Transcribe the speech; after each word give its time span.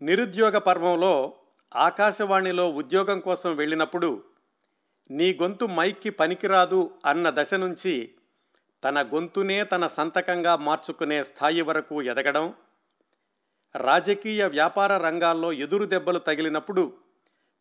నిరుద్యోగ 0.00 0.56
పర్వంలో 0.58 1.14
ఆకాశవాణిలో 1.72 2.64
ఉద్యోగం 2.70 3.18
కోసం 3.20 3.50
వెళ్ళినప్పుడు 3.56 4.08
నీ 5.10 5.28
గొంతు 5.32 5.64
మైక్కి 5.68 6.10
పనికిరాదు 6.10 6.80
అన్న 7.06 7.30
దశ 7.30 7.54
నుంచి 7.54 7.94
తన 8.82 8.98
గొంతునే 9.12 9.58
తన 9.64 9.86
సంతకంగా 9.86 10.54
మార్చుకునే 10.56 11.18
స్థాయి 11.22 11.62
వరకు 11.62 11.96
ఎదగడం 12.02 12.46
రాజకీయ 13.74 14.44
వ్యాపార 14.46 14.92
రంగాల్లో 14.96 15.50
ఎదురు 15.60 15.86
దెబ్బలు 15.86 16.18
తగిలినప్పుడు 16.18 16.84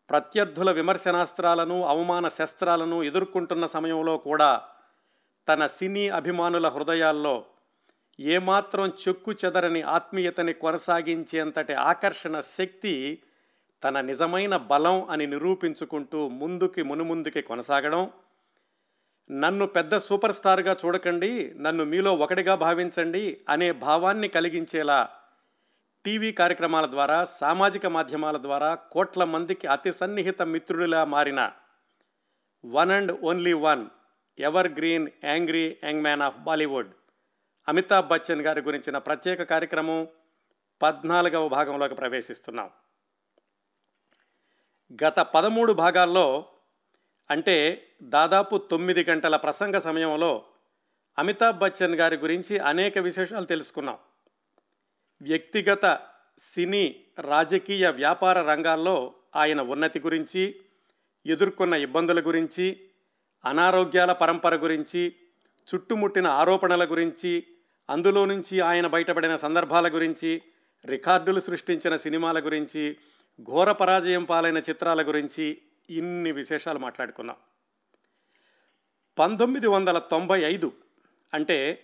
ప్రత్యర్థుల 0.09 0.69
విమర్శనాస్త్రాలను 0.71 1.77
అవమాన 1.85 2.27
శస్త్రాలను 2.29 2.99
ఎదుర్కొంటున్న 3.03 3.65
సమయంలో 3.67 4.17
కూడా 4.17 4.51
తన 5.47 5.67
సినీ 5.67 6.05
అభిమానుల 6.09 6.67
హృదయాల్లో 6.67 7.35
ఏమాత్రం 8.19 8.91
చెక్కు 9.07 9.31
చెదరని 9.31 9.81
ఆత్మీయతని 9.81 10.53
కొనసాగించేంతటి 10.53 11.73
ఆకర్షణ 11.73 12.41
శక్తి 12.41 13.19
తన 13.83 14.01
నిజమైన 14.01 14.57
బలం 14.57 15.09
అని 15.09 15.27
నిరూపించుకుంటూ 15.27 16.27
ముందుకి 16.27 16.83
మునుముందుకి 16.83 17.41
కొనసాగడం. 17.41 18.11
నన్ను 19.31 19.65
పెద్ద 19.65 19.97
సూపర్ 19.97 20.35
స్టార్గా 20.35 20.77
చూడకండి 20.85 21.53
నన్ను 21.57 21.83
మీలో 21.83 22.15
ఒకటిగా 22.15 22.55
భావించండి 22.55 23.37
అనే 23.49 23.71
భావాన్ని 23.71 24.27
కలిగించేలా 24.27 25.09
టీవీ 26.05 26.31
కార్యక్రమాల 26.31 26.85
ద్వారా 26.85 27.25
సామాజిక 27.25 27.85
మాధ్యమాల 27.85 28.37
ద్వారా 28.37 28.75
కోట్ల 28.75 29.23
మందికి 29.23 29.67
అతి 29.67 29.93
సన్నిహిత 29.93 30.41
మిత్రుడిలా 30.41 31.05
మారిన 31.05 31.51
one 32.65 32.91
and 32.91 33.11
only 33.11 33.53
one 33.53 33.85
evergreen 34.67 35.09
angry 35.23 35.77
young 35.83 36.01
man 36.01 36.21
of 36.21 36.37
Bollywood. 36.37 36.98
Amitabh 37.69 38.07
Bachchan 38.07 38.41
గారి 38.41 38.61
గురించిన 38.61 38.97
ప్రత్యేక 38.97 39.43
కార్యక్రమం 39.43 40.07
పద్నాలుగవ 40.81 41.47
భాగంలోకి 41.47 41.95
ప్రవేశిస్తున్నాం. 41.95 42.69
గత 45.03 45.19
పదమూడు 45.19 45.73
భాగాల్లో 45.73 46.45
అంటే 47.31 47.87
దాదాపు 48.01 48.57
తొమ్మిది 48.57 49.03
గంటల 49.03 49.35
ప్రసంగ 49.35 49.77
సమయంలో 49.77 50.45
అమితాబ్ 51.19 51.59
బచ్చన్ 51.59 51.95
గారి 51.95 52.17
గురించి 52.17 52.57
అనేక 52.57 52.97
విశేషాలు 52.97 53.45
తెలుసుకున్నాం. 53.45 53.97
వ్యక్తిగత 55.21 55.99
సినీ 56.39 57.05
రాజకీయ 57.19 57.89
వ్యాపార 57.89 58.41
రంగాల్లో 58.41 59.13
ఆయన 59.35 59.61
ఉన్నతి 59.61 59.99
గురించి 59.99 60.61
ఎదుర్కొన్న 61.25 61.73
ఇబ్బందుల 61.73 62.27
గురించి 62.27 62.89
అనారోగ్యాల 63.45 64.13
పరంపర 64.13 64.55
గురించి 64.55 65.15
చుట్టుముట్టిన 65.75 66.27
ఆరోపణల 66.27 66.91
గురించి 66.91 67.47
అందులో 67.89 68.25
నుంచి 68.25 68.59
ఆయన 68.59 68.87
బయటపడిన 68.87 69.35
సందర్భాల 69.35 69.87
గురించి 69.87 70.41
రికార్డులు 70.85 71.39
సృష్టించిన 71.39 71.97
సినిమాల 71.97 72.39
గురించి 72.39 72.97
ఘోర 73.41 73.71
పరాజయం 73.71 74.23
పాలైన 74.23 74.57
చిత్రాల 74.57 75.07
గురించి 75.07 75.61
ఇన్ని 75.89 76.31
విశేషాలు 76.31 76.79
మాట్లాడుకున్నాం. 76.79 77.35
పంతొమ్మిది 79.19 79.67
వందల 79.67 79.97
తొంభై 79.97 80.41
ఐదు 80.41 80.71
అంటే 81.33 81.83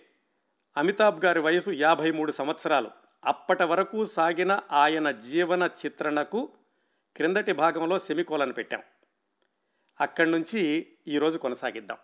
అమితాబ్ 0.76 1.24
గారి 1.24 1.40
వయసు 1.40 1.70
యాభై 1.70 2.10
మూడు 2.10 2.32
సంవత్సరాలు. 2.32 2.90
అప్పటి 3.24 3.64
వరకు 3.64 4.04
సాగిన 4.04 4.60
ఆయన 4.72 5.10
జీవన 5.10 5.70
చిత్రణకు 5.86 6.52
క్రిందటి 7.16 7.52
భాగంలో 7.52 7.98
సెమికోలను 7.98 8.52
పెట్టాం. 8.52 8.82
అక్కడి 10.00 10.30
నుంచి 10.30 10.86
ఈరోజు 11.08 11.38
కొనసాగిద్దాం. 11.38 11.98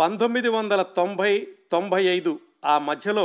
పంతొమ్మిది 0.00 0.48
వందల 0.48 0.82
తొంభై 0.96 1.30
తొంభై 1.70 2.00
ఐదు 2.04 2.32
ఆ 2.64 2.74
మధ్యలో 2.78 3.24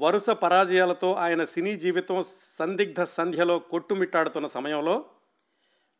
వరుస 0.00 0.30
పరాజయాలతో 0.30 1.12
ఆయన 1.14 1.44
సినీ 1.44 1.76
జీవితం 1.76 2.18
సందిగ్ధ 2.58 3.02
సంధ్యలో 3.02 3.58
కొట్టుమిట్టాడుతున్న 3.58 4.46
సమయంలో 4.46 4.96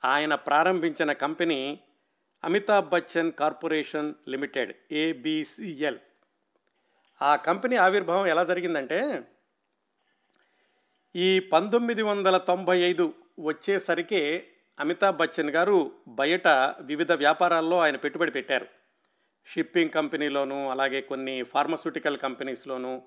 ఆయన 0.05 0.35
ప్రారంభించిన 0.35 1.13
company 1.13 1.59
Amitabh 2.45 2.91
Bachchan 2.91 3.31
corporation 3.33 4.11
limited 4.29 4.73
A B C L 4.93 6.01
ఆ 7.21 7.37
కంపెనీ 7.37 7.77
ఆవిర్భావం 7.77 8.27
ఎలా 8.27 8.45
జరిగిందంటే 8.45 9.01
ఈ 11.15 11.31
పంతొమ్మిది 11.53 12.03
వందల 12.03 12.37
తొంభై 12.37 12.79
ఐదు 12.81 13.07
వచ్చేసరికి 13.39 14.23
అమితాబ్ 14.79 15.17
బచ్చన్ 15.17 15.51
గారు 15.51 15.93
బయట 16.09 16.49
వివిధ 16.81 17.13
వ్యాపారాల్లో 17.13 17.79
ఆయన 17.79 17.97
పెట్టుబడి 17.97 18.31
పెట్టారు. 18.31 18.69
షిప్పింగ్ 19.47 19.91
కంపెనీలోను 19.91 20.71
అలాగే 20.71 21.01
కొన్ని 21.01 21.43
ఫార్మస్యూటికల్ 21.43 22.19
కంపెనీస్లోను 22.19 23.03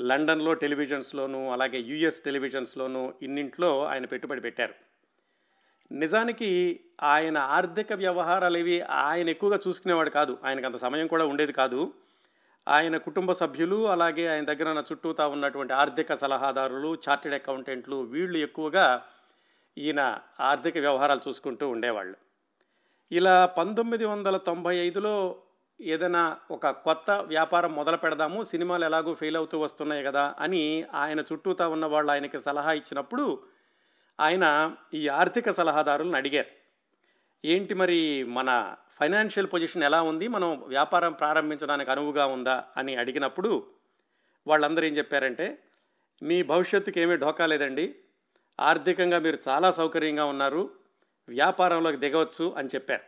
లండన్లో 0.00 0.54
టెలివిజన్స్లోను 0.54 1.52
అలాగే 1.52 1.78
యుఎస్ 1.78 2.20
టెలివిజన్స్లోను 2.20 3.14
ఇన్నింట్లో 3.22 3.84
ఆయన 3.84 4.04
పెట్టుబడి 4.04 4.40
పెట్టారు. 4.40 4.74
నిజానికి 5.92 6.80
ఆయన 7.02 7.38
ఆర్థిక 7.38 7.92
వ్యవహారాలు 7.92 8.58
ఇవి 8.58 8.80
ఆయన 8.80 9.28
ఎక్కువగా 9.28 9.58
చూసుకునేవాడు 9.68 10.10
కాదు. 10.10 10.38
ఆయనకు 10.44 10.66
అంత 10.66 10.76
సమయం 10.76 11.06
కూడా 11.06 11.26
ఉండేది 11.26 11.52
కాదు. 11.52 11.92
ఆయన 12.68 12.96
కుటుంబ 12.96 13.32
సభ్యులు 13.32 13.88
అలాగే 13.88 14.26
ఆయన 14.26 14.44
దగ్గర 14.44 14.68
ఉన్న 14.68 14.82
చుట్టూతా 14.92 15.26
ఉన్నటువంటి 15.26 15.72
ఆర్థిక 15.72 16.14
సలహాదారులు 16.14 16.98
చార్టెడ్ 17.08 17.34
అకౌంటెంట్లు 17.34 17.96
వీళ్ళు 17.96 18.38
ఎక్కువగా 18.38 19.04
ఈయన 19.78 20.18
ఆర్థిక 20.40 20.76
వ్యవహారాలు 20.76 21.20
చూసుకుంటూ 21.28 21.68
ఉండేవాళ్ళు. 21.68 22.16
ఇలా 23.12 23.46
పంతొమ్మిది 23.46 24.04
వందల 24.04 24.36
తొంభై 24.36 24.76
ఐదులో 24.76 25.36
ఏదైనా 25.80 26.36
ఒక 26.50 26.68
కొత్త 26.68 27.10
వ్యాపారం 27.10 27.72
మొదలు 27.72 27.96
పెడదాము 27.96 28.42
సినిమాలు 28.42 28.84
ఎలాగో 28.84 29.14
ఫెయిల్ 29.14 29.36
అవుతూ 29.36 29.58
వస్తున్నాయి 29.58 30.04
కదా 30.04 30.34
అని 30.38 30.84
ఆయన 30.94 31.20
చుట్టూతా 31.20 31.68
ఉన్న 31.68 31.86
వాళ్ళు 31.86 32.12
ఆయనకి 32.12 32.38
సలహా 32.38 32.72
ఇచ్చినప్పుడు 32.72 33.42
ఆయన 34.20 34.74
ఈ 34.94 35.08
ఆర్థిక 35.08 35.50
సలహాదారులను 35.50 36.16
అడిగారు. 36.16 36.46
ఏంటి 37.44 37.74
మరి 37.74 38.24
మన 38.24 38.74
ఫైనాన్షియల్ 39.00 39.48
పొజిషన్ 39.52 39.82
ఎలా 39.82 40.02
ఉంది? 40.02 40.28
మనం 40.28 40.62
వ్యాపారం 40.66 41.12
ప్రారంభించడానికి 41.12 41.90
అనువుగా 41.90 42.26
ఉందా? 42.26 42.64
అని 42.76 42.96
అడిగినప్పుడు 42.96 43.66
వాళ్ళందరూ 44.46 44.84
ఏం 44.84 44.96
చెప్పారంటే 44.96 45.58
మీ 46.22 46.42
భవిష్యత్తుకి 46.42 47.00
ఏమీ 47.00 47.16
ఢోకా 47.16 47.46
లేదండి. 47.46 47.94
ఆర్థికంగా 48.60 49.18
మీరు 49.18 49.38
చాలా 49.48 49.72
సౌకర్యంగా 49.72 50.24
ఉన్నారు. 50.24 50.70
వ్యాపారంలోకి 51.28 51.96
దిగవచ్చు 51.96 52.54
అని 52.56 52.68
చెప్పారు. 52.68 53.02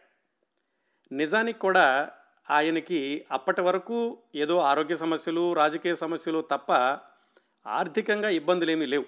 నిజానికి 1.15 1.59
కూడా 1.59 2.11
ఆయనకి 2.51 3.27
అప్పటి 3.31 3.61
వరకు 3.61 4.19
ఏదో 4.35 4.59
ఆరోగ్య 4.59 4.97
సమస్యలు 4.97 5.53
రాజకీయ 5.53 5.95
సమస్యలు 5.95 6.41
తప్ప 6.41 6.73
ఆర్థికంగా 7.67 8.29
ఇబ్బందులు 8.29 8.71
ఏమీ 8.71 8.87
లేవు. 8.87 9.05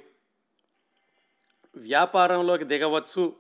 వ్యాపారంలోకి 1.77 2.65
దిగవచ్చు 2.65 3.37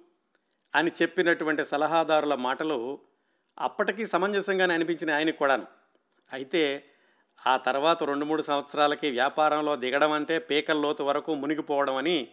అని 0.75 0.91
చెప్పినటువంటి 1.03 1.65
సలహాదారుల 1.65 2.35
మాటలు 2.35 2.99
అప్పటికీ 3.59 4.07
సమంజసంగానే 4.07 4.75
అనిపించిన 4.75 5.11
ఆయనకు 5.11 5.37
కూడాను. 5.37 5.67
అయితే 6.33 6.85
ఆ 7.47 7.57
తర్వాత 7.57 8.03
రెండు 8.03 8.25
మూడు 8.25 8.43
సంవత్సరాలకి 8.43 9.11
వ్యాపారంలో 9.11 9.77
దిగడం 9.77 10.13
అంటే 10.13 10.39
పీకల 10.39 10.77
లోతు 10.77 11.03
వరకు 11.03 11.35
మునిగిపోవడం 11.35 11.97
అని 11.97 12.29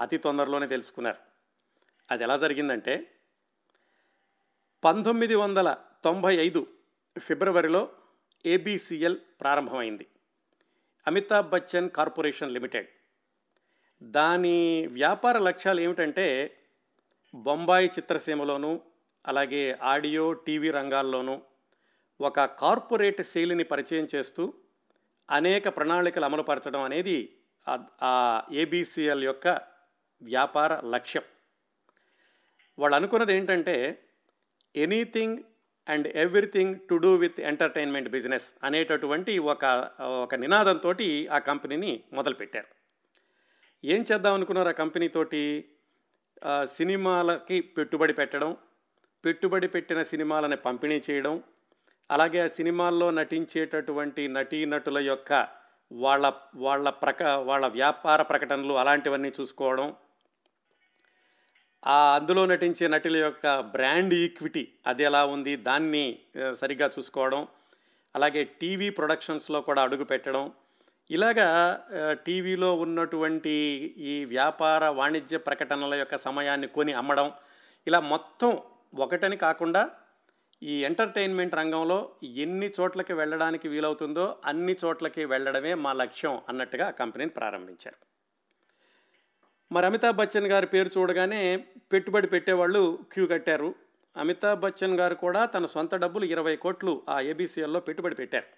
అతి 0.00 0.16
తొందరలోనే 0.16 0.66
తెలుసుకున్నారు. 0.66 1.16
అది 2.10 2.22
ఎలా 2.22 2.36
జరిగిందంటే 2.36 3.08
పంతొమ్మిది 4.84 5.34
వందల 5.34 5.76
తొంభై 6.04 6.34
ఐదు 6.34 6.66
ఫిబ్రవరిలో 7.20 7.88
ఏబిసిఎల్ 8.46 9.16
ప్రారంభమైంది. 9.40 10.06
Amitabh 11.06 11.50
Bachchan 11.50 11.90
corporation 11.90 12.52
limited. 12.52 12.88
దాని 14.02 14.86
వ్యాపార 14.86 15.38
లక్ష్యాలు 15.38 15.80
ఏమిటంటే 15.80 16.56
బొంబాయి 17.34 17.86
చిత్రసీమలోను 17.86 18.80
అలాగే 19.26 19.78
ఆడియో 19.82 20.32
టీవీ 20.32 20.70
రంగాల్లోనూ 20.70 21.42
ఒక 22.20 22.44
కార్పొరేట్ 22.44 23.22
శైలిని 23.22 23.64
పరిచయం 23.64 24.08
చేస్తూ 24.14 24.54
అనేక 25.30 25.68
ప్రణాళికలు 25.68 26.24
అమలుపరచడం 26.24 26.80
అనేది 26.80 27.38
ఆ 28.02 28.42
ఏబిసిఎల్ 28.52 29.24
యొక్క 29.24 29.48
వ్యాపార 30.22 30.80
లక్ష్యం. 30.80 31.22
వాళ్ళు 32.78 32.96
అనుకున్నది 32.96 33.36
ఏంటంటే 33.36 34.04
anything 34.76 35.38
and 35.88 36.08
everything 36.08 36.74
to 36.90 36.94
do 36.94 37.16
with 37.16 37.40
entertainment 37.40 38.08
business 38.08 38.54
అనేటటువంటి 38.64 39.38
ఒక 39.38 39.64
ఒక 40.00 40.34
నినాదంతో 40.34 40.92
ఆ 41.32 41.38
కంపెనీని 41.38 42.04
మొదలుపెట్టారు. 42.12 42.66
ఏం 43.84 44.04
చేద్దాం 44.12 44.34
అనుకున్నారు 44.34 44.68
ఆ 44.68 44.72
కంపెనీతోటి 44.72 45.64
సినిమాలకి 46.64 47.60
పెట్టుబడి 47.60 48.12
పెట్టడం 48.12 48.56
పెట్టుబడి 49.24 49.68
పెట్టిన 49.68 50.02
సినిమాలని 50.02 50.56
పంపిణీ 50.56 51.02
చేయడం 51.10 51.42
అలాగే 52.10 52.40
ఆ 52.40 52.48
సినిమాల్లో 52.48 53.10
నటించేటటువంటి 53.10 54.28
నటీనటుల 54.28 54.98
యొక్క 54.98 55.48
వాళ్ళ 55.92 56.32
వాళ్ళ 56.54 56.90
ప్రక 56.90 57.22
వాళ్ళ 57.22 57.66
వ్యాపార 57.66 58.22
ప్రకటనలు 58.22 58.74
అలాంటివన్నీ 58.74 59.32
చూసుకోవడం 59.40 59.94
ఆ 61.86 62.14
అందులో 62.16 62.46
నటించే 62.46 62.88
నటుల 62.88 63.16
యొక్క 63.16 63.60
బ్రాండ్ 63.60 64.14
ఈక్విటీ 64.14 64.68
అది 64.86 65.02
ఎలా 65.04 65.24
ఉంది 65.24 65.56
దాన్ని 65.56 66.18
సరిగ్గా 66.54 66.90
చూసుకోవడం 66.98 67.46
అలాగే 68.16 68.44
టీవీ 68.44 68.90
ప్రొడక్షన్స్లో 68.90 69.60
కూడా 69.60 69.82
అడుగు 69.82 70.04
పెట్టడం. 70.04 70.52
ఇలాగా 71.10 71.48
టీవీలో 72.26 72.74
ఉన్నటువంటి 72.74 73.54
ఈ 73.96 74.24
వ్యాపార 74.24 74.88
వాణిజ్య 74.88 75.38
ప్రకటనల 75.38 75.94
యొక్క 75.94 76.16
సమయాన్ని 76.16 76.66
కొని 76.66 76.92
అమ్మడం 76.92 77.32
ఇలా 77.86 78.00
మొత్తం 78.00 78.58
ఒకటని 78.98 79.36
కాకుండా 79.36 79.90
ఈ 80.62 80.84
ఎంటర్టైన్మెంట్ 80.84 81.54
రంగంలో 81.54 82.10
ఎన్ని 82.24 82.70
చోట్లకి 82.80 83.12
వెళ్ళడానికి 83.12 83.68
వీలవుతుందో 83.68 84.36
అన్ని 84.44 84.76
చోట్లకి 84.84 85.24
వెళ్ళడమే 85.24 85.74
మా 85.74 85.92
లక్ష్యం 85.92 86.40
అన్నట్టుగా 86.48 86.88
ఆ 86.88 86.90
కంపెనీని 86.90 87.30
ప్రారంభించారు. 87.30 88.11
మరి 89.74 89.86
అమితాబ్ 89.86 90.16
బచ్చన్ 90.16 90.46
గారి 90.46 90.66
పేరు 90.66 90.90
చూడగానే 90.98 91.56
పెట్టుబడి 91.92 92.26
పెట్టేవాళ్ళు 92.26 92.98
క్యూ 93.12 93.26
కట్టారు. 93.26 93.74
అమితాబ్ 94.16 94.60
బచ్చన్ 94.60 94.98
గారు 94.98 95.14
కూడా 95.14 95.42
తన 95.44 95.66
సొంత 95.66 95.94
డబ్బులు 95.94 96.24
ఇరవై 96.24 96.56
కోట్లు 96.56 97.02
ఆ 97.08 97.20
ఏబీసీఎల్లో 97.20 97.80
పెట్టుబడి 97.80 98.14
పెట్టారు. 98.14 98.48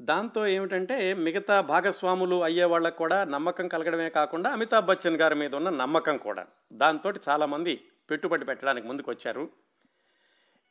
దాంతో 0.00 0.46
ఏమిటంటే 0.46 1.14
మిగతా 1.14 1.60
భాగస్వాములు 1.60 2.42
అయ్యే 2.42 2.64
వాళ్ళకు 2.64 2.96
కూడా 2.96 3.24
నమ్మకం 3.24 3.68
కలగడమే 3.68 4.10
కాకుండా 4.10 4.50
అమితాబ్ 4.50 4.86
బచ్చన్ 4.86 5.16
గారి 5.16 5.34
మీద 5.34 5.54
ఉన్న 5.54 5.70
నమ్మకం 5.70 6.16
కూడా. 6.16 6.46
దాంతో 6.72 7.12
చాలామంది 7.28 7.74
పెట్టుబడి 8.10 8.44
పెట్టడానికి 8.44 8.86
ముందుకు 8.86 9.10
వచ్చారు 9.10 9.50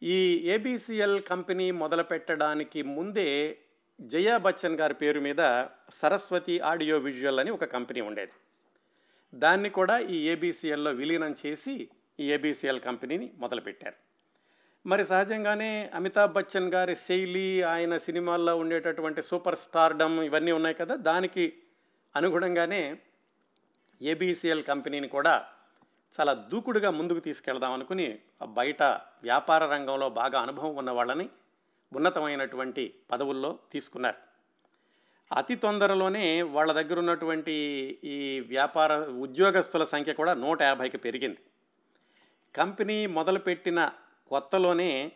ఈ 0.02 0.20
ఏబీసీఎల్ 0.50 1.20
కంపెనీ 1.22 1.72
మొదలు 1.72 2.04
పెట్టడానికి 2.04 2.82
ముందే 2.84 3.58
జయా 4.00 4.38
బచ్చన్ 4.38 4.78
గారి 4.78 4.94
పేరు 4.94 5.20
మీద 5.20 5.66
సరస్వతి 5.92 6.60
ఆడియో 6.60 6.98
విజువల్ 6.98 7.40
అని 7.40 7.52
ఒక 7.52 7.66
కంపెనీ 7.66 8.02
ఉండేది. 8.02 8.32
దాన్ని 9.34 9.70
కూడా 9.70 10.00
ఈ 10.00 10.30
ఏబీసీఎల్లో 10.30 10.92
విలీనం 10.92 11.36
చేసి 11.46 11.90
ఈ 12.20 12.32
ఏబీసీఎల్ 12.32 12.80
కంపెనీని 12.80 13.32
మొదలుపెట్టారు. 13.38 13.96
మరి 14.86 15.06
సహజంగానే 15.06 15.90
అమితాబ్ 15.94 16.34
బచ్చన్ 16.34 16.74
గారి 16.74 16.96
శైలి 16.96 17.64
ఆయన 17.64 17.98
సినిమాల్లో 17.98 18.58
ఉండేటటువంటి 18.58 19.22
సూపర్ 19.22 19.56
స్టార్డమ్ 19.56 20.24
ఇవన్నీ 20.24 20.52
ఉన్నాయి 20.52 20.76
కదా 20.76 20.96
దానికి 20.96 21.54
అనుగుణంగానే 22.16 23.00
ఏబీసీఎల్ 24.02 24.64
కంపెనీని 24.64 25.08
కూడా 25.08 25.46
చాలా 26.20 26.34
దూకుడుగా 26.34 26.92
ముందుకు 26.92 27.20
తీసుకెళ్దాం 27.20 27.74
అనుకుని 27.74 28.20
బయట 28.48 28.84
వ్యాపార 29.24 29.66
రంగంలో 29.66 30.10
బాగా 30.10 30.40
అనుభవం 30.40 30.76
ఉన్న 30.76 30.92
వాళ్ళని 30.92 31.30
ఉన్నతమైనటువంటి 31.94 32.94
పదవుల్లో 33.12 33.60
తీసుకున్నారు. 33.72 34.31
అతి 35.38 35.56
తొందరలోనే 35.56 36.42
వాళ్ళ 36.42 36.72
దగ్గర 36.72 37.00
ఉన్నటువంటి 37.00 37.54
ఈ 38.04 38.40
వ్యాపార 38.48 38.92
ఉద్యోగస్తుల 39.26 39.84
సంఖ్య 39.84 40.14
కూడా 40.14 40.34
నూట 40.34 40.62
యాభైకి 40.62 40.98
పెరిగింది. 40.98 41.40
కంపెనీ 42.56 42.98
మొదలుపెట్టిన 43.08 43.92
కొత్తలోనే 44.28 45.12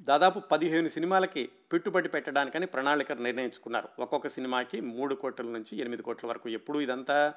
దాదాపు 0.00 0.38
పదిహేను 0.38 0.88
సినిమాలకి 0.88 1.50
పెట్టుబడి 1.72 2.08
పెట్టడానికని 2.08 2.66
ప్రణాళిక 2.66 3.12
నిర్ణయించుకున్నారు. 3.12 3.88
ఒక్కొక్క 3.98 4.28
సినిమాకి 4.28 4.80
మూడు 4.80 5.14
కోట్ల 5.14 5.46
నుంచి 5.46 5.76
ఎనిమిది 5.76 6.02
కోట్ల 6.02 6.26
వరకు 6.26 6.48
ఎప్పుడు 6.48 6.78
ఇదంతా 6.78 7.34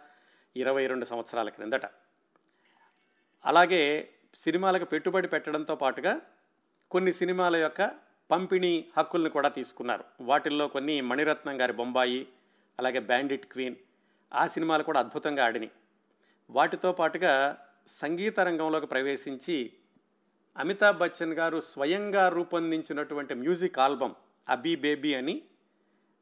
ఇరవై 0.56 0.88
రెండు 0.88 1.06
సంవత్సరాల 1.06 1.50
క్రిందట. 1.50 1.86
అలాగే 3.46 4.10
సినిమాలకు 4.44 4.86
పెట్టుబడి 4.86 5.28
పెట్టడంతో 5.28 5.76
పాటుగా 5.76 6.22
కొన్ని 6.92 7.14
సినిమాల 7.14 7.56
యొక్క 7.56 7.82
పంపిణీ 8.32 8.86
హక్కుల్ని 8.98 9.30
కూడా 9.30 9.50
తీసుకున్నారు. 9.50 10.04
వాటిల్లో 10.22 10.68
కొన్ని 10.68 11.02
మణిరత్నం 11.02 11.62
గారి 11.62 11.74
బొంబాయి 11.74 12.28
అలాగే 12.80 13.00
బ్యాండిట్ 13.00 13.46
క్వీన్ 13.46 13.76
ఆ 14.34 14.48
సినిమాలు 14.48 14.84
కూడా 14.84 15.00
అద్భుతంగా 15.00 15.46
ఆడినాయి. 15.46 15.72
వాటితో 16.50 16.92
పాటుగా 16.92 17.58
సంగీత 17.88 18.40
రంగంలోకి 18.40 18.88
ప్రవేశించి 18.88 19.74
అమితాబ్ 20.58 20.98
బచ్చన్ 20.98 21.34
గారు 21.34 21.60
స్వయంగా 21.60 22.30
రూపొందించినటువంటి 22.30 23.34
మ్యూజిక్ 23.34 23.80
ఆల్బమ్ 23.80 24.14
అబీ 24.50 24.76
బేబీ 24.76 25.14
అని 25.14 25.42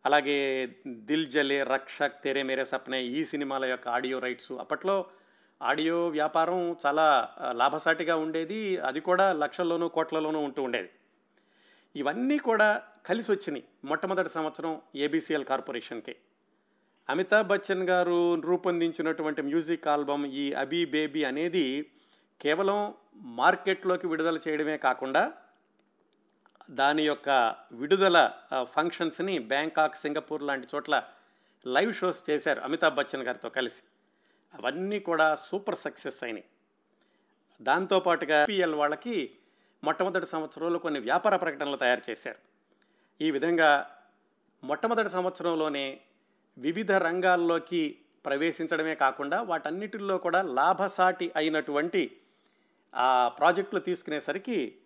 అలాగే 0.06 0.68
దిల్ 0.88 1.27
జలే 1.27 1.63
రక్షక్ 1.63 2.24
తెరే 2.24 2.44
మేరే 2.44 2.65
సప్నే 2.65 3.04
ఈ 3.04 3.25
సినిమాల 3.25 3.65
యొక్క 3.65 3.88
ఆడియో 3.88 4.19
రైట్స్. 4.19 4.51
అప్పట్లో 4.51 5.06
ఆడియో 5.62 6.07
వ్యాపారం 6.07 6.77
చాలా 6.86 7.30
లాభసాటిగా 7.51 8.15
ఉండేది. 8.15 8.77
అది 8.77 9.01
కూడా 9.01 9.33
లక్షల్లోనూ 9.33 9.88
కోట్లలోనూ 9.88 10.39
ఉంటూ 10.39 10.63
ఉండేది. 10.63 10.89
ఇవన్నీ 11.97 12.38
కూడా 12.47 12.69
కలిసి 13.05 13.29
వచ్చినాయి 13.31 13.63
మొట్టమొదటి 13.83 14.29
సంవత్సరం 14.29 14.73
ఏబీసీఎల్ 14.95 15.45
కార్పొరేషన్కి. 15.45 16.15
అమితాబ్ 17.09 17.47
బచ్చన్ 17.47 17.83
గారు 17.89 18.17
రూపొందించినటువంటి 18.41 19.41
మ్యూజిక్ 19.41 19.88
ఆల్బమ్ 19.88 20.25
ఈ 20.25 20.45
అబీ 20.53 20.85
బేబీ 20.85 21.23
అనేది 21.23 21.91
కేవలం 22.41 22.79
మార్కెట్లోకి 23.15 24.07
విడుదల 24.07 24.38
చేయడమే 24.47 24.77
కాకుండా 24.77 25.23
దాని 26.69 27.03
యొక్క 27.03 27.29
విడుదల 27.71 28.17
ఫంక్షన్స్ని 28.63 29.39
బ్యాంకాక్ 29.51 29.95
సింగపూర్ 29.95 30.44
లాంటి 30.44 30.67
చోట్ల 30.75 31.03
లైవ్ 31.65 31.94
షోస్ 31.94 32.29
చేశారు 32.29 32.61
అమితాబ్ 32.61 32.95
బచ్చన్ 32.95 33.23
గారితో 33.23 33.49
కలిసి. 33.49 33.81
అవన్నీ 34.53 34.99
కూడా 34.99 35.35
సూపర్ 35.35 35.79
సక్సెస్ 35.85 36.23
అయినాయి. 36.23 36.45
దాంతోపాటుగా 37.61 38.45
పిఎల్ 38.45 38.75
వాళ్ళకి 38.75 39.17
మొట్టమొదటి 39.83 40.25
సంవత్సరంలో 40.25 40.79
కొన్ని 40.79 41.00
వ్యాపార 41.00 41.35
ప్రకటనలు 41.35 41.77
తయారు 41.77 42.01
చేశారు. 42.09 42.39
ఈ 43.21 43.31
విధంగా 43.31 43.89
మొట్టమొదటి 44.63 45.09
సంవత్సరంలోనే 45.09 46.01
వివిధ 46.57 46.91
రంగాల్లోకి 46.91 48.00
ప్రవేశించడమే 48.25 48.95
కాకుండా 48.95 49.41
వాటన్నిటిల్లో 49.41 50.18
కూడా 50.18 50.41
లాభసాటి 50.41 51.31
అయినటువంటి 51.35 52.21
ఆ 52.94 53.27
ప్రాజెక్టులు 53.27 53.81
తీసుకునేసరికి 53.81 54.77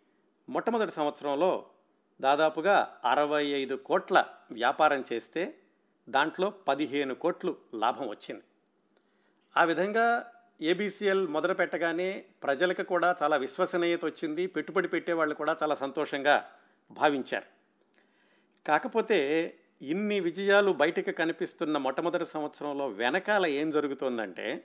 మొట్టమొదటి 0.50 0.92
సంవత్సరంలో 0.92 1.66
దాదాపుగా 2.22 2.98
అరవై 3.06 3.44
ఐదు 3.44 3.76
కోట్ల 3.76 4.26
వ్యాపారం 4.52 5.04
చేస్తే 5.14 5.58
దాంట్లో 6.10 6.50
పదిహేను 6.50 7.16
కోట్లు 7.16 7.58
లాభం 7.74 8.10
వచ్చింది. 8.10 8.44
ఆ 9.58 9.64
విధంగా 9.64 10.32
ఏబీసీఎల్ 10.62 11.28
మొదలు 11.28 11.54
పెట్టగానే 11.54 12.26
ప్రజలకు 12.44 12.84
కూడా 12.84 13.16
చాలా 13.24 13.38
విశ్వసనీయత 13.38 14.06
వచ్చింది. 14.06 14.48
పెట్టుబడి 14.48 14.88
పెట్టే 14.88 15.14
వాళ్ళు 15.14 15.36
కూడా 15.36 15.58
చాలా 15.64 15.76
సంతోషంగా 15.76 16.50
భావించారు. 16.92 17.46
కాకపోతే 18.68 19.20
ఇన్ని 19.82 20.20
విజయాలు 20.20 20.72
బయటకు 20.72 21.12
కనిపిస్తున్న 21.12 21.78
మొట్టమొదటి 21.78 22.26
సంవత్సరంలో 22.26 22.88
వెనకాల 22.88 23.46
ఏం 23.46 23.72
జరుగుతోందంటే 23.72 24.64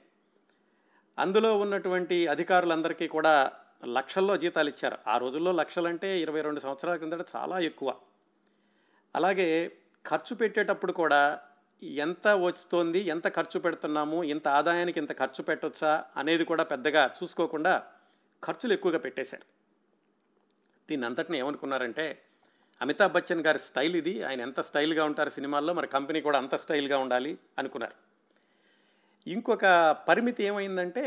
అందులో 1.18 1.58
ఉన్నటువంటి 1.58 2.26
అధికారులందరికీ 2.26 3.08
కూడా 3.08 3.52
లక్షల్లో 3.86 4.36
జీతాలు 4.36 4.68
ఇచ్చారు. 4.68 4.98
ఆ 5.06 5.18
రోజుల్లో 5.18 5.52
లక్షలంటే 5.52 6.20
ఇరవై 6.20 6.40
రెండు 6.40 6.60
సంవత్సరాల 6.60 6.96
కిందట 6.96 7.26
చాలా 7.36 7.58
ఎక్కువ. 7.58 7.94
అలాగే 9.16 9.72
ఖర్చు 10.08 10.36
పెట్టేటప్పుడు 10.36 10.92
కూడా 10.92 11.40
ఎంత 11.82 12.28
వస్తోంది 12.28 13.00
ఎంత 13.00 13.28
ఖర్చు 13.28 13.58
పెడుతున్నాము 13.60 14.24
ఇంత 14.24 14.48
ఆదాయానికి 14.48 14.98
ఇంత 14.98 15.12
ఖర్చు 15.18 15.42
పెట్టొచ్చా 15.42 16.04
అనేది 16.16 16.44
కూడా 16.44 16.64
పెద్దగా 16.64 17.10
చూసుకోకుండా 17.22 17.82
ఖర్చులు 18.44 18.72
ఎక్కువగా 18.72 18.98
పెట్టేశారు. 18.98 19.46
దీన్ని 20.90 21.06
అంతటిని 21.06 21.38
ఏమనుకున్నారంటే 21.38 22.22
అమితాబ్ 22.80 23.12
బచ్చన్ 23.12 23.42
గారి 23.46 23.58
స్టైల్ 23.58 23.96
ఇది 23.96 24.22
ఆయన 24.22 24.40
ఎంత 24.40 24.60
స్టైల్గా 24.60 25.04
ఉంటారు 25.04 25.30
సినిమాల్లో 25.30 25.72
మరి 25.72 25.86
కంపెనీ 25.86 26.20
కూడా 26.20 26.38
అంత 26.38 26.54
స్టైల్గా 26.54 26.98
ఉండాలి 26.98 27.38
అనుకున్నారు. 27.58 27.94
ఇంకొక 29.26 29.64
పరిమితి 30.08 30.44
ఏమైందంటే 30.44 31.04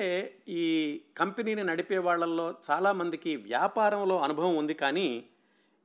ఈ 0.50 0.64
కంపెనీని 1.18 1.64
నడిపే 1.64 1.98
వాళ్ళల్లో 1.98 2.56
చాలామందికి 2.72 3.36
వ్యాపారంలో 3.36 4.18
అనుభవం 4.18 4.58
ఉంది 4.58 4.74
కానీ 4.74 5.26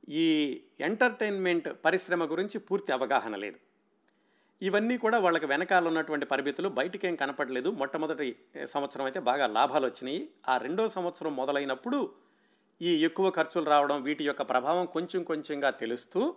ఈ 0.09 0.61
ఎంటర్టైన్మెంట్ 0.81 1.69
పరిశ్రమ 1.85 2.31
గురించి 2.31 2.59
పూర్తి 2.59 2.91
అవగాహన 2.91 3.35
లేదు. 3.35 3.57
ఇవన్నీ 4.61 4.97
కూడా 4.97 5.17
వాళ్ళకి 5.19 5.45
వెనకాల 5.45 5.87
ఉన్నటువంటి 5.87 6.25
పరిమితులు 6.25 6.69
బయటకేం 6.69 7.15
కనపడలేదు. 7.15 7.69
మొట్టమొదటి 7.71 8.27
సంవత్సరం 8.65 9.05
అయితే 9.05 9.19
బాగా 9.19 9.47
లాభాలు 9.47 9.85
వచ్చినాయి. 9.85 10.29
ఆ 10.49 10.57
రెండో 10.57 10.89
సంవత్సరం 10.89 11.35
మొదలైనప్పుడు 11.35 11.99
ఈ 12.81 13.05
ఎక్కువ 13.05 13.29
ఖర్చులు 13.29 13.69
రావడం 13.69 14.03
వీటి 14.03 14.23
యొక్క 14.23 14.41
ప్రభావం 14.41 14.85
కొంచెం 14.85 15.23
కొంచెంగా 15.23 15.69
తెలుస్తూ 15.71 16.35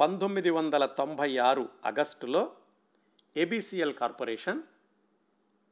పంతొమ్మిది 0.00 0.50
వందల 0.50 0.86
తొంభై 0.86 1.28
ఆరు 1.38 1.68
ఆగస్టులో 1.84 2.42
A B C L 3.36 3.94
corporation 3.94 4.60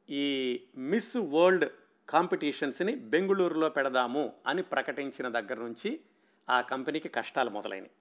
ఈ 0.09 0.25
మిస్ 0.77 1.17
వరల్డ్ 1.17 1.65
కాంపిటీషన్స్ని 2.09 2.95
బెంగళూరులో 2.95 3.69
పెడదాము 3.69 4.33
అని 4.47 4.61
ప్రకటించిన 4.61 5.27
దగ్గర 5.27 5.57
నుంచి 5.59 5.99
ఆ 6.49 6.61
కంపెనీకి 6.61 7.09
కష్టాలు 7.09 7.49
మొదలైనవి 7.49 7.93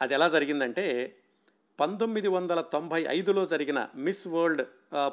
అది 0.00 0.14
ఎలా 0.14 0.28
జరిగిందంటే 0.28 0.86
పంతొమ్మిది 1.82 2.28
వందల 2.28 2.60
తొంభై 2.60 3.06
ఐదులో 3.08 3.46
జరిగిన 3.46 3.88
మిస్ 3.94 4.28
వరల్డ్ 4.28 4.62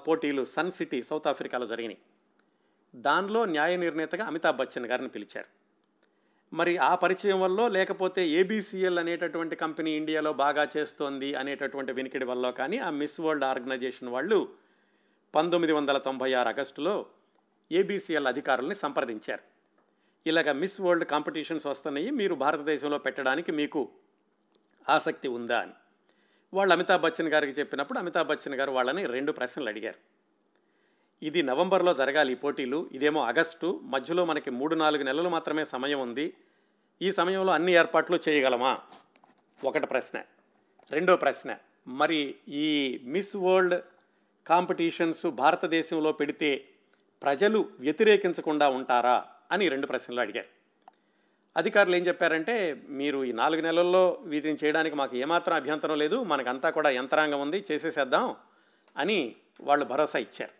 పోటీలు 0.07 0.43
సన్ 0.43 0.71
సిటీ 0.71 1.03
సౌత్ 1.03 1.27
ఆఫ్రికాలో 1.27 1.65
జరిగినాయి. 1.65 1.99
దానిలో 2.95 3.45
న్యాయ 3.45 3.77
నిర్ణేతగా 3.77 4.25
అమితాబ్ 4.25 4.57
బచ్చన్ 4.57 4.85
గారిని 4.85 5.09
పిలిచారు. 5.09 5.49
మరి 6.53 6.77
ఆ 6.77 6.91
పరిచయం 6.95 7.41
వల్ల 7.41 7.67
లేకపోతే 7.67 8.27
ఏబీసీఎల్ 8.29 8.99
అనేటటువంటి 8.99 9.55
కంపెనీ 9.55 9.91
ఇండియాలో 9.91 10.33
బాగా 10.33 10.67
చేస్తోంది 10.77 11.35
అనేటటువంటి 11.35 11.91
వినికిడి 11.91 12.25
వల్ల 12.25 12.49
కానీ 12.49 12.77
ఆ 12.77 12.89
మిస్ 13.01 13.21
వరల్డ్ 13.21 13.47
ఆర్గనైజేషన్ 13.51 14.09
వాళ్ళు 14.09 14.39
పంతొమ్మిది 15.35 15.73
వందల 15.73 15.97
తొంభై 15.97 16.33
ఆరు 16.33 16.49
ఆగస్టులో 16.49 17.05
ఏబీసీఎల్ 17.71 18.27
అధికారుల్ని 18.27 18.75
సంప్రదించారు. 18.75 19.43
ఇలాగ 20.27 20.51
మిస్ 20.51 20.81
వరల్డ్ 20.81 21.05
కాంపిటీషన్స్ 21.05 21.67
వస్తున్నాయి 21.67 22.09
మీరు 22.11 22.35
భారతదేశంలో 22.35 22.97
పెట్టడానికి 22.97 23.51
మీకు 23.51 23.89
ఆసక్తి 24.89 25.27
ఉందా 25.27 25.59
అని. 25.59 25.73
వాళ్ళు 26.53 26.73
అమితాబ్ 26.73 27.01
బచ్చన్ 27.01 27.27
గారికి 27.27 27.59
చెప్పినప్పుడు 27.59 27.99
అమితాబ్ 27.99 28.27
బచ్చన్ 28.27 28.55
గారు 28.55 28.71
వాళ్ళని 28.71 29.05
రెండు 29.05 29.31
ప్రశ్నలు 29.31 29.67
అడిగారు. 29.67 29.95
ఇది 31.23 31.43
నవంబర్లో 31.43 31.93
జరగాలి 31.93 32.31
ఈ 32.31 32.35
పోటీలు 32.35 32.89
ఇదేమో 32.91 33.21
ఆగస్టు 33.21 33.79
మధ్యలో 33.83 34.25
మనకి 34.25 34.49
మూడు 34.49 34.75
నాలుగు 34.75 35.03
నెలలు 35.03 35.29
మాత్రమే 35.29 35.65
సమయం 35.65 35.99
ఉంది 35.99 36.33
ఈ 37.01 37.11
సమయంలో 37.11 37.53
అన్ని 37.53 37.71
ఏర్పాట్లు 37.71 38.19
చేయగలమా? 38.29 38.79
ఒకటి 39.63 39.87
ప్రశ్న. 39.87 40.23
రెండో 40.91 41.17
ప్రశ్న. 41.17 41.57
మరి 41.87 42.35
ఈ 42.47 43.01
మిస్ 43.03 43.35
వరల్డ్ 43.35 43.81
కాంపిటీషన్స్ 44.47 45.25
భారతదేశంలో 45.25 46.11
పెడితే 46.11 46.65
ప్రజలు 47.23 47.69
వ్యతిరేకించకుండా 47.79 48.69
ఉంటారా 48.69 49.25
అని 49.51 49.69
రెండు 49.69 49.87
ప్రశ్నలు 49.87 50.19
అడిగారు. 50.19 50.58
అధికారులు 51.55 51.95
ఏం 51.95 52.03
చెప్పారంటే 52.05 52.83
మీరు 52.89 53.23
ఈ 53.23 53.31
నాలుగు 53.31 53.61
నెలల్లో 53.61 54.17
వీటిని 54.25 54.57
చేయడానికి 54.63 54.95
మాకు 54.95 55.17
ఏమాత్రం 55.17 55.55
అభ్యంతరం 55.55 55.97
లేదు 55.97 56.23
మనకంతా 56.23 56.69
కూడా 56.69 56.89
యంత్రాంగం 56.89 57.41
ఉంది 57.41 57.65
చేసేసేద్దాం 57.71 58.35
అని 58.97 59.35
వాళ్ళు 59.61 59.85
భరోసా 59.85 60.19
ఇచ్చారు. 60.19 60.53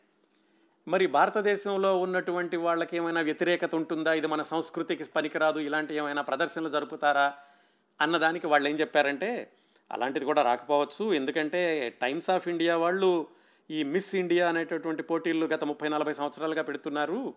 మరి 0.87 1.07
భారతదేశంలో 1.07 1.97
ఉన్నటువంటి 1.97 2.57
వాళ్ళకి 2.57 2.97
ఏమైనా 2.97 3.21
వ్యతిరేకత 3.21 3.75
ఉంటుందా? 3.75 4.13
ఇది 4.13 4.27
మన 4.27 4.41
సంస్కృతికి 4.41 5.03
పనికిరాదు 5.03 5.59
ఇలాంటి 5.59 5.95
ఏమైనా 5.95 6.21
ప్రదర్శనలు 6.21 6.69
జరుపుతారా? 6.69 7.33
అన్నదానికి 8.01 8.47
వాళ్ళు 8.47 8.69
ఏం 8.69 8.75
చెప్పారంటే 8.75 9.51
అలాంటిది 9.91 10.25
కూడా 10.25 10.41
రాకపోవచ్చు 10.41 11.13
ఎందుకంటే 11.13 11.89
టైమ్స్ 12.01 12.29
ఆఫ్ 12.29 12.47
ఇండియా 12.47 12.77
వాళ్ళు 12.77 13.27
ఈ 13.69 13.83
మిస్ 13.83 14.15
ఇండియా 14.15 14.49
అనేటటువంటి 14.49 15.03
పోటీలు 15.03 15.45
గత 15.45 15.63
ముప్పై 15.63 15.89
నలభై 15.89 16.13
సంవత్సరాలుగా 16.13 16.61
పెడుతున్నారు. 16.61 17.33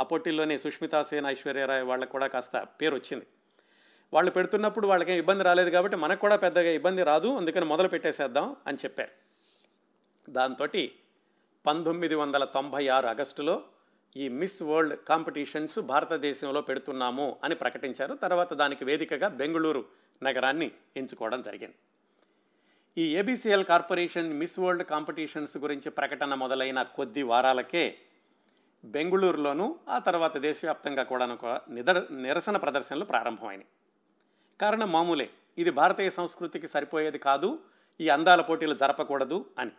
ఆ 0.00 0.04
పోటీల్లోనే 0.04 0.58
సుష్మితా 0.58 1.02
సేన్ 1.02 1.26
ఐశ్వర్యరాయ్ 1.26 1.82
వాళ్ళకు 1.82 2.12
కూడా 2.12 2.26
కాస్త 2.26 2.56
పేరు 2.82 2.94
వచ్చింది. 2.94 3.26
వాళ్ళు 4.12 4.30
పెడుతున్నప్పుడు 4.30 4.86
వాళ్ళకేం 4.86 5.18
ఇబ్బంది 5.18 5.44
రాలేదు 5.44 5.70
కాబట్టి 5.70 5.96
మనకు 5.96 6.20
కూడా 6.20 6.36
పెద్దగా 6.36 6.70
ఇబ్బంది 6.70 7.02
రాదు 7.02 7.36
అందుకని 7.36 7.64
మొదలు 7.64 7.88
పెట్టేసేద్దాం 7.88 8.56
అని 8.66 8.78
చెప్పారు. 8.84 9.10
దాంతో 10.30 10.66
పంతొమ్మిది 11.66 12.14
వందల 12.14 12.44
తొంభై 12.44 12.88
ఆరు 12.88 13.06
ఆగస్టులో 13.06 13.62
ఈ 14.16 14.28
మిస్ 14.28 14.62
వరల్డ్ 14.62 14.96
కాంపిటీషన్స్ 15.08 15.78
భారతదేశంలో 15.78 16.60
పెడుతున్నాము 16.60 17.36
అని 17.44 17.54
ప్రకటించారు. 17.54 18.14
తర్వాత 18.14 18.54
దానికి 18.54 18.84
వేదికగా 18.84 19.28
బెంగళూరు 19.28 19.84
నగరాన్ని 20.22 20.70
ఎంచుకోవడం 20.96 21.40
జరిగింది. 21.40 21.74
ఈ 22.98 23.16
ABCL 23.16 23.64
corporation 23.64 24.32
Miss 24.32 24.58
World 24.60 24.84
competitions 24.84 25.56
గురించి 25.56 25.90
ప్రకటన 25.90 26.34
మొదలైన 26.34 26.82
కొద్ది 26.82 27.22
వారాలకే 27.22 27.98
బెంగళూరులోనూ 28.84 29.76
ఆ 29.88 29.98
తర్వాత 29.98 30.38
దేశవ్యాప్తంగా 30.38 31.02
కూడా 31.02 31.26
నిదర్ 31.70 32.04
నిరసన 32.12 32.56
ప్రదర్శనలు 32.56 33.04
ప్రారంభమైనవి 33.04 33.66
కారణం 34.60 34.92
మామూలే. 34.92 35.30
ఇది 35.58 35.70
భారతీయ 35.70 36.10
సంస్కృతికి 36.10 36.68
సరిపోయేది 36.68 37.18
కాదు 37.18 37.58
ఈ 38.00 38.08
అందాల 38.08 38.40
పోటీలు 38.40 38.74
జరపకూడదు 38.74 39.44
అని. 39.58 39.70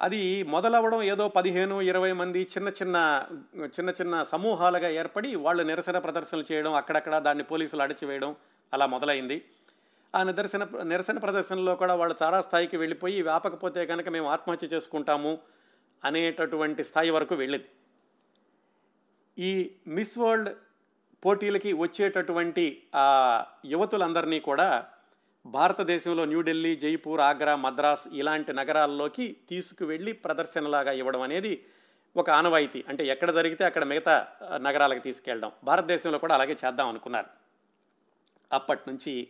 అది 0.00 0.42
మొదలవ్వడం 0.42 1.02
ఏదో 1.02 1.28
పదిహేను 1.28 1.80
ఇరవై 1.80 2.12
మంది 2.12 2.42
చిన్న 2.42 2.68
చిన్న 2.68 3.26
చిన్న 3.64 3.90
చిన్న 3.90 4.22
సమూహాలుగా 4.22 4.88
ఏర్పడి 4.88 5.34
వాళ్ళు 5.34 5.62
నిరసన 5.62 5.98
ప్రదర్శనలు 5.98 6.44
చేయడం 6.52 6.74
అక్కడక్కడ 6.74 7.18
దాన్ని 7.18 7.44
పోలీసులు 7.44 7.82
అడిచివేయడం 7.82 8.36
అలా 8.72 8.86
మొదలైంది. 8.86 9.44
ఆ 10.14 10.22
నిదర్శన 10.22 10.82
నిరసన 10.82 11.18
ప్రదర్శనలో 11.18 11.74
కూడా 11.76 11.94
వాళ్ళు 11.94 12.16
చాలా 12.22 12.42
స్థాయికి 12.42 12.76
వెళ్ళిపోయి 12.76 13.22
వ్యాపకపోతే 13.22 13.86
కనుక 13.86 14.08
మేము 14.08 14.28
ఆత్మహత్య 14.28 14.66
చేసుకుంటాము 14.66 15.38
అనేటటువంటి 16.04 16.84
స్థాయి 16.84 17.10
వరకు 17.10 17.34
వెళ్ళింది. 17.34 17.68
ఈ 19.38 19.70
మిస్ 19.86 20.18
వరల్డ్ 20.18 20.50
పోటీలకి 21.24 21.72
వచ్చేటటువంటి 21.72 22.82
ఆ 22.94 23.44
యువతులందరినీ 23.64 24.40
కూడా 24.40 24.86
భారతదేశంలో 25.46 26.24
న్యూఢిల్లీ 26.24 26.76
జైపూర్ 26.76 27.20
ఆగ్రా 27.20 27.56
మద్రాస్ 27.56 28.08
ఇలాంటి 28.12 28.52
నగరాల్లోకి 28.52 29.36
తీసుకువెళ్ళి 29.48 30.12
ప్రదర్శనలాగా 30.12 30.92
ఇవ్వడం 30.92 31.20
అనేది 31.20 31.66
ఒక 32.16 32.30
ఆనవాయితీ. 32.30 32.84
అంటే 32.88 33.06
ఎక్కడ 33.06 33.30
జరిగితే 33.30 33.64
అక్కడ 33.64 33.84
మిగతా 33.84 34.28
నగరాలకు 34.56 35.00
తీసుకెళ్ళడం. 35.00 35.52
భారతదేశంలో 35.64 36.18
కూడా 36.18 36.34
అలాగే 36.34 36.52
చేద్దాం 36.52 36.88
అనుకున్నారు. 36.88 37.26
అప్పటి 38.52 38.80
నుంచి 38.88 39.28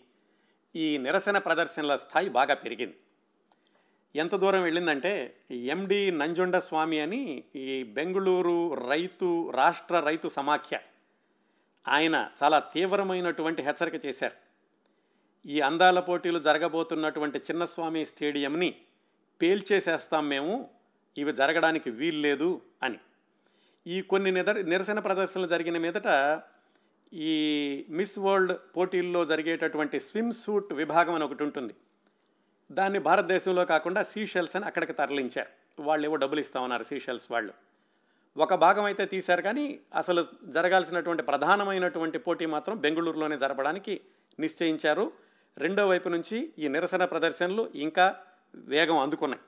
ఈ 0.77 0.99
నిరసన 0.99 1.39
ప్రదర్శనల 1.39 1.97
స్థాయి 1.97 2.29
బాగా 2.29 2.55
పెరిగింది. 2.55 2.97
ఎంత 4.15 4.35
దూరం 4.35 4.63
వెళ్ళిందంటే 4.63 5.11
ఎండి 5.53 6.11
నంజుండ 6.11 6.57
స్వామి 6.59 7.01
అని 7.01 7.45
ఈ 7.57 7.83
బెంగళూరు 7.83 8.75
రైతు 8.89 9.51
రాష్ట్ర 9.51 10.01
రైతు 10.01 10.29
సమాఖ్య 10.29 10.81
ఆయన 11.89 12.29
చాలా 12.43 12.59
తీవ్రమైనటువంటి 12.59 13.63
హెచ్చరిక 13.63 14.07
చేశారు. 14.07 14.37
ఈ 15.47 15.61
అందాల 15.61 16.01
పోటీలు 16.01 16.39
జరగబోతున్నటువంటి 16.39 17.39
చిన్నస్వామి 17.39 18.05
స్టేడియంని 18.05 18.75
పేల్చేసేస్తాం 19.41 20.29
మేము 20.29 20.69
ఇవి 21.19 21.33
జరగడానికి 21.33 21.91
వీల్లేదు 21.91 22.61
అని. 22.83 22.99
ఈ 23.87 24.01
కొన్ని 24.01 24.33
నిదర్ 24.33 24.67
నిరసన 24.67 24.99
ప్రదర్శనలు 24.99 25.49
జరిగిన 25.49 25.79
మీదట 25.79 26.09
ఈ 27.13 27.37
మిస్ 27.91 28.19
వరల్డ్ 28.19 28.53
పోటీల్లో 28.77 29.25
జరిగేటటువంటి 29.25 30.01
స్విమ్ 30.01 30.33
సూట్ 30.33 30.73
విభాగం 30.73 31.15
అని 31.15 31.25
ఒకటి 31.25 31.43
ఉంటుంది. 31.43 31.75
దాన్ని 32.71 32.99
భారతదేశంలో 32.99 33.65
కాకుండా 33.65 34.03
సీషెల్స్ 34.03 34.57
అని 34.57 34.65
అక్కడికి 34.65 34.93
తరలించారు. 34.93 35.83
వాళ్ళు 35.83 36.07
ఏవో 36.07 36.17
డబ్బులు 36.17 36.41
ఇస్తామన్నారు 36.41 36.83
సీషెల్స్ 36.83 37.27
వాళ్ళు. 37.31 37.53
ఒక 38.37 38.55
భాగం 38.55 38.85
అయితే 38.85 39.07
తీశారు 39.07 39.43
కానీ 39.43 39.81
అసలు 39.95 40.27
జరగాల్సినటువంటి 40.45 41.23
ప్రధానమైనటువంటి 41.23 42.19
పోటీ 42.19 42.47
మాత్రం 42.47 42.77
బెంగళూరులోనే 42.77 43.39
జరపడానికి 43.39 44.01
నిశ్చయించారు. 44.41 45.13
రెండో 45.59 45.89
వైపు 45.89 46.09
నుంచి 46.09 46.53
ఈ 46.59 46.69
నిరసన 46.69 47.05
ప్రదర్శనలు 47.05 47.71
ఇంకా 47.75 48.17
వేగం 48.55 48.99
అందుకున్నాయి. 48.99 49.43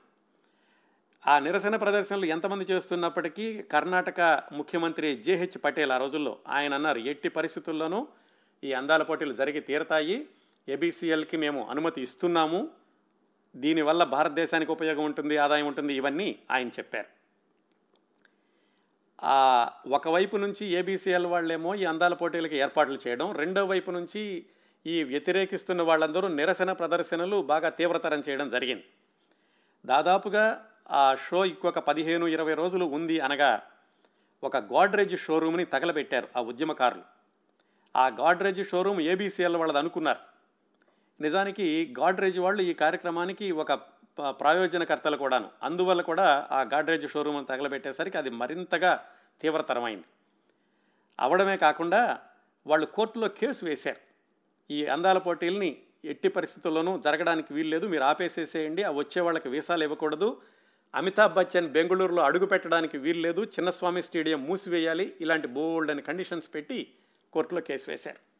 ఆ 1.27 1.39
నిరసన 1.39 1.75
ప్రదర్శనలు 1.75 2.25
ఎంతమంది 2.25 2.65
చేస్తున్నప్పటికీ 2.71 3.61
కర్ణాటక 3.61 4.43
ముఖ్యమంత్రి 4.51 5.17
జేహెచ్ 5.17 5.63
పటేల్ 5.63 5.91
ఆ 5.91 5.97
రోజుల్లో 5.97 6.37
ఆయన 6.47 6.73
అన్నారు 6.73 6.99
ఎట్టి 6.99 7.29
పరిస్థితుల్లోనూ 7.29 8.07
ఈ 8.63 8.73
అందాల 8.73 9.03
పోటీలు 9.03 9.33
జరిగి 9.33 9.61
తీరతాయి. 9.61 10.27
ఏబీసీఎల్కి 10.69 11.37
మేము 11.37 11.69
అనుమతి 11.69 12.01
ఇస్తున్నాము. 12.01 12.69
దీనివల్ల 13.55 14.03
భారతదేశానికి 14.03 14.71
ఉపయోగం 14.71 15.03
ఉంటుంది 15.03 15.37
ఆదాయం 15.37 15.67
ఉంటుంది 15.67 15.93
ఇవన్నీ 15.93 16.39
ఆయన 16.51 16.67
చెప్పారు. 16.67 17.09
ఒకవైపు 19.91 20.37
నుంచి 20.37 20.65
ఏబీసీఎల్ 20.65 21.25
వాళ్ళేమో 21.25 21.75
ఈ 21.75 21.85
అందాల 21.85 22.13
పోటీలకి 22.13 22.57
ఏర్పాట్లు 22.57 22.99
చేయడం 23.07 23.31
రెండో 23.31 23.65
వైపు 23.65 23.91
నుంచి 23.91 24.45
ఈ 24.85 25.03
వ్యతిరేకిస్తున్న 25.03 25.81
వాళ్ళందరూ 25.81 26.27
నిరసన 26.27 26.71
ప్రదర్శనలు 26.71 27.41
బాగా 27.41 27.69
తీవ్రతరం 27.69 28.23
చేయడం 28.29 28.49
జరిగింది. 28.49 28.83
దాదాపుగా 29.85 30.65
ఆ 30.91 31.15
షో 31.15 31.45
ఇంకొక 31.45 31.79
పదిహేను 31.79 32.27
ఇరవై 32.27 32.53
రోజులు 32.53 32.85
ఉంది 32.85 33.19
అనగా 33.19 33.61
ఒక 34.43 34.57
గాడ్రేజ్ 34.57 35.17
షోరూమ్ని 35.17 35.65
తగలబెట్టారు 35.65 36.27
ఆ 36.37 36.41
ఉద్యమకారులు. 36.41 37.03
ఆ 37.95 38.07
గాడ్రేజ్ 38.07 38.69
షోరూమ్ 38.69 39.01
ఏబీసీఎల్ 39.01 39.55
వాళ్ళది 39.55 39.79
అనుకున్నారు. 39.79 40.32
నిజానికి 41.21 41.95
గాడ్రేజ్ 41.99 42.39
వాళ్ళు 42.39 42.61
ఈ 42.61 42.73
కార్యక్రమానికి 42.73 43.51
ఒక 43.51 43.73
ప్రాయోజనకర్తలు 44.29 45.17
కూడాను. 45.17 45.49
అందువల్ల 45.63 46.01
కూడా 46.01 46.47
ఆ 46.51 46.61
గాడ్రేజ్ 46.61 47.11
షోరూమ్ని 47.11 47.45
తగలబెట్టేసరికి 47.45 48.17
అది 48.17 48.29
మరింతగా 48.29 49.05
తీవ్రతరమైంది. 49.41 50.03
అవడమే 51.19 51.57
కాకుండా 51.57 52.19
వాళ్ళు 52.67 52.85
కోర్టులో 52.85 53.27
కేసు 53.27 53.65
వేశారు. 53.65 53.97
ఈ 54.71 54.85
అందాల 54.85 55.17
పోటీల్ని 55.17 55.77
ఎట్టి 56.05 56.27
పరిస్థితుల్లోనూ 56.27 56.99
జరగడానికి 56.99 57.53
వీల్లేదు. 57.53 57.87
మీరు 57.87 58.03
ఆపేసేసేయండి. 58.03 58.83
ఆ 58.83 58.91
వచ్చే 58.91 59.21
వాళ్ళకి 59.21 59.49
వీసాలు 59.49 59.83
ఇవ్వకూడదు. 59.83 60.41
అమితాబ్ 60.95 61.33
బచ్చన్ 61.33 61.69
బెంగళూరులో 61.69 62.23
అడుగు 62.23 62.45
పెట్టడానికి 62.45 62.97
వీల్లేదు. 62.97 63.43
చిన్నస్వామి 63.43 64.03
స్టేడియం 64.03 64.43
మూసివేయాలి. 64.43 65.13
ఇలాంటి 65.21 65.47
బోల్డ్ 65.47 65.91
అని 65.91 66.01
కండిషన్స్ 66.01 66.49
పెట్టి 66.53 66.93
కోర్టులో 67.33 67.61
కేసు 67.61 67.89
వేశారు. 67.91 68.32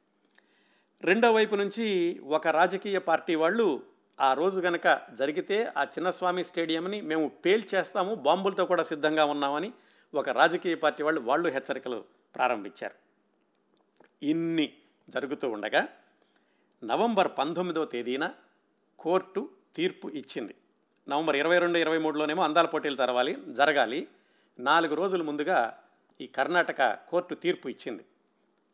రెండో 1.04 1.34
వైపు 1.34 1.56
నుంచి 1.56 2.20
ఒక 2.24 2.48
రాజకీయ 2.48 3.00
పార్టీ 3.00 3.36
వాళ్ళు 3.36 3.84
ఆ 4.20 4.34
రోజు 4.34 4.60
గనక 4.60 5.02
జరిగితే 5.14 5.74
ఆ 5.78 5.84
చిన్నస్వామి 5.84 6.44
స్టేడియంని 6.44 7.02
మేము 7.02 7.28
పేల్చేస్తాము 7.28 8.16
బాంబులతో 8.16 8.66
కూడా 8.66 8.84
సిద్ధంగా 8.84 9.26
ఉన్నామని 9.26 9.74
ఒక 10.16 10.30
రాజకీయ 10.30 10.76
పార్టీ 10.76 11.04
వాళ్ళు 11.04 11.22
వాళ్ళు 11.22 11.50
హెచ్చరికలు 11.50 12.04
ప్రారంభించారు. 12.36 12.94
ఇన్ని 14.26 14.74
జరుగుతూ 15.10 15.50
ఉండగా 15.50 15.88
నవంబర్ 16.84 17.32
పంతొమ్మిదవ 17.40 17.86
తేదీన 17.86 18.32
కోర్టు 19.00 19.50
తీర్పు 19.76 20.08
ఇచ్చింది. 20.08 20.56
నవంబర్ 21.10 21.36
ఇరవై 21.36 21.60
రెండు 21.60 21.78
ఇరవై 21.78 21.98
మూడులోనేమో 21.98 22.44
అందాల 22.44 22.66
పోటీలు 22.66 22.96
జరగాలి 22.96 23.38
జరగాలి. 23.48 24.08
నాలుగు 24.60 24.96
రోజుల 24.96 25.22
ముందుగా 25.22 25.80
ఈ 26.22 26.28
కర్ణాటక 26.28 26.94
కోర్టు 26.94 27.36
తీర్పు 27.36 27.70
ఇచ్చింది. 27.70 28.06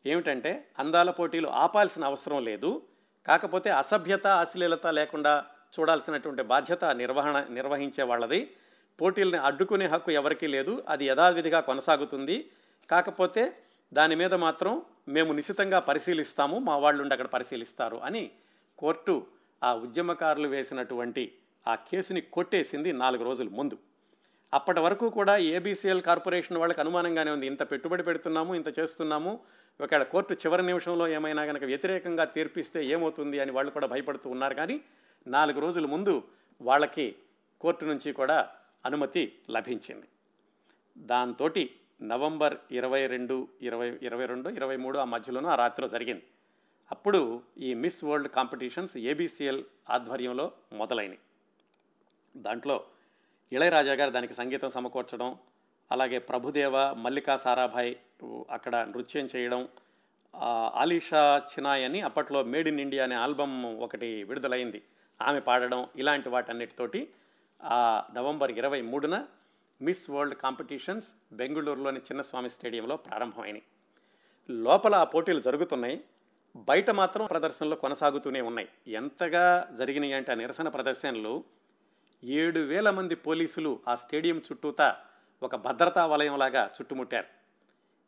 ఏమిటంటే 0.06 0.68
అందాల 0.78 1.10
పోటీలు 1.10 1.48
ఆపాల్సిన 1.48 2.04
అవసరం 2.04 2.44
లేదు. 2.44 2.82
కాకపోతే 3.26 3.70
అసభ్యత 3.70 4.26
అశ్లీలత 4.26 4.86
లేకుండా 4.86 5.44
చూడాల్సినటువంటి 5.80 6.42
బాధ్యత 6.42 6.84
నిర్వహణ 6.84 7.46
నిర్వహించే 7.50 8.02
వాళ్ళది. 8.04 8.50
పోటీల్ని 9.00 9.38
అడ్డుకునే 9.38 9.86
హక్కు 9.86 10.10
ఎవరికీ 10.10 10.46
లేదు. 10.46 10.84
అది 10.88 11.06
యథావిధిగా 11.06 11.60
కొనసాగుతుంది. 11.60 12.50
కాకపోతే 12.90 13.56
దాని 13.92 14.14
మీద 14.14 14.34
మాత్రం 14.34 14.82
మేము 15.08 15.32
నిశితంగా 15.32 15.78
పరిశీలిస్తాము. 15.80 16.58
మా 16.58 16.76
వాళ్ళు 16.76 17.02
ఉండి 17.02 17.14
అక్కడ 17.14 17.26
పరిశీలిస్తారు 17.26 17.96
అని 17.96 18.30
కోర్టు 18.78 19.26
ఆ 19.64 19.74
ఉద్యమకారులు 19.74 20.48
వేసినటువంటి 20.48 21.32
ఆ 21.68 21.74
కేసుని 21.74 22.20
కొట్టేసింది 22.20 22.92
నాలుగు 22.92 23.24
రోజుల 23.24 23.48
ముందు. 23.48 23.78
అప్పటి 24.52 24.80
వరకు 24.80 25.08
కూడా 25.08 25.36
ఏబీసీఎల్ 25.36 26.02
కార్పొరేషన్ 26.02 26.58
వాళ్ళకి 26.58 26.80
అనుమానంగానే 26.80 27.30
ఉంది. 27.30 27.46
ఇంత 27.46 27.72
పెట్టుబడి 27.72 28.02
పెడుతున్నాము 28.02 28.54
ఇంత 28.54 28.78
చేస్తున్నాము 28.78 29.40
ఒకవేళ 29.80 30.02
కోర్టు 30.02 30.34
చివరి 30.34 30.62
నిమిషంలో 30.62 31.08
ఏమైనా 31.08 31.46
కనుక 31.46 31.64
వ్యతిరేకంగా 31.64 32.24
తీర్పిస్తే 32.24 32.86
ఏమవుతుంది 32.86 33.40
అని 33.40 33.50
వాళ్ళు 33.50 33.72
కూడా 33.72 33.86
భయపడుతూ 33.86 34.30
ఉన్నారు. 34.30 34.54
కానీ 34.54 34.80
నాలుగు 35.26 35.60
రోజుల 35.60 35.86
ముందు 35.86 36.22
వాళ్ళకి 36.60 37.16
కోర్టు 37.60 37.84
నుంచి 37.84 38.12
కూడా 38.12 38.48
అనుమతి 38.84 39.32
లభించింది. 39.50 40.08
దాంతో 40.98 41.48
నవంబర్ 42.02 42.56
ఇరవై 42.72 43.06
రెండు 43.06 43.48
ఇరవై 43.62 43.98
ఇరవై 44.02 44.26
రెండు 44.26 44.48
ఇరవై 44.48 44.76
మూడు 44.76 44.98
ఆ 44.98 45.04
మధ్యలోనూ 45.04 45.48
ఆ 45.48 45.54
రాత్రిలో 45.54 45.88
జరిగింది. 45.88 46.22
అప్పుడు 46.90 47.42
ఈ 47.58 47.74
మిస్ 47.74 48.04
వరల్డ్ 48.04 48.28
కాంపిటీషన్స్ 48.28 48.96
ఏబీసీఎల్ 48.96 49.62
ఆధ్వర్యంలో 49.90 50.52
మొదలైనవి 50.72 51.18
దాంట్లో 52.36 52.84
ఇళయరాజా 53.52 53.92
గారు 53.92 54.10
దానికి 54.10 54.34
సంగీతం 54.34 54.70
సమకూర్చడం 54.70 55.38
అలాగే 55.92 56.18
ప్రభుదేవ 56.18 56.94
మల్లికా 56.94 57.36
సారాభాయ్ 57.36 57.94
అక్కడ 58.50 58.76
నృత్యం 58.76 59.28
చేయడం 59.36 59.68
ఆలీషా 60.74 61.42
చినాయ్ 61.52 61.84
అని 61.84 62.00
అప్పట్లో 62.00 62.42
మేడ్ 62.42 62.68
ఇన్ 62.68 62.80
ఇండియా 62.80 63.04
అనే 63.04 63.14
ఆల్బమ్ 63.14 63.64
ఒకటి 63.64 64.24
విడుదలైంది. 64.24 64.82
ఆమె 65.20 65.40
పాడడం 65.40 65.88
ఇలాంటి 65.96 66.28
వాటన్నిటితోటి 66.28 67.08
ఆ 67.62 68.04
నవంబర్ 68.14 68.52
ఇరవై 68.52 68.80
మూడున 68.80 69.26
మిస్ 69.80 70.10
వరల్డ్ 70.10 70.34
కాంపిటీషన్స్ 70.34 71.08
బెంగళూరులోని 71.32 71.98
చిన్నస్వామి 71.98 72.50
స్టేడియంలో 72.50 72.96
ప్రారంభమైనవి 72.96 73.62
లోపల 74.50 74.94
ఆ 74.94 75.04
పోటీలు 75.04 75.40
జరుగుతున్నాయి. 75.40 76.00
బయట 76.56 76.90
మాత్రం 76.90 77.26
ప్రదర్శనలు 77.26 77.74
కొనసాగుతూనే 77.74 78.40
ఉన్నాయి. 78.40 78.68
ఎంతగా 78.88 79.70
జరిగినాయి 79.78 80.12
అంటే 80.12 80.32
ఆ 80.32 80.34
నిరసన 80.34 80.68
ప్రదర్శనలు 80.68 81.44
ఏడు 82.24 82.60
వేల 82.60 82.90
మంది 82.90 83.14
పోలీసులు 83.14 83.80
ఆ 83.88 83.94
స్టేడియం 83.94 84.38
చుట్టూతా 84.38 84.96
ఒక 85.42 85.56
భద్రతా 85.56 86.06
వలయంలాగా 86.06 86.66
చుట్టుముట్టారు. 86.66 87.26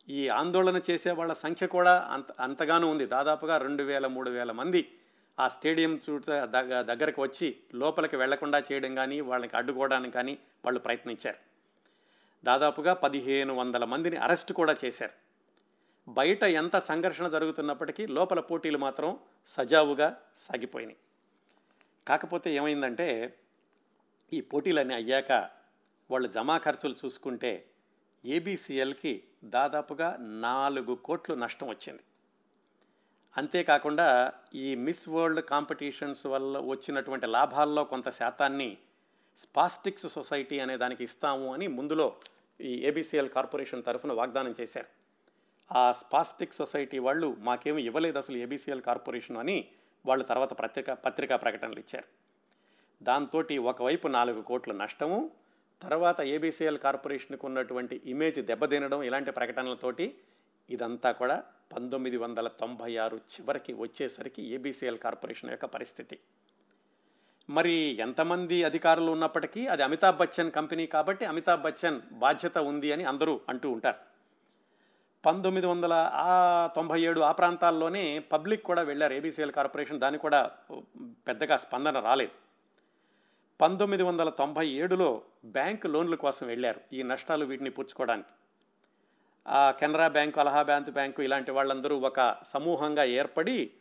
ఈ 0.08 0.28
ఆందోళన 0.28 0.80
చేసే 0.90 1.10
వాళ్ళ 1.10 1.32
సంఖ్య 1.32 1.66
కూడా 1.66 2.08
అంత 2.10 2.32
అంతగానూ 2.32 2.88
ఉంది. 2.88 3.06
దాదాపుగా 3.06 3.56
రెండు 3.56 3.82
వేల 3.82 4.06
మూడు 4.06 4.30
వేల 4.30 4.52
మంది 4.52 4.92
ఆ 5.40 5.48
స్టేడియం 5.48 6.00
చుట్టూ 6.10 6.46
దగ్గరకు 6.82 7.22
వచ్చి 7.22 7.56
లోపలికి 7.74 8.16
వెళ్ళకుండా 8.16 8.58
చేయడం 8.58 8.94
కానీ 8.94 9.20
వాళ్ళకి 9.20 9.56
అడ్డుకోవడానికి 9.56 10.14
కానీ 10.14 10.38
వాళ్ళు 10.64 10.80
ప్రయత్నించారు. 10.80 11.36
దాదాపుగా 12.44 12.94
పదిహేను 12.94 13.54
వందల 13.54 13.84
మందిని 13.84 14.16
అరెస్ట్ 14.16 14.52
కూడా 14.52 14.76
చేశారు. 14.84 15.12
బయట 16.10 16.42
ఎంత 16.42 16.78
సంఘర్షణ 16.78 17.28
జరుగుతున్నప్పటికీ 17.28 18.06
లోపల 18.06 18.40
పోటీలు 18.40 18.78
మాత్రం 18.78 19.18
సజావుగా 19.46 20.16
సాగిపోయినాయి. 20.36 20.96
కాకపోతే 22.08 22.54
ఏమైందంటే 22.54 23.38
ఈ 24.32 24.40
పోటీలన్నీ 24.40 24.94
అయ్యాక 24.94 25.32
వాళ్ళు 26.10 26.28
జమా 26.28 26.58
ఖర్చులు 26.58 26.96
చూసుకుంటే 27.04 27.66
ఏబీసీఎల్కి 28.24 29.22
దాదాపుగా 29.44 30.16
నాలుగు 30.20 30.94
కోట్లు 30.94 31.34
నష్టం 31.34 31.68
వచ్చింది. 31.68 32.02
అంతేకాకుండా 33.36 34.32
ఈ 34.54 34.74
మిస్ 34.74 35.08
వరల్డ్ 35.08 35.40
కాంపిటీషన్స్ 35.40 36.26
వల్ల 36.26 36.58
వచ్చినటువంటి 36.58 37.26
లాభాల్లో 37.26 37.84
కొంత 37.84 38.10
శాతాన్ని 38.10 38.78
స్పాస్టిక్స్ 39.38 40.06
సొసైటీ 40.06 40.58
అనే 40.58 40.76
దానికి 40.76 41.04
ఇస్తాము 41.04 41.54
అని 41.54 41.68
ముందులో 41.68 42.16
ఈ 42.60 42.72
ఏబీసీఎల్ 42.84 43.28
కార్పొరేషన్ 43.28 43.84
తరఫున 43.84 44.12
వాగ్దానం 44.12 44.54
చేశారు. 44.60 44.86
ఆ 45.70 45.92
స్పాస్టిక్ 45.92 46.54
సొసైటీ 46.54 46.98
వాళ్ళు 46.98 47.36
మాకేమి 47.40 47.82
ఇవ్వలేదు 47.82 48.18
అసలు 48.18 48.36
ఏబీసీఎల్ 48.36 48.82
కార్పొరేషన్ 48.82 49.36
అని 49.36 49.68
వాళ్ళు 50.06 50.24
తర్వాత 50.24 50.52
పత్రిక 50.52 50.90
పత్రికా 50.90 51.36
ప్రకటనలు 51.36 51.78
ఇచ్చారు. 51.78 52.21
దాంతో 53.08 53.40
ఒకవైపు 53.70 54.06
నాలుగు 54.16 54.40
కోట్ల 54.50 54.72
నష్టము 54.82 55.18
తర్వాత 55.80 56.20
ఏబీసీఎల్ 56.34 56.82
కార్పొరేషన్కు 56.84 57.44
ఉన్నటువంటి 57.48 57.96
ఇమేజ్ 58.12 58.38
దెబ్బతినడం 58.50 59.00
ఇలాంటి 59.08 59.30
ప్రకటనలతోటి 59.38 60.06
ఇదంతా 60.68 61.10
కూడా 61.20 61.36
పంతొమ్మిది 61.72 62.18
వందల 62.22 62.48
తొంభై 62.60 62.90
ఆరు 63.04 63.16
చివరికి 63.32 63.72
వచ్చేసరికి 63.80 64.42
ఏబీసీఎల్ 64.56 65.00
కార్పొరేషన్ 65.04 65.50
యొక్క 65.52 65.66
పరిస్థితి. 65.74 66.16
మరి 67.48 67.74
ఎంతమంది 68.06 68.58
అధికారులు 68.68 69.10
ఉన్నప్పటికీ 69.16 69.62
అది 69.74 69.82
అమితాబ్ 69.88 70.18
బచ్చన్ 70.20 70.52
కంపెనీ 70.58 70.84
కాబట్టి 70.94 71.24
అమితాబ్ 71.32 71.64
బచ్చన్ 71.66 71.98
బాధ్యత 72.24 72.58
ఉంది 72.70 72.90
అని 72.96 73.06
అందరూ 73.12 73.34
అంటూ 73.52 73.70
ఉంటారు. 73.76 74.00
పంతొమ్మిది 75.24 75.66
వందల 75.72 75.94
ఆ 76.26 76.36
తొంభై 76.76 77.00
ఏడు 77.08 77.20
ఆ 77.30 77.32
ప్రాంతాల్లోనే 77.40 78.04
పబ్లిక్ 78.32 78.64
కూడా 78.70 78.82
వెళ్ళారు 78.90 79.14
ఏబీసీఎల్ 79.18 79.56
కార్పొరేషన్ 79.58 80.02
దానికి 80.04 80.24
కూడా 80.28 80.40
పెద్దగా 81.28 81.56
స్పందన 81.64 81.98
రాలేదు. 82.08 82.34
పంతొమ్మిది 83.62 84.02
వందల 84.02 84.28
తొంభై 84.28 84.68
ఏడులో 84.68 85.22
బ్యాంక్ 85.44 85.86
లోన్ల 85.86 86.14
కోసం 86.14 86.46
వెళ్ళారు 86.46 86.80
ఈ 86.92 87.02
నష్టాలు 87.02 87.44
వీటిని 87.44 87.70
పూడ్చుకోవడానికి. 87.70 88.32
ఆ 89.46 89.70
కెనరా 89.70 90.08
బ్యాంకు 90.08 90.40
అలహాబాద్ 90.40 90.90
బ్యాంకు 90.90 91.22
ఇలాంటి 91.22 91.50
వాళ్ళందరూ 91.50 91.96
ఒక 91.98 92.36
సమూహంగా 92.46 93.04
ఏర్పడి 93.04 93.72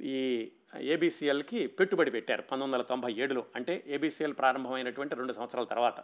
ఈ 0.00 0.50
ఏబీసీఎల్కి 0.74 1.66
పెట్టుబడి 1.66 2.10
పెట్టారు 2.10 2.42
పంతొమ్మిది 2.42 2.76
వందల 2.76 2.82
తొంభై 2.82 3.12
ఏడులో. 3.12 3.44
అంటే 3.56 3.84
ఏబీసీఎల్ 3.86 4.36
ప్రారంభమైనటువంటి 4.38 5.14
రెండు 5.14 5.32
సంవత్సరాల 5.32 5.64
తర్వాత. 5.64 6.00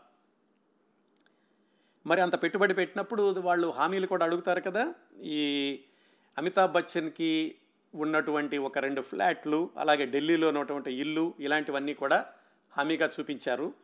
మరి 2.06 2.20
అంత 2.20 2.42
పెట్టుబడి 2.42 2.74
పెట్టినప్పుడు 2.74 3.22
వాళ్ళు 3.40 3.68
హామీలు 3.68 4.06
కూడా 4.06 4.24
అడుగుతారు 4.24 4.60
కదా. 4.60 4.94
ఈ 5.22 5.42
అమితాబ్ 6.38 6.72
బచ్చన్కి 6.72 7.54
ఉన్నటువంటి 7.94 8.58
ఒక 8.58 8.78
రెండు 8.78 9.00
ఫ్లాట్లు 9.00 9.70
అలాగే 9.76 10.06
ఢిల్లీలో 10.06 10.48
ఉన్నటువంటి 10.48 10.90
ఇల్లు 10.92 11.34
ఇలాంటివన్నీ 11.40 11.94
కూడా 11.94 12.26
హామీగా 12.76 13.10
చూపించారు. 13.20 13.74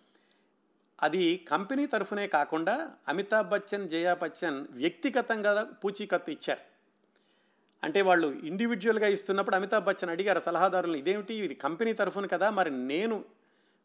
అది 1.02 1.46
కంపెనీ 1.50 1.86
తరఫునే 1.86 2.26
కాకుండా 2.26 2.90
అమితాబ్ 3.08 3.48
బచ్చన్ 3.48 3.88
జయా 3.88 4.14
బచ్చన్ 4.14 4.66
వ్యక్తిగతంగా 4.70 5.52
పూచీకత్తు 5.84 6.30
ఇచ్చారు. 6.30 6.60
అంటే 7.84 8.02
వాళ్ళు 8.02 8.28
ఇండివిజువల్గా 8.28 9.08
ఇస్తున్నప్పుడు 9.08 9.56
అమితాబ్ 9.56 9.84
బచ్చన్ 9.84 10.10
అడిగారు 10.10 10.40
సలహాదారులు 10.40 10.96
ఇదేమిటి? 10.96 11.34
ఇది 11.34 11.54
కంపెనీ 11.54 11.92
తరఫున 11.92 12.26
కదా 12.26 12.50
మరి 12.50 12.70
నేను 12.70 13.24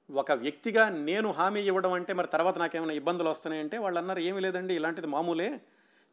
ఒక 0.09 0.31
వ్యక్తిగా 0.31 0.89
నేను 0.89 1.31
హామీ 1.31 1.61
ఇవ్వడం 1.61 1.93
అంటే 1.93 2.13
మరి 2.13 2.27
తర్వాత 2.27 2.57
నాకేమైనా 2.57 2.93
ఇబ్బందులు 2.93 3.29
వస్తున్నాయంటే 3.29 3.77
వాళ్ళు 3.77 3.99
అన్నారు 3.99 4.19
ఏమీ 4.19 4.39
లేదండి 4.39 4.75
ఇలాంటిది 4.75 5.07
మామూలే. 5.07 5.61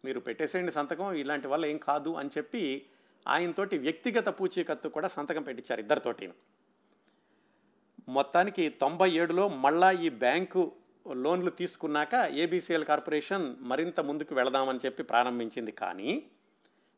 మీరు 0.04 0.20
పెట్టేసేయండి 0.20 0.72
సంతకం 0.72 1.12
ఇలాంటి 1.14 1.46
వల్ల 1.46 1.64
ఏం 1.66 1.78
కాదు 1.78 2.14
అని 2.14 2.30
చెప్పి 2.38 2.86
ఆయనతోటి 3.28 3.78
వ్యక్తిగత 3.78 4.28
పూచీకత్తు 4.28 4.88
కూడా 4.88 5.08
సంతకం 5.08 5.42
పెట్టించారు 5.42 5.80
ఇద్దరితోటి 5.80 6.32
మొత్తానికి 8.08 8.68
తొంభై 8.68 9.10
ఏడులో 9.10 9.48
మళ్ళా 9.48 9.90
ఈ 9.92 10.08
బ్యాంకు 10.08 10.72
లోన్లు 11.12 11.50
తీసుకున్నాక 11.50 12.14
ఏబీసీఎల్ 12.32 12.84
కార్పొరేషన్ 12.84 13.54
మరింత 13.60 14.00
ముందుకు 14.00 14.34
వెళదామని 14.34 14.78
చెప్పి 14.86 15.02
ప్రారంభించింది. 15.02 15.72
కానీ 15.72 16.22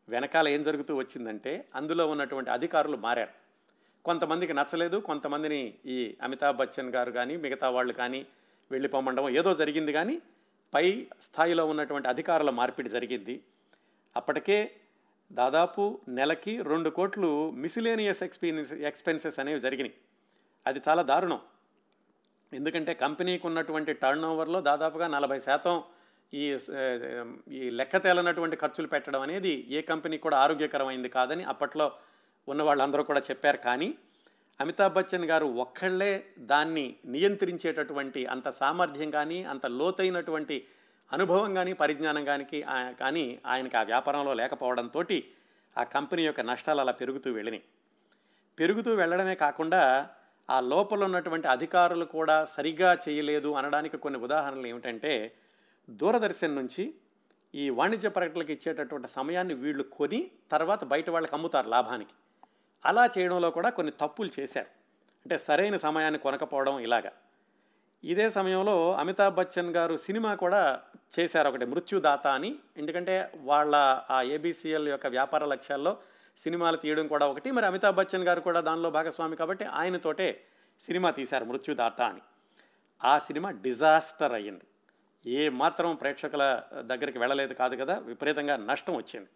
వెనకాల 0.08 0.48
ఏం 0.48 0.62
జరుగుతూ 0.62 0.96
వచ్చిందంటే 0.96 1.68
అందులో 1.74 2.10
ఉన్నటువంటి 2.10 2.50
అధికారులు 2.50 2.96
మారారు. 2.96 3.34
కొంతమందికి 4.04 4.54
నచ్చలేదు 4.54 4.98
కొంతమందిని 4.98 5.74
ఈ 5.86 6.16
అమితాబ్ 6.22 6.56
బచ్చన్ 6.56 6.90
గారు 6.90 7.10
కానీ 7.10 7.36
మిగతా 7.36 7.70
వాళ్ళు 7.70 7.92
కానీ 7.92 8.26
వెళ్ళిపోమండడం 8.70 9.28
ఏదో 9.28 9.54
జరిగింది 9.54 9.92
కానీ 9.92 10.22
పై 10.74 11.08
స్థాయిలో 11.22 11.66
ఉన్నటువంటి 11.66 12.08
అధికారుల 12.08 12.50
మార్పిడి 12.50 12.88
జరిగింది. 12.88 13.42
అప్పటికే 14.16 14.70
దాదాపు 15.32 16.00
నెలకి 16.08 16.62
రెండు 16.62 16.90
కోట్లు 16.90 17.50
మిసిలేనియస్ 17.50 18.22
ఎక్స్పీరియన్స్ 18.22 18.72
ఎక్స్పెన్సెస్ 18.72 19.38
అనేవి 19.38 19.60
జరిగినాయి. 19.60 19.94
అది 20.66 20.80
చాలా 20.88 21.02
దారుణం. 21.02 21.40
ఎందుకంటే 22.52 22.94
కంపెనీకి 22.94 23.46
ఉన్నటువంటి 23.46 23.92
టర్న్ 23.92 24.24
ఓవర్లో 24.24 24.60
దాదాపుగా 24.60 25.06
నలభై 25.06 25.38
శాతం 25.38 25.82
ఈ 26.32 26.44
ఈ 27.50 27.70
లెక్క 27.70 27.96
తేలనటువంటి 27.96 28.56
ఖర్చులు 28.56 28.88
పెట్టడం 28.88 29.20
అనేది 29.20 29.52
ఏ 29.70 29.80
కంపెనీ 29.80 30.16
కూడా 30.18 30.36
ఆరోగ్యకరమైంది 30.38 31.08
కాదని 31.08 31.44
అప్పట్లో 31.44 31.86
ఉన్న 32.48 32.62
వాళ్ళందరూ 32.62 33.02
కూడా 33.02 33.22
చెప్పారు. 33.30 33.56
కానీ 33.56 33.88
అమితాబ్ 34.60 34.94
బచ్చన్ 34.94 35.24
గారు 35.24 35.46
ఒక్కళ్ళే 35.46 36.12
దాన్ని 36.38 36.96
నియంత్రించేటటువంటి 37.06 38.26
అంత 38.26 38.48
సామర్థ్యం 38.50 39.10
కానీ 39.10 39.44
అంత 39.44 39.66
లోతైనటువంటి 39.66 40.56
అనుభవం 41.12 41.54
కానీ 41.54 41.72
పరిజ్ఞానం 41.72 42.24
కానీ 42.24 42.44
కానీ 43.00 43.40
ఆయనకి 43.46 43.76
ఆ 43.76 43.82
వ్యాపారంలో 43.82 44.34
లేకపోవడంతో 44.34 45.02
ఆ 45.76 45.82
కంపెనీ 45.82 46.22
యొక్క 46.24 46.40
నష్టాలు 46.40 46.80
అలా 46.80 46.92
పెరుగుతూ 46.92 47.32
వెళ్ళినాయి. 47.32 47.62
పెరుగుతూ 48.58 48.94
వెళ్ళడమే 48.94 49.34
కాకుండా 49.34 49.82
ఆ 50.50 50.60
లోపల 50.60 51.04
ఉన్నటువంటి 51.04 51.48
అధికారులు 51.48 52.04
కూడా 52.04 52.44
సరిగా 52.44 52.98
చేయలేదు 53.08 53.52
అనడానికి 53.52 53.96
కొన్ని 53.96 54.18
ఉదాహరణలు 54.18 54.66
ఏమిటంటే 54.66 55.32
దూరదర్శన్ 55.90 56.56
నుంచి 56.56 56.94
ఈ 57.54 57.70
వాణిజ్య 57.70 58.08
ప్రకటనలకు 58.08 58.52
ఇచ్చేటటువంటి 58.52 59.08
సమయాన్ని 59.08 59.54
వీళ్ళు 59.54 59.82
కొని 59.82 60.30
తర్వాత 60.50 60.84
బయట 60.84 61.10
వాళ్ళకి 61.10 61.34
అమ్ముతారు 61.34 61.68
లాభానికి. 61.68 62.14
అలా 62.84 63.10
చేయడంలో 63.18 63.50
కూడా 63.50 63.70
కొన్ని 63.70 63.92
తప్పులు 64.00 64.30
చేశారు. 64.40 64.66
అంటే 65.26 65.38
సరైన 65.38 65.76
సమయాన్ని 65.76 66.18
కొనకపోవడం 66.18 66.78
ఇలాగా. 66.78 67.12
ఇదే 68.04 68.30
సమయంలో 68.30 68.92
అమితాబ్ 68.92 69.34
బచ్చన్ 69.34 69.70
గారు 69.70 69.96
సినిమా 69.96 70.34
కూడా 70.34 70.80
చేశారు 71.20 71.48
ఒకటి 71.48 71.64
మృత్యుదాత 71.64 72.26
అని. 72.26 72.56
ఎందుకంటే 72.76 73.30
వాళ్ళ 73.36 74.02
ఆ 74.10 74.22
ఏబీసీఎల్ 74.22 74.88
యొక్క 74.88 75.06
వ్యాపార 75.06 75.44
లక్ష్యాల్లో 75.44 75.96
సినిమాలు 76.38 76.76
తీయడం 76.76 77.06
కూడా 77.06 77.26
ఒకటి. 77.26 77.50
మరి 77.50 77.66
అమితాబ్ 77.66 77.96
బచ్చన్ 77.96 78.24
గారు 78.24 78.40
కూడా 78.40 78.60
దానిలో 78.60 78.90
భాగస్వామి 78.90 79.36
కాబట్టి 79.36 79.64
ఆయనతోటే 79.64 80.44
సినిమా 80.80 81.10
తీశారు 81.10 81.44
మృత్యుదాత 81.44 82.02
అని. 82.02 82.20
ఆ 83.04 83.18
సినిమా 83.18 83.50
డిజాస్టర్ 83.50 84.32
అయ్యింది. 84.32 84.64
ఏ 85.30 85.48
మాత్రం 85.48 85.94
ప్రేక్షకుల 85.94 86.62
దగ్గరికి 86.78 87.18
వెళ్ళలేదు 87.18 87.54
కాదు 87.54 87.76
కదా 87.76 87.98
విపరీతంగా 87.98 88.56
నష్టం 88.56 88.96
వచ్చింది. 88.96 89.28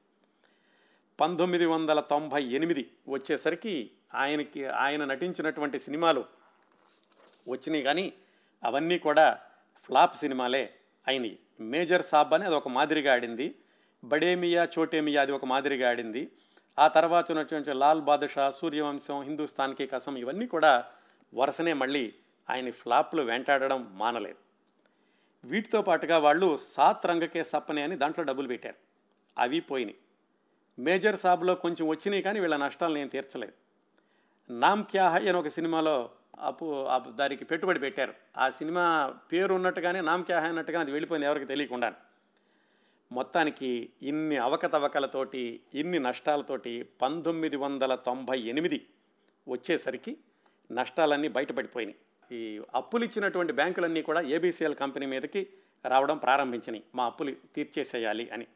పంతొమ్మిది 1.21 1.67
వందల 1.67 2.01
తొంభై 2.01 2.43
ఎనిమిది 2.43 2.91
వచ్చేసరికి 3.09 3.91
ఆయనకి 4.15 4.67
ఆయన 4.67 5.05
నటించినటువంటి 5.05 5.79
సినిమాలు 5.79 6.25
వచ్చినాయి 7.49 7.83
కానీ 7.83 8.13
అవన్నీ 8.65 8.99
కూడా 8.99 9.39
ఫ్లాప్ 9.85 10.17
సినిమాలే 10.17 10.75
అయినాయి. 11.07 11.39
మేజర్ 11.61 12.03
సాబ్ 12.03 12.35
అని 12.35 12.45
అది 12.45 12.55
ఒక 12.55 12.69
మాదిరిగా 12.69 13.13
ఆడింది. 13.13 13.55
బడేమియా 14.05 14.69
చోటేమియా 14.79 15.23
అది 15.23 15.33
ఒక 15.33 15.45
మాదిరిగా 15.45 15.89
ఆడింది. 15.89 16.33
ఆ 16.79 16.89
తర్వాత 16.89 17.33
ఉన్నటువంటి 17.33 17.73
లాల్ 17.73 18.01
బాదుషా 18.01 18.51
సూర్యవంశం 18.51 19.23
హిందుస్థాన్కి 19.23 19.87
కసం 19.87 20.17
ఇవన్నీ 20.17 20.47
కూడా 20.47 20.85
వరుసనే 21.35 21.73
మళ్ళీ 21.73 22.15
ఆయన 22.51 22.71
ఫ్లాప్లు 22.71 23.23
వెంటాడడం 23.23 23.91
మానలేదు. 23.93 24.39
వీటితో 25.45 25.83
పాటుగా 25.83 26.19
వాళ్ళు 26.19 26.59
సాత్ 26.75 27.07
రంగకే 27.07 27.45
సప్పనే 27.45 27.83
అని 27.83 27.97
దాంట్లో 27.97 28.25
డబ్బులు 28.25 28.49
పెట్టారు. 28.49 28.79
అవి 29.39 29.61
పోయినాయి. 29.61 29.99
మేజర్ 30.79 31.17
సాబ్లో 31.17 31.55
కొంచెం 31.55 31.89
వచ్చినాయి 31.89 32.23
కానీ 32.23 32.41
వీళ్ళ 32.41 32.57
నష్టాలు 32.57 32.95
నేను 32.95 33.09
తీర్చలేదు. 33.09 33.53
నామ్ 34.51 34.85
క్యా 34.85 35.09
హై 35.09 35.29
అని 35.29 35.39
ఒక 35.39 35.49
సినిమాలో 35.49 36.11
అప్పు 36.39 36.67
దానికి 37.11 37.45
పెట్టుబడి 37.45 37.79
పెట్టారు. 37.79 38.15
ఆ 38.37 38.51
సినిమా 38.51 39.15
పేరు 39.33 39.55
ఉన్నట్టుగానే 39.55 40.01
నామ్ 40.01 40.25
క్యా 40.25 40.41
హై 40.41 40.49
అన్నట్టుగా 40.49 40.81
అది 40.81 40.93
వెళ్ళిపోయింది 40.93 41.27
ఎవరికి 41.27 41.47
తెలియకుండా 41.47 41.95
మొత్తానికి 43.11 43.71
ఇన్ని 44.03 44.37
అవకతవకలతోటి 44.37 45.61
ఇన్ని 45.75 45.99
నష్టాలతోటి 45.99 46.73
పంతొమ్మిది 47.03 47.57
వందల 47.57 47.95
తొంభై 47.95 48.39
ఎనిమిది 48.53 48.79
వచ్చేసరికి 49.49 50.17
నష్టాలన్నీ 50.71 51.29
బయటపడిపోయినాయి. 51.29 51.99
ఈ 52.31 52.41
అప్పులు 52.75 53.05
ఇచ్చినటువంటి 53.05 53.53
బ్యాంకులన్నీ 53.53 54.03
కూడా 54.03 54.21
ఏబీసీఎల్ 54.37 54.75
కంపెనీ 54.75 55.07
మీదకి 55.07 55.43
రావడం 55.85 56.19
ప్రారంభించినాయి. 56.19 56.83
మా 56.95 57.05
అప్పులు 57.07 57.33
తీర్చేసేయాలి 57.57 58.27
అని. 58.33 58.47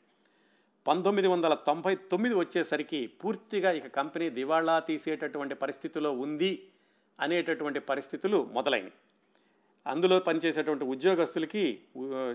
పంతొమ్మిది 0.86 1.28
వందల 1.28 1.54
తొంభై 1.68 1.94
తొమ్మిది 1.94 2.34
వచ్చేసరికి 2.34 3.00
పూర్తిగా 3.22 3.70
ఇక 3.72 3.86
కంపెనీ 3.86 4.30
దివాళా 4.30 4.76
తీసేటటువంటి 4.78 5.54
పరిస్థితిలో 5.54 6.12
ఉంది 6.24 6.52
అనేటటువంటి 7.20 7.80
పరిస్థితులు 7.80 8.38
మొదలైనవి 8.52 8.94
అందులో 9.86 10.18
పనిచేసేటువంటి 10.18 10.84
ఉద్యోగస్తులకి 10.84 11.64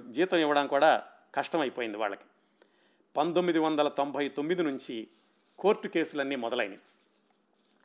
జీతం 0.10 0.38
ఇవ్వడం 0.38 0.68
కూడా 0.68 0.92
కష్టమైపోయింది 1.36 1.98
వాళ్ళకి. 1.98 2.26
పంతొమ్మిది 3.18 3.60
వందల 3.60 3.88
తొంభై 3.88 4.28
తొమ్మిది 4.28 4.64
నుంచి 4.64 5.08
కోర్టు 5.60 5.88
కేసులన్నీ 5.88 6.36
మొదలైనవి 6.36 6.80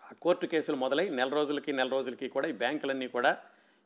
ఆ 0.03 0.13
కోర్టు 0.21 0.47
కేసులు 0.47 0.77
మొదలై 0.77 1.09
నెల 1.09 1.29
రోజులకి 1.29 1.73
నెల 1.73 1.89
రోజులకి 1.89 2.29
కూడా 2.29 2.49
ఈ 2.49 2.53
బ్యాంకులన్నీ 2.53 3.09
కూడా 3.09 3.37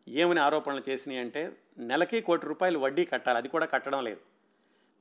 ఏమని 0.09 0.41
ఆరోపణలు 0.41 0.83
చేసినాయి 0.89 1.21
అంటే 1.21 1.53
నెలకి 1.79 2.21
కోటి 2.21 2.47
రూపాయలు 2.47 2.79
వడ్డీ 2.79 3.05
కట్టాలి. 3.05 3.39
అది 3.39 3.49
కూడా 3.49 3.67
కట్టడం 3.67 4.05
లేదు. 4.05 4.21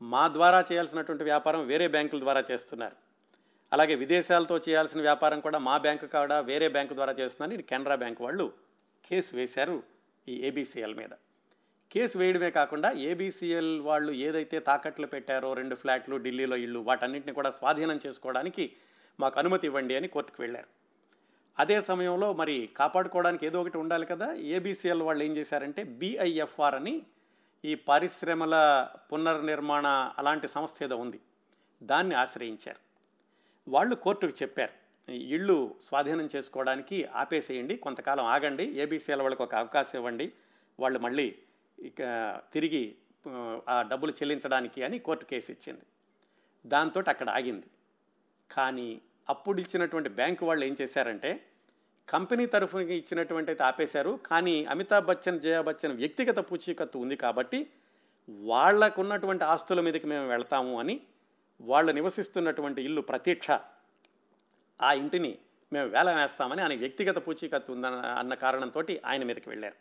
మా 0.01 0.27
ద్వారా 0.27 0.65
చేయాల్సినటువంటి 0.71 1.23
వ్యాపారం 1.23 1.67
వేరే 1.67 1.87
బ్యాంకుల 1.87 2.19
ద్వారా 2.19 2.43
చేస్తున్నారు. 2.51 2.95
అలాగే 3.71 3.95
విదేశాలతో 3.95 4.57
చేయాల్సిన 4.57 5.01
వ్యాపారం 5.01 5.39
కూడా 5.39 5.57
మా 5.57 5.77
బ్యాంకు 5.77 6.05
కాడ 6.05 6.33
వేరే 6.33 6.67
బ్యాంకు 6.67 6.93
ద్వారా 6.93 7.11
చేస్తున్నారని 7.11 7.63
కెనరా 7.63 7.95
బ్యాంక్ 7.95 8.21
వాళ్ళు 8.21 8.53
కేసు 9.05 9.35
వేశారు 9.35 9.83
ఈ 10.27 10.35
ఏబీసీఎల్ 10.47 10.95
మీద. 10.95 11.13
కేసు 11.91 12.17
వేయడమే 12.17 12.49
కాకుండా 12.49 12.91
ఏబీసీఎల్ 12.91 13.81
వాళ్ళు 13.81 14.11
ఏదైతే 14.11 14.59
తాకట్లు 14.59 15.07
పెట్టారో 15.07 15.53
రెండు 15.53 15.75
ఫ్లాట్లు 15.75 16.17
ఢిల్లీలో 16.17 16.55
ఇళ్ళు 16.55 16.79
వాటన్నింటిని 16.79 17.33
కూడా 17.33 17.49
స్వాధీనం 17.49 17.99
చేసుకోవడానికి 18.05 18.71
మాకు 19.19 19.39
అనుమతి 19.39 19.67
ఇవ్వండి 19.67 19.95
అని 19.95 20.07
కోర్టుకు 20.07 20.41
వెళ్ళారు. 20.41 20.67
అదే 21.59 21.81
సమయంలో 21.81 22.33
మరి 22.33 22.69
కాపాడుకోవడానికి 22.77 23.45
ఏదో 23.45 23.61
ఒకటి 23.61 23.77
ఉండాలి 23.77 24.05
కదా? 24.05 24.33
ఏబీసీఎల్ 24.33 25.01
వాళ్ళు 25.01 25.23
ఏం 25.23 25.37
చేశారంటే 25.37 25.83
బిఐఎఫ్ఆర్ 25.83 26.75
అని 26.75 27.05
ఈ 27.65 27.75
పరిశ్రమల 27.75 28.55
పునర్నిర్మాణ 29.13 30.11
అలాంటి 30.17 30.47
సంస్థ 30.47 30.83
ఏదో 30.83 30.97
ఉంది. 30.97 31.19
దాన్ని 31.83 32.15
ఆశ్రయించారు. 32.15 32.79
వాళ్ళు 33.67 33.95
కోర్టుకు 33.95 34.33
చెప్పారు 34.43 34.75
ఇళ్ళు 35.11 35.75
స్వాధీనం 35.81 36.29
చేసుకోవడానికి 36.35 37.03
ఆపేసేయండి 37.15 37.75
కొంతకాలం 37.75 38.25
ఆగండి 38.25 38.79
ఏబీసీఎల్ 38.79 39.21
వాళ్ళకి 39.21 39.43
ఒక 39.43 39.55
అవకాశం 39.55 39.99
ఇవ్వండి 39.99 40.31
వాళ్ళు 40.79 40.99
మళ్ళీ 40.99 41.35
ఇక 41.77 42.01
తిరిగి 42.53 42.95
ఆ, 43.67 43.81
డబ్బులు 43.81 44.11
చెల్లించడానికి 44.11 44.83
అని 44.83 44.99
కోర్టు 44.99 45.25
కేసు 45.25 45.51
ఇచ్చింది. 45.51 45.85
దాంతో 46.65 46.99
అక్కడ 47.07 47.29
ఆగింది. 47.29 47.67
కానీ 48.49 49.01
అప్పుడు 49.29 49.59
ఇచ్చినటువంటి 49.59 50.09
బ్యాంకు 50.09 50.45
వాళ్ళు 50.45 50.65
ఏం 50.65 50.75
చేశారంటే 50.81 51.31
కంపెనీ 52.07 52.45
తరఫున 52.45 52.81
ఇచ్చినటువంటి 52.91 53.51
అయితే 53.51 53.63
ఆపేశారు. 53.63 54.17
కానీ 54.17 54.65
అమితాబ్ 54.65 55.05
బచ్చన్ 55.05 55.39
జయా 55.39 55.61
బచ్చన్ 55.61 55.93
వ్యక్తిగత 55.93 56.39
పూచీకత్తు 56.39 56.97
ఉంది 56.97 57.15
కాబట్టి 57.15 57.59
వాళ్ళకు 58.43 59.01
ఉన్నటువంటి 59.01 59.43
ఆస్తుల 59.43 59.81
మీదకి 59.81 60.07
మేము 60.07 60.27
వెళ్తాము 60.27 60.79
అని 60.79 61.01
వాళ్ళు 61.59 61.91
నివసిస్తున్నటువంటి 61.91 62.81
ఇల్లు 62.81 63.01
ప్రతీక్ష 63.01 63.49
ఆ 64.79 64.93
ఇంటిని 64.93 65.33
మేము 65.71 65.87
వేల 65.89 66.09
వేస్తామని 66.11 66.61
ఆయన 66.61 66.79
వ్యక్తిగత 66.79 67.17
పూచీకత్తు 67.17 67.71
ఉందన్న 67.71 67.95
అన్న 67.95 68.33
కారణంతో 68.33 68.79
ఆయన 69.05 69.23
మీదకి 69.23 69.49
వెళ్ళారు. 69.49 69.77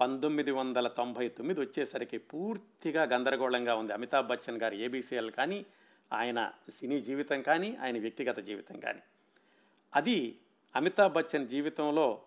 పంతొమ్మిది 0.00 0.50
వందల 0.50 0.88
తొంభై 0.88 1.28
తొమ్మిది 1.28 1.60
వచ్చేసరికి 1.60 2.18
పూర్తిగా 2.18 3.02
గందరగోళంగా 3.02 3.74
ఉంది. 3.74 3.92
అమితాబ్ 3.92 4.26
బచ్చన్ 4.26 4.60
గారి 4.62 4.80
ఏబీసీఎల్ 4.80 5.30
కానీ 5.30 5.66
ఆయన 6.12 6.52
సినీ 6.80 7.00
జీవితం 7.00 7.42
కానీ 7.42 7.76
ఆయన 7.82 8.00
వ్యక్తిగత 8.00 8.38
జీవితం 8.40 8.80
కానీ. 8.80 9.00
అది 9.94 10.38
అమితాబ్ 10.76 11.12
బచ్చన్ 11.12 11.48
జీవితంలో 11.48 12.22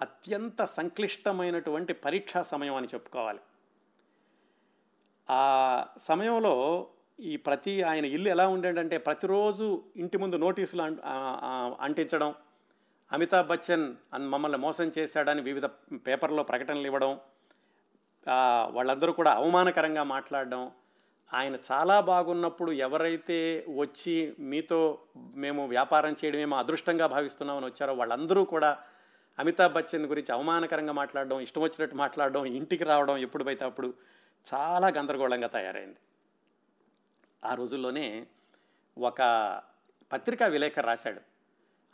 అత్యంత 0.00 0.64
సంక్లిష్టమైనటువంటి 0.64 1.92
పరీక్షా 1.92 2.42
సమయం 2.42 2.74
అని 2.74 2.88
చెప్పుకోవాలి. 2.94 3.38
ఆ 5.30 5.86
సమయంలో 5.98 6.88
ఈ 7.20 7.36
ప్రతి 7.36 7.82
ఆయన 7.82 8.04
ఇల్లు 8.04 8.28
ఎలా 8.28 8.48
ఉండేటంటే 8.48 8.98
ప్రతిరోజు 8.98 9.84
ఇంటి 9.96 10.18
ముందు 10.18 10.36
నోటీసులు 10.36 10.82
అంటించడం 11.82 12.34
అమితాబ్ 13.12 13.46
బచ్చన్ 13.46 13.94
మమ్మల్ని 14.20 14.58
మోసం 14.58 14.92
చేశాడని 14.98 15.40
వివిధ 15.40 15.66
పేపర్లో 16.06 16.42
ప్రకటనలు 16.42 16.86
ఇవ్వడం 16.86 17.20
వాళ్ళందరూ 18.70 19.12
కూడా 19.12 19.30
అవమానకరంగా 19.30 20.02
మాట్లాడడం 20.02 20.70
ఆయన 21.32 21.54
చాలా 21.70 22.00
బాగున్నప్పుడు 22.00 22.72
ఎవరైతే 22.72 23.64
వచ్చి 23.76 24.34
మీతో 24.38 24.98
మేము 25.34 25.66
వ్యాపారం 25.66 26.16
చేయడమే 26.24 26.44
మా 26.44 26.58
అదృష్టంగా 26.58 27.06
భావిస్తున్నామని 27.06 27.66
వచ్చారో 27.66 27.94
వాళ్ళందరూ 27.94 28.44
కూడా 28.44 28.78
అమితాబ్ 29.38 29.72
బచ్చన్ 29.72 30.06
గురించి 30.06 30.32
అవమానకరంగా 30.32 30.92
మాట్లాడడం 30.92 31.40
ఇష్టం 31.40 31.62
వచ్చినట్టు 31.62 31.96
మాట్లాడడం 31.96 32.46
ఇంటికి 32.46 32.84
రావడం 32.84 33.16
ఎప్పుడు 33.16 33.44
పైతే 33.44 33.64
అప్పుడు 33.64 33.94
చాలా 34.54 34.88
గందరగోళంగా 34.88 35.46
తయారైంది. 35.46 36.00
ఆ 37.44 37.54
రోజుల్లోనే 37.54 38.26
ఒక 38.96 39.20
పత్రికా 40.12 40.46
విలేకరు 40.46 40.86
రాశాడు. 40.86 41.27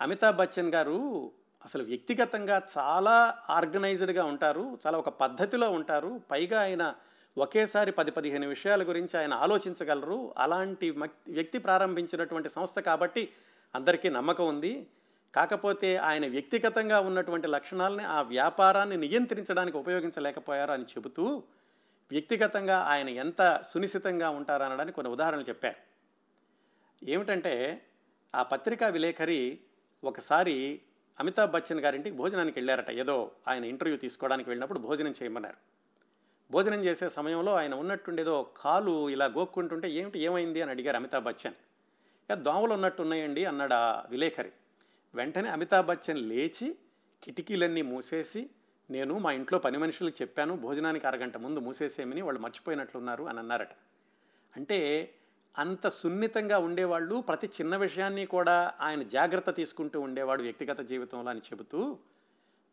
అమితాబ్ 0.04 0.36
బచ్చన్ 0.36 0.74
గారు 0.74 1.32
అసలు 1.64 1.84
వ్యక్తిగతంగా 1.84 2.62
చాలా 2.78 3.38
ఆర్గనైజ్డ్గా 3.50 4.24
ఉంటారు 4.24 4.78
చాలా 4.86 4.98
ఒక 4.98 5.08
పద్ధతిలో 5.08 5.70
ఉంటారు. 5.70 6.20
పైగా 6.30 6.60
ఆయన 6.60 6.94
ఒకేసారి 7.38 7.92
పది 7.92 8.10
పదిహేను 8.10 8.48
విషయాల 8.48 8.82
గురించి 8.82 9.18
ఆయన 9.18 9.34
ఆలోచించగలరు. 9.34 10.34
అలాంటి 10.38 10.90
వ్యక్తి 11.28 11.58
ప్రారంభించినటువంటి 11.58 12.48
సంస్థ 12.48 12.80
కాబట్టి 12.80 13.32
అందరికీ 13.74 14.08
నమ్మకం 14.08 14.46
ఉంది. 14.46 14.86
కాకపోతే 15.34 15.96
ఆయన 15.96 16.28
వ్యక్తిగతంగా 16.28 17.00
ఉన్నటువంటి 17.00 17.46
లక్షణాలని 17.46 18.04
ఆ 18.04 18.22
వ్యాపారాన్ని 18.22 18.96
నియంత్రించడానికి 18.96 19.76
ఉపయోగించలేకపోయారు 19.76 20.72
అని 20.72 20.84
చెబుతూ 20.84 21.42
వ్యక్తిగతంగా 22.10 22.78
ఆయన 22.78 23.08
ఎంత 23.08 23.62
సునిశ్చితంగా 23.72 24.30
ఉంటారనడానికి 24.30 24.94
కొన్ని 24.94 25.12
ఉదాహరణలు 25.12 25.42
చెప్పారు. 25.42 25.80
ఏమిటంటే 27.04 27.82
ఆ 28.34 28.42
పత్రికా 28.42 28.88
విలేకరి 28.88 29.60
ఒకసారి 30.04 30.80
అమితాబ్ 31.20 31.52
బచ్చన్ 31.52 31.80
గారింటికి 31.80 32.16
భోజనానికి 32.16 32.58
వెళ్ళారట. 32.58 32.90
ఏదో 32.90 33.30
ఆయన 33.48 33.64
ఇంటర్వ్యూ 33.64 33.98
తీసుకోవడానికి 33.98 34.50
వెళ్ళినప్పుడు 34.50 34.78
భోజనం 34.78 35.14
చేయమన్నారు. 35.22 35.56
భోజనం 36.50 36.84
చేసే 36.84 37.08
సమయంలో 37.08 37.54
ఆయన 37.54 37.74
ఉన్నట్టుండేదో 37.74 38.52
కాలు 38.56 39.10
ఇలా 39.10 39.26
గోక్కుంటుంటే 39.26 39.90
ఏమిటి 39.90 40.18
ఏమైంది? 40.18 40.62
అని 40.62 40.70
అడిగారు 40.70 40.96
అమితాబ్ 40.96 41.24
బచ్చన్. 41.24 41.54
ఇక 42.30 42.34
దోమలు 42.34 42.72
ఉన్నట్టున్నాయండి 42.72 43.44
అన్నాడు 43.44 43.74
ఆ 43.74 44.04
విలేకరి. 44.10 44.52
వెంటనే 45.14 45.48
అమితాబ్ 45.48 45.86
బచ్చన్ 45.86 46.18
లేచి 46.18 46.76
కిటికీలన్నీ 47.24 47.82
మూసేసి 47.82 48.50
నేను 48.90 49.18
మా 49.18 49.32
ఇంట్లో 49.32 49.58
పని 49.58 49.78
మనుషులకు 49.78 50.22
చెప్పాను 50.22 50.56
భోజనానికి 50.56 51.06
అరగంట 51.06 51.36
ముందు 51.36 51.60
మూసేసేమని 51.60 52.22
వాళ్ళు 52.22 52.40
మర్చిపోయినట్లున్నారు 52.40 53.24
అని 53.24 53.38
అన్నారట. 53.38 53.68
అంటే 54.56 55.10
అంత 55.58 55.88
సున్నితంగా 55.88 56.58
ఉండేవాళ్ళు 56.58 57.20
ప్రతి 57.20 57.46
చిన్న 57.46 57.76
విషయాన్ని 57.76 58.26
కూడా 58.26 58.74
ఆయన 58.80 59.02
జాగ్రత్త 59.02 59.50
తీసుకుంటూ 59.50 60.00
ఉండేవాడు 60.00 60.42
వ్యక్తిగత 60.42 60.80
జీవితంలో 60.80 61.30
అని 61.30 61.40
చెబుతూ 61.40 61.98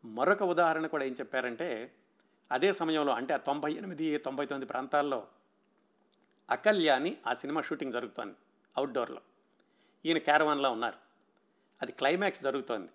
మరొక 0.04 0.42
ఉదాహరణ 0.42 0.86
కూడా 0.86 1.04
ఏం 1.04 1.12
చెప్పారంటే 1.12 1.94
అదే 2.52 2.72
సమయంలో 2.72 3.12
అంటే 3.12 3.34
ఆ 3.34 3.36
తొంభై 3.36 3.72
ఎనిమిది 3.72 4.18
తొంభై 4.18 4.46
తొమ్మిది 4.46 4.68
ప్రాంతాల్లో 4.68 5.26
అకల్య 6.50 6.88
అని 6.88 7.16
ఆ 7.26 7.34
సినిమా 7.34 7.60
షూటింగ్ 7.60 7.92
జరుగుతోంది 7.92 8.34
అవుట్డోర్లో. 8.76 9.20
ఈయన 10.06 10.18
క్యారవాన్లో 10.18 10.70
ఉన్నారు. 10.72 10.96
అది 11.82 11.92
క్లైమాక్స్ 11.92 12.42
జరుగుతోంది. 12.42 12.88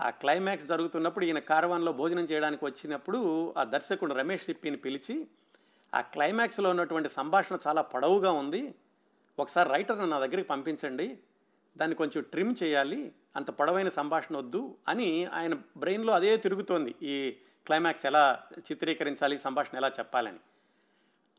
ఆ 0.00 0.10
క్లైమాక్స్ 0.10 0.66
జరుగుతున్నప్పుడు 0.66 1.24
ఈయన 1.24 1.38
కారవాన్లో 1.38 1.92
భోజనం 1.92 2.24
చేయడానికి 2.24 2.64
వచ్చినప్పుడు 2.64 3.54
ఆ 3.58 3.64
దర్శకుడు 3.64 4.14
రమేష్ 4.14 4.44
సిప్పిని 4.44 4.76
పిలిచి 4.76 5.28
ఆ 5.94 6.00
క్లైమాక్స్లో 6.00 6.70
ఉన్నటువంటి 6.70 7.08
సంభాషణ 7.08 7.58
చాలా 7.66 7.82
పొడవుగా 7.82 8.32
ఉంది. 8.32 8.74
ఒకసారి 9.38 9.70
రైటర్ని 9.70 10.06
నా 10.06 10.18
దగ్గరికి 10.20 10.48
పంపించండి 10.48 11.18
దాన్ని 11.76 11.96
కొంచెం 11.96 12.22
ట్రిమ్ 12.22 12.54
చేయాలి 12.62 13.12
అంత 13.36 13.50
పొడవైన 13.50 13.88
సంభాషణ 13.88 14.36
వద్దు 14.36 14.78
అని 14.88 15.24
ఆయన 15.24 15.54
బ్రెయిన్లో 15.76 16.12
అదే 16.12 16.36
తిరుగుతోంది 16.36 16.94
ఈ 17.02 17.36
క్లైమాక్స్ 17.66 18.06
ఎలా 18.06 18.42
చిత్రీకరించాలి 18.58 19.38
సంభాషణ 19.38 19.76
ఎలా 19.76 19.88
చెప్పాలని. 19.88 20.38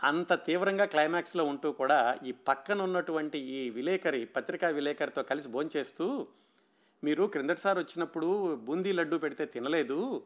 అంత 0.04 0.34
తీవ్రంగా 0.34 0.86
క్లైమాక్స్లో 0.86 1.44
ఉంటూ 1.46 1.72
కూడా 1.72 2.18
ఈ 2.26 2.32
పక్కన 2.32 2.82
ఉన్నటువంటి 2.82 3.40
ఈ 3.40 3.70
విలేకరి 3.70 4.26
పత్రికా 4.26 4.68
విలేకరితో 4.68 5.24
కలిసి 5.24 5.48
భోంచేస్తూ 5.48 6.28
మీరు 7.04 7.24
క్రిందటిసారి 7.24 7.80
వచ్చినప్పుడు 7.80 8.56
బూందీ 8.56 8.92
లడ్డు 8.92 9.18
పెడితే 9.18 9.46
తినలేదు 9.46 10.24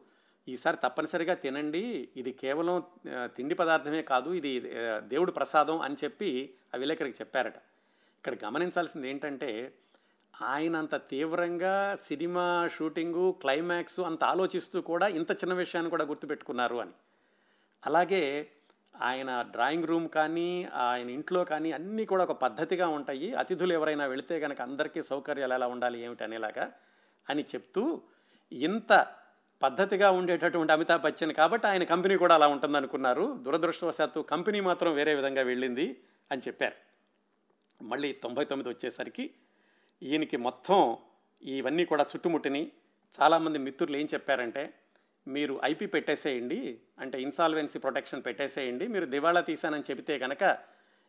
ఈసారి 0.48 0.78
తప్పనిసరిగా 0.84 1.34
తినండి. 1.34 2.08
ఇది 2.16 2.32
కేవలం 2.32 2.82
తిండి 3.36 3.54
పదార్థమే 3.54 4.02
కాదు 4.02 4.30
ఇది 4.34 4.52
దేవుడు 5.12 5.32
ప్రసాదం 5.32 5.80
అని 5.80 5.96
చెప్పి 6.04 6.30
ఆ 6.74 6.78
విలేకరికి 6.78 7.18
చెప్పారట. 7.20 7.58
ఇక్కడ 8.18 8.34
గమనించాల్సింది 8.44 9.06
ఏంటంటే 9.08 9.50
ఆయన 10.34 10.76
అంత 10.76 10.94
తీవ్రంగా 11.10 11.96
సినిమా 12.08 12.68
షూటింగు 12.76 13.32
క్లైమాక్స్ 13.32 14.00
అంత 14.00 14.24
ఆలోచిస్తూ 14.24 14.82
కూడా 14.82 15.06
ఇంత 15.08 15.30
చిన్న 15.30 15.54
విషయాన్ని 15.54 15.90
కూడా 15.90 16.04
గుర్తుపెట్టుకున్నారు 16.04 16.76
అని. 16.76 16.94
అలాగే 17.82 18.22
ఆయన 18.94 19.30
డ్రాయింగ్ 19.42 19.88
రూమ్ 19.90 20.08
కానీ 20.08 20.68
ఆయన 20.86 21.08
ఇంట్లో 21.10 21.44
కానీ 21.44 21.72
అన్నీ 21.72 22.04
కూడా 22.04 22.22
ఒక 22.24 22.32
పద్ధతిగా 22.44 22.88
ఉంటాయి. 22.88 23.34
అతిథులు 23.34 23.72
ఎవరైనా 23.72 24.06
వెళితే 24.06 24.40
కనుక 24.40 24.60
అందరికీ 24.60 25.02
సౌకర్యాలు 25.02 25.54
ఎలా 25.54 25.66
ఉండాలి 25.66 25.98
ఏమిటి 26.04 26.24
అనేలాగా 26.24 26.72
అని 27.30 27.42
చెప్తూ 27.54 28.02
ఇంత 28.52 28.92
పద్ధతిగా 29.62 30.10
ఉండేటటువంటి 30.10 30.72
అమితాబ్ 30.72 31.02
బచ్చన్ 31.02 31.32
కాబట్టి 31.32 31.66
ఆయన 31.66 31.84
కంపెనీ 31.84 32.16
కూడా 32.16 32.34
అలా 32.34 32.46
ఉంటుందనుకున్నారు. 32.46 33.38
దురదృష్టవశాత్తు 33.42 34.20
కంపెనీ 34.20 34.60
మాత్రం 34.60 34.94
వేరే 34.94 35.14
విధంగా 35.14 35.42
వెళ్ళింది 35.42 35.98
అని 36.30 36.42
చెప్పారు. 36.48 36.74
మళ్ళీ 37.84 38.12
తొంభై 38.12 38.44
తొమ్మిది 38.44 38.70
వచ్చేసరికి 38.70 39.30
ఈయనకి 40.02 40.36
మొత్తం 40.36 40.96
ఇవన్నీ 41.42 41.84
కూడా 41.84 42.02
చుట్టుముట్టిని 42.02 42.72
చాలామంది 43.20 43.58
మిత్రులు 43.58 43.96
ఏం 43.96 44.08
చెప్పారంటే 44.14 44.74
మీరు 45.28 45.60
ఐపీ 45.64 45.86
పెట్టేసేయండి 45.86 46.80
అంటే 46.98 47.22
ఇన్సాల్వెన్సీ 47.22 47.78
ప్రొటెక్షన్ 47.78 48.22
పెట్టేసేయండి 48.26 48.86
మీరు 48.86 49.04
దివాళా 49.04 49.40
తీశానని 49.40 49.82
చెబితే 49.90 50.18
కనుక 50.18 50.58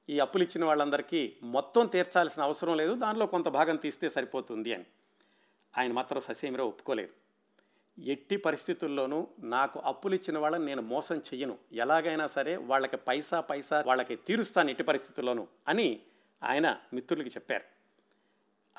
ఈ 0.10 0.20
అప్పులు 0.20 0.44
ఇచ్చిన 0.44 0.66
వాళ్ళందరికీ 0.66 1.36
మొత్తం 1.44 1.86
తీర్చాల్సిన 1.86 2.44
అవసరం 2.44 2.78
లేదు 2.78 2.94
దానిలో 2.94 3.26
కొంత 3.26 3.48
భాగం 3.48 3.76
తీస్తే 3.76 4.10
సరిపోతుంది 4.10 4.74
అని. 4.74 4.86
ఆయన 5.78 5.92
మాత్రం 5.92 6.22
ససేమిరా 6.22 6.64
ఒప్పుకోలేదు. 6.64 7.23
ఎట్టి 8.00 8.38
పరిస్థితుల్లోనూ 8.38 9.28
నాకు 9.40 9.80
అప్పులు 9.80 10.16
ఇచ్చిన 10.16 10.38
వాళ్ళని 10.38 10.66
నేను 10.66 10.82
మోసం 10.82 11.16
చెయ్యను. 11.16 11.58
ఎలాగైనా 11.74 12.28
సరే 12.28 12.56
వాళ్ళకి 12.56 12.98
పైసా 12.98 13.42
పైసా 13.42 13.84
వాళ్ళకి 13.88 14.16
తీరుస్తాను 14.16 14.70
ఎట్టి 14.70 14.84
పరిస్థితుల్లోనూ 14.84 15.48
అని 15.68 16.00
ఆయన 16.44 16.78
మిత్రులకి 16.94 17.30
చెప్పారు. 17.30 17.64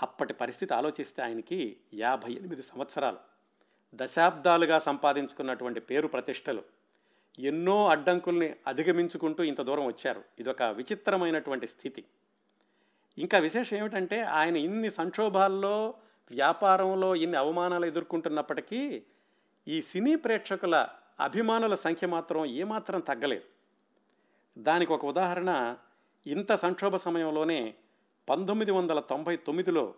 అప్పటి 0.02 0.32
పరిస్థితి 0.32 0.74
ఆలోచిస్తే 0.74 1.22
ఆయనకి 1.22 1.76
యాభై 1.94 2.32
ఎనిమిది 2.32 2.62
సంవత్సరాలు. 2.62 3.16
దశాబ్దాలుగా 3.94 4.78
సంపాదించుకున్నటువంటి 4.78 5.80
పేరు 5.80 6.08
ప్రతిష్టలు. 6.08 6.62
ఎన్నో 7.38 7.88
అడ్డంకుల్ని 7.88 8.56
అధిగమించుకుంటూ 8.66 9.44
ఇంత 9.44 9.60
దూరం 9.60 9.86
వచ్చారు. 9.86 10.24
ఇదొక 10.38 10.62
విచిత్రమైనటువంటి 10.62 11.66
స్థితి. 11.66 12.04
ఇంకా 13.18 13.38
విశేషం 13.38 13.76
ఏమిటంటే 13.76 14.22
ఆయన 14.22 14.56
ఇన్ని 14.56 14.90
సంక్షోభాల్లో 14.90 15.94
వ్యాపారంలో 16.30 17.14
ఇన్ని 17.14 17.36
అవమానాలు 17.36 17.86
ఎదుర్కొంటున్నప్పటికీ 17.86 19.04
ఈ 19.68 19.82
సినీ 19.82 20.14
ప్రేక్షకుల 20.16 20.88
అభిమానుల 21.20 21.74
సంఖ్య 21.74 22.06
మాత్రం 22.06 22.44
ఏమాత్రం 22.44 23.00
తగ్గలేదు. 23.00 23.44
దానికి 24.58 24.92
ఒక 24.92 25.04
ఉదాహరణ 25.04 25.76
ఇంత 26.26 26.52
సంక్షోభ 26.52 26.96
సమయంలోనే 26.96 27.74
పంతొమ్మిది 28.28 28.70
వందల 28.70 29.00
తొంభై 29.00 29.36
తొమ్మిదిలో 29.36 29.94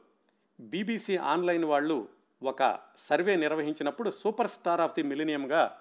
బీబీసీ 0.61 1.17
ఆన్లైన్ 1.17 1.65
వాళ్ళు 1.65 2.09
ఒక 2.43 2.79
సర్వే 2.99 3.37
నిర్వహించినప్పుడు 3.37 4.11
super 4.11 4.51
star 4.51 4.81
of 4.81 4.95
the 4.95 5.03
మిలినియంగా 5.03 5.81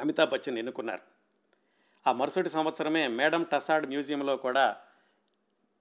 Amitabh 0.00 0.30
Bachchan 0.30 0.58
ఎన్నుకున్నారు. 0.58 1.00
ఆ 2.06 2.12
మరుసటి 2.12 2.50
సంవత్సరమే 2.50 3.08
మేడం 3.08 3.42
టసాడ్ 3.42 3.86
మ్యూజియంలో 3.86 4.36
కూడా 4.36 4.76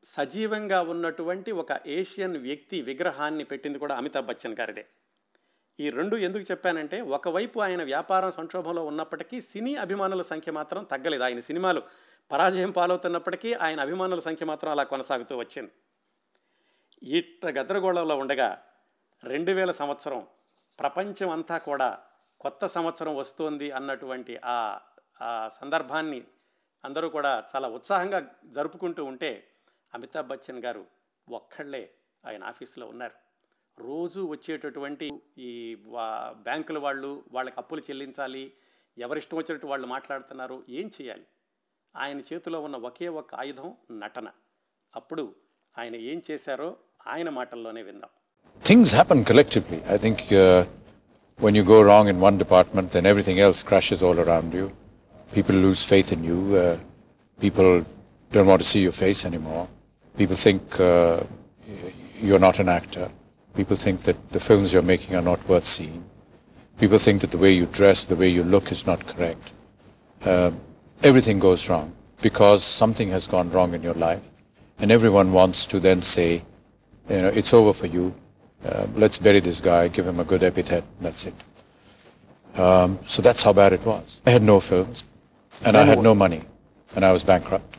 సజీవంగా 0.05 0.81
ఉన్నటువంటి 0.81 1.51
ఒక 1.51 1.79
ఏషియన్ 1.85 2.37
వ్యక్తి 2.37 2.81
విగ్రహాన్ని 2.81 3.43
పెట్టింది 3.43 3.79
కూడా 3.79 3.95
అమితాబ్ 3.95 4.25
బచ్చన్ 4.25 4.55
గారిదే. 4.59 4.85
ఈ 5.79 5.89
రెండు 5.89 6.15
ఎందుకు 6.15 6.51
చెప్పానంటే 6.51 7.01
ఒకవైపు 7.01 7.59
ఆయన 7.59 7.83
వ్యాపారం 7.83 8.31
సంక్షోభంలో 8.31 8.85
ఉన్నప్పటికీ 8.85 9.41
సినీ 9.41 9.75
అభిమానుల 9.75 10.21
సంఖ్య 10.21 10.51
మాత్రం 10.51 10.83
తగ్గలేదు. 10.83 11.23
ఆయన 11.23 11.39
సినిమాలు 11.39 11.83
పరాజయం 12.31 12.71
పాలవుతున్నప్పటికీ 12.71 13.53
ఆయన 13.53 13.79
అభిమానుల 13.79 14.19
సంఖ్య 14.19 14.45
మాత్రం 14.45 14.71
అలా 14.71 14.83
కొనసాగుతూ 14.83 15.37
వచ్చింది. 15.37 15.71
ఇట్ట 17.03 17.45
గదరగోళంలో 17.45 18.17
ఉండగా 18.17 18.61
రెండు 19.25 19.51
వేల 19.51 19.71
సంవత్సరం 19.71 20.27
ప్రపంచం 20.79 21.29
అంతా 21.29 21.57
కూడా 21.57 21.99
కొత్త 22.39 22.67
సంవత్సరం 22.67 23.15
వస్తోంది 23.15 23.71
అన్నటువంటి 23.71 24.39
ఆ 24.43 24.79
ఆ 25.21 25.49
సందర్భాన్ని 25.61 26.23
అందరూ 26.85 27.09
కూడా 27.09 27.43
చాలా 27.55 27.67
ఉత్సాహంగా 27.67 28.35
జరుపుకుంటూ 28.45 29.05
ఉంటే 29.05 29.48
అమితాబ్ 29.93 30.29
బచ్చన్ 30.31 30.61
గారు 30.65 30.83
ఒక్కళ్ళే 31.27 31.83
ఆయన 32.23 32.43
ఆఫీసులో 32.51 32.85
ఉన్నారు. 32.93 33.15
రోజు 33.77 34.21
వచ్చేటటువంటి 34.33 35.07
ఈ 35.47 35.51
బ్యాంకుల 36.47 36.77
వాళ్ళు 36.85 37.11
వాళ్ళకి 37.35 37.57
అప్పులు 37.61 37.81
చెల్లించాలి 37.87 38.43
ఎవరిష్టం 38.97 39.37
వచ్చినట్టు 39.37 39.67
వాళ్ళు 39.71 39.87
మాట్లాడుతున్నారు 39.95 40.57
ఏం 40.79 40.87
చేయాలి? 40.95 41.25
ఆయన 41.95 42.19
చేతిలో 42.29 42.57
ఉన్న 42.67 42.77
ఒకే 42.89 43.07
ఒక 43.19 43.35
ఆయుధం 43.43 43.69
నటన. 44.01 44.27
అప్పుడు 44.93 45.23
ఆయన 45.75 45.95
ఏం 46.11 46.19
చేశారో 46.29 46.69
ఆయన 47.13 47.29
మాటల్లోనే 47.39 47.81
విందాం. 47.89 48.11
Things 48.63 48.93
happen 48.97 49.23
collectively 49.31 49.79
I 49.93 49.97
think 50.05 50.23
one 51.39 51.57
you 51.59 51.63
go 51.73 51.79
wrong 51.93 52.09
in 52.13 52.21
one 52.27 52.37
department 52.43 52.91
then 52.95 53.09
everything 53.11 53.41
else 53.45 53.63
crashes 53.69 54.03
all 54.07 54.21
around 54.25 54.55
you 54.59 54.65
people 55.35 55.57
lose 55.65 55.83
faith 55.91 56.11
in 56.17 56.25
you 56.31 56.37
people 57.39 57.69
don't 58.31 58.49
want 58.51 58.67
see 58.71 58.81
you 58.87 58.91
face 59.01 59.21
any 59.29 59.41
more 59.49 59.67
People 60.19 60.35
think 60.35 60.77
uh, 60.81 61.23
you're 62.21 62.39
not 62.39 62.59
an 62.59 62.67
actor. 62.67 63.09
People 63.55 63.77
think 63.77 64.01
that 64.01 64.17
the 64.31 64.39
films 64.41 64.73
you're 64.73 64.81
making 64.81 65.15
are 65.15 65.21
not 65.21 65.39
worth 65.47 65.63
seeing. 65.63 66.03
People 66.77 66.97
think 66.97 67.21
that 67.21 67.31
the 67.31 67.37
way 67.37 67.53
you 67.53 67.65
dress, 67.67 68.03
the 68.03 68.17
way 68.17 68.27
you 68.27 68.43
look 68.43 68.69
is 68.69 68.85
not 68.85 69.07
correct. 69.07 69.51
Uh, 70.25 70.51
everything 71.03 71.39
goes 71.39 71.69
wrong 71.69 71.93
because 72.21 72.65
something 72.65 73.07
has 73.11 73.27
gone 73.27 73.49
wrong 73.49 73.73
in 73.73 73.81
your 73.81 73.93
life. 73.93 74.29
And 74.79 74.91
everyone 74.91 75.31
wants 75.31 75.65
to 75.67 75.79
then 75.79 76.01
say, 76.01 76.43
you 77.09 77.21
know, 77.21 77.29
it's 77.29 77.53
over 77.53 77.71
for 77.71 77.87
you. 77.87 78.13
Uh, 78.65 78.87
let's 78.95 79.17
bury 79.17 79.39
this 79.39 79.61
guy, 79.61 79.87
give 79.87 80.05
him 80.05 80.19
a 80.19 80.25
good 80.25 80.43
epithet, 80.43 80.83
that's 80.99 81.27
it. 81.27 82.59
Um, 82.59 82.99
so 83.05 83.21
that's 83.21 83.41
how 83.41 83.53
bad 83.53 83.71
it 83.71 83.85
was. 83.85 84.21
I 84.25 84.31
had 84.31 84.43
no 84.43 84.59
films, 84.59 85.05
and 85.63 85.77
I 85.77 85.85
had 85.85 86.03
no 86.03 86.13
money, 86.13 86.43
and 86.93 87.05
I 87.05 87.13
was 87.13 87.23
bankrupt, 87.23 87.77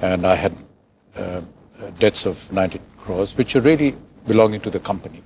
and 0.00 0.26
I 0.26 0.34
had 0.34 0.52
uh, 1.16 1.42
debts 1.98 2.26
of 2.26 2.52
90 2.52 2.80
crores, 2.98 3.36
which 3.36 3.56
are 3.56 3.60
really 3.60 3.96
belonging 4.26 4.60
to 4.60 4.70
the 4.70 4.80
company. 4.80 5.22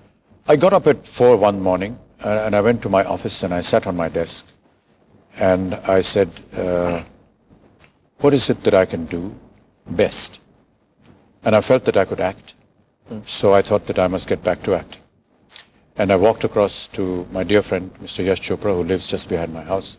I 0.48 0.56
got 0.56 0.72
up 0.72 0.86
at 0.86 1.06
4 1.06 1.36
one 1.36 1.60
morning, 1.60 1.98
uh, 2.24 2.42
and 2.44 2.54
I 2.54 2.60
went 2.60 2.82
to 2.82 2.88
my 2.88 3.04
office, 3.04 3.42
and 3.42 3.52
I 3.52 3.60
sat 3.60 3.86
on 3.86 3.96
my 3.96 4.08
desk, 4.08 4.46
and 5.36 5.74
I 5.74 6.00
said, 6.00 6.30
uh, 6.56 7.02
what 8.18 8.34
is 8.34 8.50
it 8.50 8.60
that 8.62 8.74
I 8.74 8.84
can 8.84 9.04
do 9.06 9.34
best? 9.86 10.40
And 11.44 11.54
I 11.54 11.60
felt 11.60 11.84
that 11.84 11.96
I 11.96 12.04
could 12.04 12.20
act. 12.20 12.54
So 13.26 13.52
I 13.52 13.60
thought 13.60 13.84
that 13.86 13.98
I 13.98 14.06
must 14.06 14.28
get 14.28 14.42
back 14.42 14.62
to 14.62 14.74
acting. 14.74 15.02
And 15.96 16.10
I 16.10 16.16
walked 16.16 16.44
across 16.44 16.86
to 16.88 17.26
my 17.30 17.44
dear 17.44 17.62
friend, 17.62 17.92
Mr. 18.02 18.24
Yash 18.24 18.40
Chopra, 18.40 18.74
who 18.74 18.82
lives 18.82 19.06
just 19.06 19.28
behind 19.28 19.52
my 19.52 19.62
house. 19.62 19.98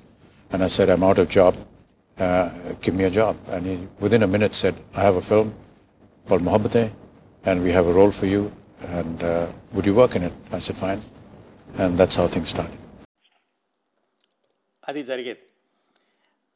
And 0.52 0.64
I 0.64 0.68
said, 0.68 0.90
I'm 0.90 1.04
out 1.04 1.20
of 1.20 1.30
job. 1.30 1.56
Uh, 2.18 2.50
give 2.82 2.96
me 2.96 3.04
a 3.04 3.10
job. 3.10 3.38
And 3.50 3.66
he, 3.66 3.88
within 4.00 4.24
a 4.24 4.28
minute, 4.28 4.56
said, 4.56 4.76
I 4.96 5.02
have 5.02 5.16
a 5.16 5.22
film 5.22 5.54
called 6.28 6.42
Mohabbatein, 6.42 6.92
and 7.44 7.64
we 7.64 7.72
have 7.72 7.88
a 7.88 7.94
role 7.94 8.12
for 8.12 8.26
you. 8.26 8.52
And 8.90 9.24
uh, 9.24 9.48
would 9.74 9.86
you 9.86 9.94
work 9.94 10.16
in 10.16 10.24
it? 10.24 10.34
I 10.52 10.60
said, 10.60 10.78
fine. 10.78 11.02
And 11.74 11.98
that's 11.98 12.16
how 12.16 12.28
things 12.28 12.50
started. 12.56 12.80
అది 14.84 15.02
జరిగేది 15.04 15.44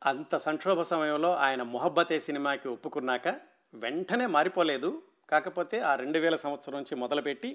అంత 0.01 0.33
సంక్షోభ 0.37 0.79
సమయంలో 0.89 1.29
ఆయన 1.45 1.61
మొహబ్బతే 1.71 2.17
సినిమాకి 2.25 2.67
ఒప్పుకున్నాక 2.67 3.27
వెంటనే 3.73 4.25
మారిపోలేదు 4.35 4.89
కాకపోతే 5.29 5.77
ఆ 5.79 5.93
రెండు 5.95 6.19
వేల 6.19 6.35
సంవత్సరం 6.43 6.75
నుంచి 6.77 6.95
మొదలుపెట్టి 6.95 7.51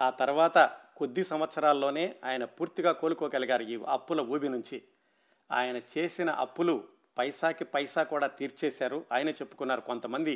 ఆ 0.00 0.08
తర్వాత 0.20 0.58
కొద్ది 1.00 1.22
సంవత్సరాల్లోనే 1.24 2.04
ఆయన 2.28 2.44
పూర్తిగా 2.58 2.92
కోలుకోగలిగారు 3.00 3.66
ఈ 3.74 3.76
అప్పుల 3.96 4.20
ఊబి 4.34 4.48
నుంచి 4.54 4.78
ఆయన 5.50 5.76
చేసిన 5.92 6.30
అప్పులు 6.44 6.76
పైసాకి 7.18 7.66
పైసా 7.74 8.04
కూడా 8.12 8.28
తీర్చేశారు 8.38 9.00
ఆయన 9.16 9.30
చెప్పుకున్నారు 9.40 9.84
కొంతమంది 9.90 10.34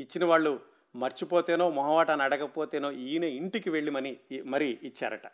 ఇచ్చిన 0.00 0.24
వాళ్ళు 0.24 0.60
మర్చిపోతేనో 0.96 1.70
మొహవాటాన్ని 1.70 2.24
అడగకపోతేనో 2.24 2.92
ఈయన 2.92 3.24
ఇంటికి 3.24 3.70
వెళ్ళి 3.70 3.90
మని 3.90 4.16
మరీ 4.44 4.78
ఇచ్చారట. 4.82 5.26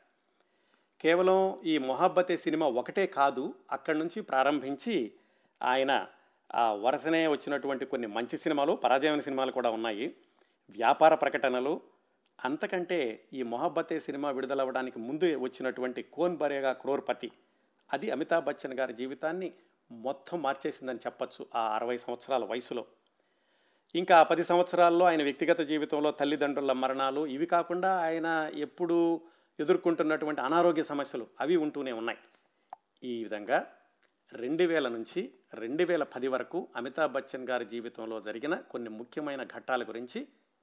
కేవలం 1.00 1.62
ఈ 1.64 1.78
మొహబ్బతే 1.78 2.36
సినిమా 2.36 2.66
ఒకటే 2.66 3.06
కాదు 3.06 3.54
అక్కడి 3.70 3.98
నుంచి 3.98 4.22
ప్రారంభించి 4.22 5.12
ఆయన 5.62 6.06
ఆ 6.54 6.72
వరుసనే 6.72 7.26
వచ్చినటువంటి 7.26 7.84
కొన్ని 7.84 8.06
మంచి 8.06 8.36
సినిమాలు 8.36 8.72
పరాజయమైన 8.72 9.20
సినిమాలు 9.20 9.52
కూడా 9.52 9.70
ఉన్నాయి. 9.70 10.16
వ్యాపార 10.70 11.14
ప్రకటనలు 11.14 11.80
అంతకంటే 12.44 13.28
ఈ 13.32 13.42
మొహబ్బతే 13.42 14.00
సినిమా 14.00 14.30
విడుదలవ్వడానికి 14.30 14.98
ముందు 14.98 15.36
వచ్చినటువంటి 15.38 16.02
కోన్ 16.02 16.36
బరేగా 16.36 16.72
క్రోర్పతి 16.72 17.32
అది 17.92 18.10
అమితాబ్ 18.10 18.44
బచ్చన్ 18.44 18.74
గారి 18.74 18.92
జీవితాన్ని 18.92 19.52
మొత్తం 19.90 20.42
మార్చేసిందని 20.42 20.98
చెప్పచ్చు 20.98 21.46
ఆ 21.54 21.74
అరవై 21.74 21.96
సంవత్సరాల 21.96 22.44
వయసులో. 22.44 22.86
ఇంకా 23.94 24.22
పది 24.22 24.44
సంవత్సరాల్లో 24.44 25.04
ఆయన 25.04 25.22
వ్యక్తిగత 25.22 25.60
జీవితంలో 25.60 26.10
తల్లిదండ్రుల 26.10 26.72
మరణాలు 26.72 27.26
ఇవి 27.26 27.46
కాకుండా 27.46 27.90
ఆయన 28.00 28.50
ఎప్పుడూ 28.54 29.20
ఎదుర్కొంటున్నటువంటి 29.58 30.40
అనారోగ్య 30.40 30.82
సమస్యలు 30.82 31.26
అవి 31.40 31.56
ఉంటూనే 31.56 31.92
ఉన్నాయి. 31.92 32.18
ఈ 33.04 33.22
విధంగా 33.22 33.66
రెండు 34.32 34.64
వేల 34.64 34.88
నుంచి 34.88 35.32
రెండు 35.54 35.84
వేల 35.84 36.02
పది 36.02 36.28
వరకు 36.28 36.68
అమితాబ్ 36.76 37.12
బచ్చన్ 37.12 37.48
గారి 37.48 37.64
జీవితంలో 37.64 38.20
జరిగిన 38.20 38.54
కొన్ని 38.54 38.90
ముఖ్యమైన 38.90 39.44
ఘట్టాల 39.44 39.82
గురించి 39.82 40.20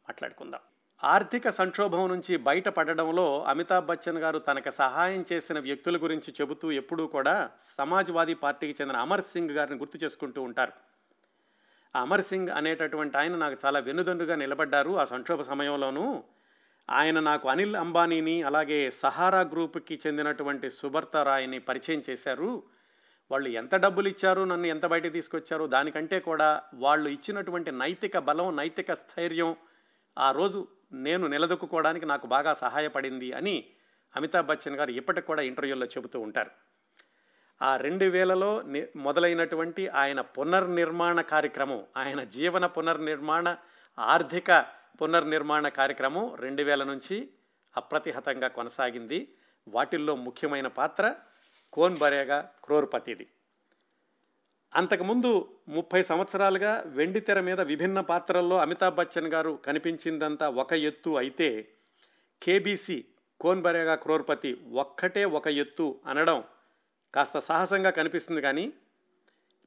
మాట్లాడుకుందాం. 0.08 0.60
ఆర్థిక 1.04 1.50
సంక్షోభం 1.50 2.08
నుంచి 2.10 2.38
బయటపడడంలో 2.38 3.44
అమితాబ్ 3.44 3.86
బచ్చన్ 3.86 4.18
గారు 4.18 4.40
తనకు 4.40 4.72
సహాయం 4.72 5.26
చేసిన 5.34 5.60
వ్యక్తుల 5.60 5.98
గురించి 5.98 6.34
చెబుతూ 6.42 6.72
ఎప్పుడూ 6.72 7.08
కూడా 7.08 7.50
సమాజ్వాదీ 7.60 8.34
పార్టీకి 8.34 8.76
చెందిన 8.82 8.98
అమర్ 8.98 9.22
సింగ్ 9.22 9.52
గారిని 9.52 9.78
గుర్తు 9.78 10.00
చేసుకుంటూ 10.04 10.42
ఉంటారు. 10.42 10.97
అమర్ 11.98 12.22
సింగ్ 12.22 12.50
అనేటటువంటి 12.50 13.18
ఆయన 13.18 13.36
నాకు 13.36 13.58
చాలా 13.66 13.80
వెన్నుదన్నుగా 13.80 14.36
నిలబడ్డారు 14.36 15.00
ఆ 15.00 15.06
సంక్షోభ 15.06 15.42
సమయంలోనూ. 15.42 16.24
ఆయన 16.90 17.20
నాకు 17.20 17.50
అనిల్ 17.50 17.76
అంబానీని 17.76 18.44
అలాగే 18.44 18.92
సహారా 18.92 19.42
గ్రూప్కి 19.42 20.00
చెందినటువంటి 20.08 20.70
సుబర్త 20.70 21.18
రాయ్ని 21.18 21.60
పరిచయం 21.60 22.02
చేశారు. 22.10 22.64
వాళ్ళు 23.32 23.50
ఎంత 23.50 23.76
డబ్బులు 23.76 24.08
ఇచ్చారు 24.08 24.42
నన్ను 24.42 24.68
ఎంత 24.68 24.86
బయట 24.86 25.14
తీసుకొచ్చారు 25.14 25.66
దానికంటే 25.66 26.20
కూడా 26.20 26.62
వాళ్ళు 26.74 27.10
ఇచ్చినటువంటి 27.10 27.72
నైతిక 27.72 28.18
బలం 28.18 28.56
నైతిక 28.58 28.94
స్థైర్యం 28.94 29.56
ఆ 30.18 30.32
రోజు 30.32 30.68
నేను 30.94 31.28
నిలదొక్కుకోవడానికి 31.28 32.06
నాకు 32.06 32.28
బాగా 32.28 32.54
సహాయపడింది 32.54 33.32
అని 33.32 33.66
అమితాబ్ 34.16 34.48
బచ్చన్ 34.48 34.76
గారు 34.76 34.92
ఇప్పటికి 34.92 35.28
కూడా 35.28 35.42
ఇంటర్వ్యూల్లో 35.42 35.86
చెబుతూ 35.86 36.20
ఉంటారు. 36.20 36.52
ఆ 37.62 37.78
రెండు 37.78 38.06
వేలలో 38.06 38.62
ని 38.62 38.88
మొదలైనటువంటి 38.96 39.88
ఆయన 39.88 40.22
పునర్నిర్మాణ 40.22 41.22
కార్యక్రమం 41.22 41.84
ఆయన 41.98 42.24
జీవన 42.24 42.66
పునర్నిర్మాణ 42.66 43.56
ఆర్థిక 44.00 44.66
పునర్నిర్మాణ 45.02 45.68
కార్యక్రమం 45.68 46.36
రెండు 46.36 46.64
వేల 46.64 46.84
నుంచి 46.84 47.30
అప్రతిహతంగా 47.78 48.48
కొనసాగింది. 48.48 49.34
వాటిల్లో 49.68 50.16
ముఖ్యమైన 50.16 50.68
పాత్ర 50.68 51.16
కోన్ 51.74 51.98
బరేగా 51.98 52.52
క్రోర్పతిది. 52.64 53.28
అంతకుముందు 54.76 55.60
ముప్పై 55.70 56.04
సంవత్సరాలుగా 56.04 56.84
వెండి 56.86 57.20
తెర 57.20 57.40
మీద 57.40 57.62
విభిన్న 57.62 58.00
పాత్రల్లో 58.02 58.58
అమితాబ్ 58.58 58.96
బచ్చన్ 58.96 59.28
గారు 59.28 59.60
కనిపించిందంతా 59.66 60.50
ఒక 60.50 60.74
ఎత్తు 60.74 61.10
అయితే 61.18 61.70
కేబీసీ 62.42 63.06
కోన్ 63.40 63.62
బరేగా 63.62 63.96
క్రోర్పతి 63.96 64.62
ఒక్కటే 64.72 65.26
ఒక 65.26 65.48
ఎత్తు 65.48 66.00
అనడం 66.08 66.44
కాస్త 67.18 67.38
సాహసంగా 67.40 67.92
కనిపిస్తుంది 67.92 68.42
కానీ 68.42 68.66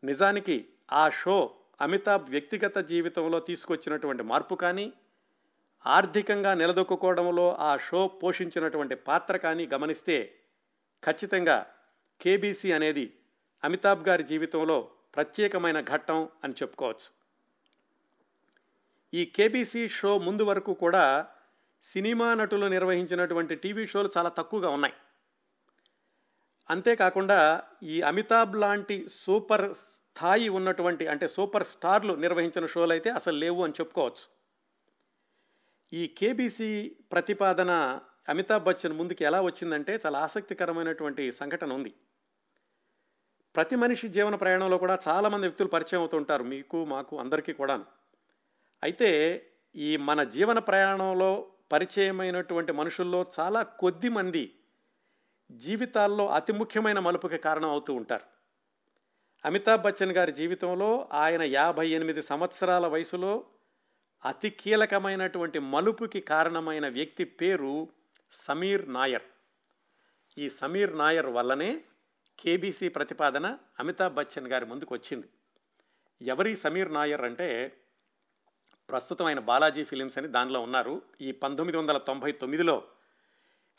నిజానికి 0.03 0.57
ఆ 0.93 1.05
షో 1.11 1.37
అమితాబ్ 1.81 2.31
వ్యక్తిగత 2.31 2.79
జీవితంలో 2.79 3.41
తీసుకొచ్చినటువంటి 3.41 4.23
మార్పు 4.23 4.55
కానీ 4.55 4.93
ఆర్థికంగా 5.87 6.55
నిలదొక్కుకోవడంలో 6.55 7.47
ఆ 7.59 7.71
షో 7.77 8.07
పోషించినటువంటి 8.23 8.95
పాత్ర 8.95 9.37
కానీ 9.37 9.67
గమనిస్తే 9.67 10.17
ఖచ్చితంగా 11.05 11.67
కేబీసీ 12.21 12.73
అనేది 12.73 13.07
అమితాబ్ 13.65 14.09
గారి 14.09 14.23
జీవితంలో 14.23 14.79
ప్రత్యేకమైన 15.15 15.81
ఘట్టం 15.81 16.29
అని 16.45 16.55
చెప్పుకోవచ్చు. 16.63 17.09
ఈ 19.15 19.25
కేబీసీ 19.25 19.89
షో 19.89 20.19
ముందు 20.19 20.45
వరకు 20.45 20.75
కూడా 20.75 21.05
సినిమా 21.85 22.35
నటులు 22.35 22.67
నిర్వహించినటువంటి 22.67 23.55
టీవీ 23.55 23.87
షోలు 23.87 24.11
చాలా 24.19 24.29
తక్కువగా 24.29 24.69
ఉన్నాయి. 24.69 24.95
అంతేకాకుండా 26.71 27.39
ఈ 27.83 27.97
అమితాబ్ 28.03 28.53
లాంటి 28.57 28.97
సూపర్ 29.23 29.67
స్థాయి 29.75 30.49
ఉన్నటువంటి 30.49 31.05
అంటే 31.09 31.27
సూపర్ 31.29 31.65
స్టార్లు 31.65 32.13
నిర్వహించిన 32.15 32.67
షోలు 32.67 32.93
అయితే 32.93 33.11
అసలు 33.11 33.37
లేవు 33.37 33.61
అని 33.65 33.79
చెప్పుకోవచ్చు. 33.81 34.25
ఈ 35.93 36.03
కేబీసీ 36.19 36.71
ప్రతిపాదన 37.13 37.73
అమితాబ్ 38.29 38.65
బచ్చన్ 38.65 38.99
ముందుకు 38.99 39.23
ఎలా 39.25 39.41
వచ్చిందంటే 39.41 40.01
చాలా 40.07 40.19
ఆసక్తికరమైనటువంటి 40.27 41.25
సంఘటన 41.33 41.73
ఉంది. 41.73 41.93
ప్రతి 43.55 43.77
మనిషి 43.77 44.09
జీవన 44.09 44.35
ప్రయాణంలో 44.35 44.79
కూడా 44.79 44.99
చాలామంది 45.09 45.47
వ్యక్తులు 45.47 45.69
పరిచయం 45.69 46.01
అవుతుంటారు 46.01 46.45
మీకు 46.45 46.85
మాకు 46.85 47.15
అందరికీ 47.19 47.53
కూడా 47.53 47.77
అయితే 48.83 49.11
ఈ 49.75 49.91
మన 49.97 50.23
జీవన 50.35 50.59
ప్రయాణంలో 50.59 51.33
పరిచయమైనటువంటి 51.73 52.73
మనుషుల్లో 52.73 53.21
చాలా 53.39 53.63
కొద్ది 53.63 54.09
మంది 54.09 54.45
జీవితాల్లో 55.51 56.29
అతి 56.29 56.53
ముఖ్యమైన 56.53 56.99
మలుపుకి 56.99 57.39
కారణం 57.39 57.71
అవుతూ 57.71 57.95
ఉంటారు. 57.95 58.25
అమితాబ్ 59.45 59.83
బచ్చన్ 59.83 60.13
గారి 60.13 60.33
జీవితంలో 60.33 61.09
ఆయన 61.13 61.43
యాభై 61.43 61.89
ఎనిమిది 61.89 62.23
సంవత్సరాల 62.23 62.87
వయసులో 62.87 63.45
అతి 64.25 64.51
కీలకమైనటువంటి 64.51 65.59
మలుపుకి 65.59 66.21
కారణమైన 66.21 66.89
వ్యక్తి 66.89 67.25
పేరు 67.25 67.89
సమీర్ 68.33 68.93
నాయర్. 68.93 69.23
ఈ 70.39 70.51
సమీర్ 70.51 70.99
నాయర్ 70.99 71.27
వల్లనే 71.27 71.85
కేబీసీ 72.39 72.89
ప్రతిపాదన 72.89 73.59
అమితాబ్ 73.81 74.15
బచ్చన్ 74.15 74.49
గారి 74.49 74.67
ముందుకు 74.67 74.95
వచ్చింది. 74.95 75.29
ఎవరి 76.23 76.57
సమీర్ 76.57 76.95
నాయర్ 76.95 77.21
అంటే 77.21 77.77
ప్రస్తుతం 78.91 79.25
ఆయన 79.25 79.39
బాలాజీ 79.39 79.85
ఫిలిమ్స్ 79.85 80.19
అని 80.19 80.29
దానిలో 80.29 80.61
ఉన్నారు. 80.61 81.03
ఈ 81.21 81.33
పంతొమ్మిది 81.33 81.79
వందల 81.79 81.99
తొంభై 81.99 82.33
తొమ్మిదిలో 82.33 82.83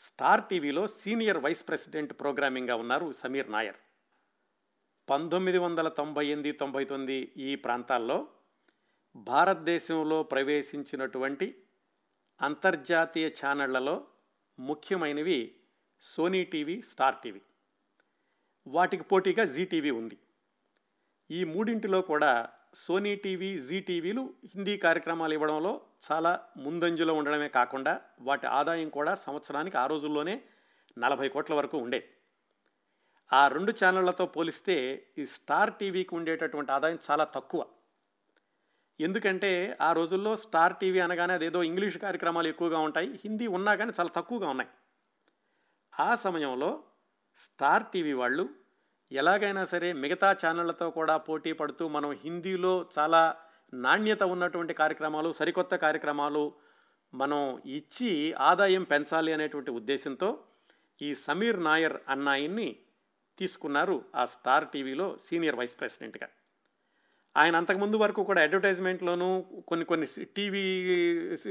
స్టార్ 0.04 0.44
టీవీలో 0.44 0.86
సీనియర్ 0.86 1.38
వైస్ 1.38 1.68
ప్రెసిడెంట్ 1.68 2.12
ప్రోగ్రామింగ్గా 2.20 2.74
ఉన్నారు 2.74 3.12
సమీర్ 3.12 3.52
నాయర్. 3.52 3.76
పంతొమ్మిది 5.08 5.58
వందల 5.58 5.88
తొంభై 5.88 6.26
ఎనిమిది 6.26 6.52
తొంభై 6.52 6.84
తొమ్మిది 6.84 7.32
ఈ 7.36 7.56
ప్రాంతాల్లో 7.56 8.28
భారతదేశంలో 9.16 10.22
ప్రవేశించినటువంటి 10.22 11.64
అంతర్జాతీయ 12.40 13.28
ఛానళ్ళలో 13.28 14.06
ముఖ్యమైనవి 14.58 15.56
సోనీ 16.02 16.44
టీవీ 16.44 16.82
స్టార్ 16.82 17.16
టీవీ. 17.16 17.42
వాటికి 18.66 19.02
పోటీగా 19.02 19.44
జీ 19.44 19.64
టీవీ 19.64 19.90
ఉంది. 19.90 20.18
ఈ 21.30 21.44
మూడింటిలో 21.44 22.02
కూడా 22.02 22.52
సోనీ 22.74 23.16
టీవీ 23.16 23.58
జీ 23.58 23.80
టీవీలు 23.80 24.34
హిందీ 24.44 24.76
కార్యక్రమాలు 24.76 25.32
ఇవ్వడంలో 25.32 25.80
చాలా 26.12 26.48
ముందంజలో 26.56 27.14
ఉండడమే 27.14 27.48
కాకుండా 27.48 28.00
వాటి 28.20 28.46
ఆదాయం 28.46 28.88
కూడా 28.88 29.14
సంవత్సరానికి 29.14 29.76
ఆ 29.78 29.86
రోజుల్లోనే 29.86 30.42
నలభై 30.98 31.28
కోట్ల 31.28 31.54
వరకు 31.54 31.78
ఉండేది. 31.78 32.08
ఆ 33.32 33.48
రెండు 33.48 33.72
ఛానళ్ళతో 33.72 34.26
పోలిస్తే 34.26 35.06
ఈ 35.18 35.24
స్టార్ 35.26 35.74
టీవీకి 35.74 36.14
ఉండేటటువంటి 36.14 36.72
ఆదాయం 36.72 36.98
చాలా 37.10 37.24
తక్కువ. 37.24 37.66
ఎందుకంటే 39.00 39.78
ఆ 39.80 39.92
రోజుల్లో 39.92 40.36
స్టార్ 40.36 40.76
టీవీ 40.76 41.00
అనగానే 41.00 41.34
అదేదో 41.34 41.62
ఇంగ్లీష్ 41.62 41.98
కార్యక్రమాలు 41.98 42.48
ఎక్కువగా 42.48 42.78
ఉంటాయి 42.78 43.20
హిందీ 43.24 43.46
ఉన్నా 43.46 43.74
కానీ 43.74 43.92
చాలా 44.00 44.08
తక్కువగా 44.08 44.48
ఉన్నాయి. 44.48 44.70
ఆ 46.00 46.14
సమయంలో 46.14 46.84
స్టార్ 47.36 47.86
టీవీ 47.86 48.12
వాళ్ళు 48.12 48.61
ఎలాగైనా 49.12 49.64
సరే 49.64 49.92
మిగతా 49.92 50.32
ఛానళ్ళతో 50.32 50.90
కూడా 50.90 51.16
పోటీ 51.16 51.52
పడుతూ 51.52 51.88
మనం 51.88 52.10
హిందీలో 52.12 52.86
చాలా 52.98 53.36
నాణ్యత 53.74 54.22
ఉన్నటువంటి 54.22 54.74
కార్యక్రమాలు 54.74 55.32
సరికొత్త 55.32 55.74
కార్యక్రమాలు 55.74 56.52
మనం 57.14 57.62
ఇచ్చి 57.66 58.32
ఆదాయం 58.40 58.82
పెంచాలి 58.82 59.32
అనేటువంటి 59.32 59.70
ఉద్దేశంతో 59.70 60.44
ఈ 61.02 61.14
సమీర్ 61.14 61.64
నాయర్ 61.64 61.96
అన్నాయిని 62.08 62.76
తీసుకున్నారు 63.38 64.04
ఆ 64.14 64.24
స్టార్ 64.24 64.68
టీవీలో 64.68 65.16
సీనియర్ 65.20 65.56
వైస్ 65.56 65.80
ప్రెసిడెంట్గా. 65.80 66.28
ఆయన 67.36 67.56
అంతకుముందు 67.56 67.96
వరకు 67.96 68.24
కూడా 68.24 68.42
అడ్వర్టైజ్మెంట్లోనూ 68.42 69.40
కొన్ని 69.40 69.84
కొన్ని 69.84 70.24
టీవీ 70.24 70.64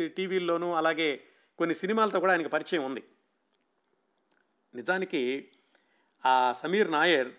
టీవీల్లోనూ 0.07 0.73
అలాగే 0.73 1.23
కొన్ని 1.57 1.75
సినిమాలతో 1.75 2.19
కూడా 2.19 2.33
ఆయనకు 2.33 2.49
పరిచయం 2.49 2.85
ఉంది. 2.85 3.03
నిజానికి 4.75 5.47
ఆ 6.25 6.53
సమీర్ 6.61 6.91
నాయర్ 6.91 7.29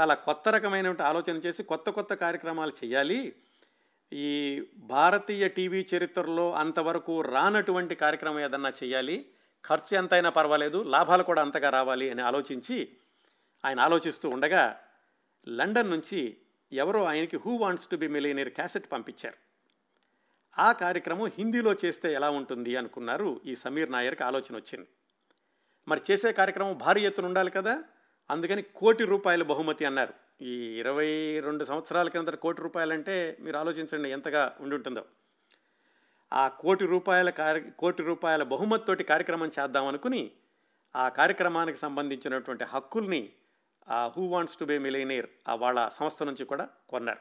చాలా 0.00 0.14
కొత్త 0.14 0.48
రకమైన 0.48 0.96
ఆలోచన 1.02 1.36
చేసి 1.36 1.62
కొత్త 1.62 1.90
కొత్త 1.90 2.14
కార్యక్రమాలు 2.14 2.72
చేయాలి 2.84 3.34
ఈ 4.12 4.62
భారతీయ 4.76 5.48
టీవీ 5.48 5.86
చరిత్రలో 5.94 6.52
అంతవరకు 6.52 7.20
రానటువంటి 7.20 7.94
కార్యక్రమం 7.94 8.40
ఏదన్నా 8.40 8.72
చేయాలి 8.84 9.28
ఖర్చు 9.66 9.96
ఎంతైనా 9.96 10.30
పర్వాలేదు 10.30 10.82
లాభాలు 10.82 11.22
కూడా 11.22 11.42
అంతగా 11.42 11.70
రావాలి 11.70 12.10
అని 12.10 12.22
ఆలోచించి 12.22 12.88
ఆయన 13.64 13.80
ఆలోచిస్తూ 13.80 14.28
ఉండగా 14.28 14.80
లండన్ 15.48 15.90
నుంచి 15.90 16.36
ఎవరో 16.72 17.04
ఆయనకి 17.04 17.36
who 17.36 17.56
wants 17.56 17.86
to 17.86 17.96
be 17.96 18.08
millionaire 18.08 18.50
cassette 18.50 18.92
పంపించారు. 18.92 19.36
ఆ 20.58 20.72
కార్యక్రమం 20.72 21.26
హిందీలో 21.26 21.74
చేస్తే 21.84 22.12
ఎలా 22.12 22.30
ఉంటుంది 22.30 22.76
అనుకున్నారు 22.76 23.40
ఈ 23.46 23.54
సమీర్ 23.54 23.92
నాయర్కి 23.92 24.24
ఆలోచన 24.24 24.56
వచ్చింది. 24.56 24.86
మరి 25.88 26.00
చేసే 26.10 26.32
కార్యక్రమం 26.32 26.78
భారీ 26.78 27.06
ఎత్తున 27.06 27.26
ఉండాలి 27.26 27.50
కదా? 27.50 27.82
అందుకని 28.30 28.62
కోటి 28.62 29.04
రూపాయల 29.04 29.42
బహుమతి 29.42 29.84
అన్నారు. 29.84 30.14
ఈ 30.42 30.54
ఇరవై 30.78 31.40
రెండు 31.40 31.64
సంవత్సరాల 31.64 32.08
కింద 32.08 32.28
కోటి 32.28 32.62
రూపాయలంటే 32.62 33.36
మీరు 33.40 33.56
ఆలోచించండి 33.56 34.10
ఎంతగా 34.10 34.56
ఉండుంటుందో 34.60 35.04
ఆ 36.32 36.48
కోటి 36.48 36.86
రూపాయల 36.86 37.30
కార్య 37.30 37.60
కోటి 37.60 38.02
రూపాయల 38.02 38.42
బహుమతితోటి 38.42 39.04
కార్యక్రమం 39.04 39.50
చేద్దామనుకుని 39.60 40.30
ఆ 40.96 41.08
కార్యక్రమానికి 41.08 41.78
సంబంధించినటువంటి 41.78 42.64
హక్కుల్ని 42.64 43.32
ఆ 43.88 44.12
who 44.16 44.26
wants 44.26 44.56
to 44.56 44.64
be 44.64 44.78
millionaire 44.78 45.26
ఆ 45.48 45.54
వాళ్ళ 45.54 45.88
సంస్థ 45.88 46.22
నుంచి 46.22 46.44
కూడా 46.44 46.68
కొన్నారు. 46.88 47.18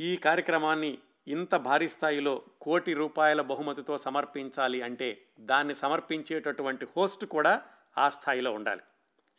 ఈ 0.00 0.16
కార్యక్రమాన్ని 0.16 0.98
ఇంత 1.28 1.54
భారీ 1.54 1.88
స్థాయిలో 1.88 2.42
కోటి 2.62 2.94
రూపాయల 2.94 3.40
బహుమతితో 3.40 3.98
సమర్పించాలి 3.98 4.82
అంటే 4.82 5.26
దాన్ని 5.40 5.74
సమర్పించేటటువంటి 5.74 6.86
హోస్ట్ 6.96 7.24
కూడా 7.24 7.62
ఆ 7.98 8.08
స్థాయిలో 8.08 8.52
ఉండాలి. 8.52 8.80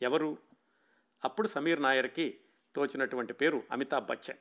ఎవరు? 0.01 0.37
అప్పుడు 1.23 1.47
సమీర్ 1.47 1.81
నాయర్కి 1.81 2.39
తోచినటువంటి 2.75 3.33
పేరు 3.33 3.63
అమితాబ్ 3.71 4.05
బచ్చన్. 4.05 4.37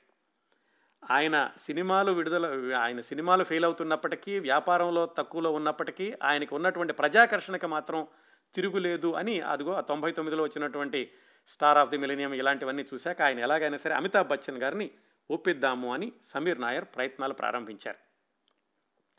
ఆయన 1.11 1.53
సినిమాలు 1.61 2.13
విడుదల 2.13 2.75
ఆయన 2.75 3.01
సినిమాలు 3.01 3.45
ఫెయిల్ 3.45 3.65
అవుతున్నప్పటికీ 3.65 4.39
వ్యాపారంలో 4.39 5.07
తక్కువలో 5.07 5.53
ఉన్నప్పటికీ 5.53 6.15
ఆయనకు 6.23 6.57
ఉన్నటువంటి 6.57 6.93
ప్రజాకర్షణకు 6.93 7.67
మాత్రం 7.67 8.07
తిరుగులేదు 8.55 9.13
అని 9.13 9.41
అదిగో 9.41 9.75
ఆ 9.75 9.81
తొంభై 9.81 10.11
తొమ్మిదిలో 10.11 10.43
వచ్చినటువంటి 10.43 11.13
స్టార్ 11.49 11.79
ఆఫ్ 11.79 11.91
ది 11.91 11.99
మిలీనియం 11.99 12.33
ఇలాంటివన్నీ 12.33 12.85
చూశాక 12.95 13.23
ఆయన 13.23 13.39
ఎలాగైనా 13.39 13.77
సరే 13.77 13.95
అమితాబ్ 13.95 14.29
బచ్చన్ 14.29 14.63
గారిని 14.63 14.91
ఒప్పిద్దాము 15.31 15.95
అని 15.95 16.13
సమీర్ 16.25 16.61
నాయర్ 16.61 16.85
ప్రయత్నాలు 16.85 17.35
ప్రారంభించారు. 17.35 17.99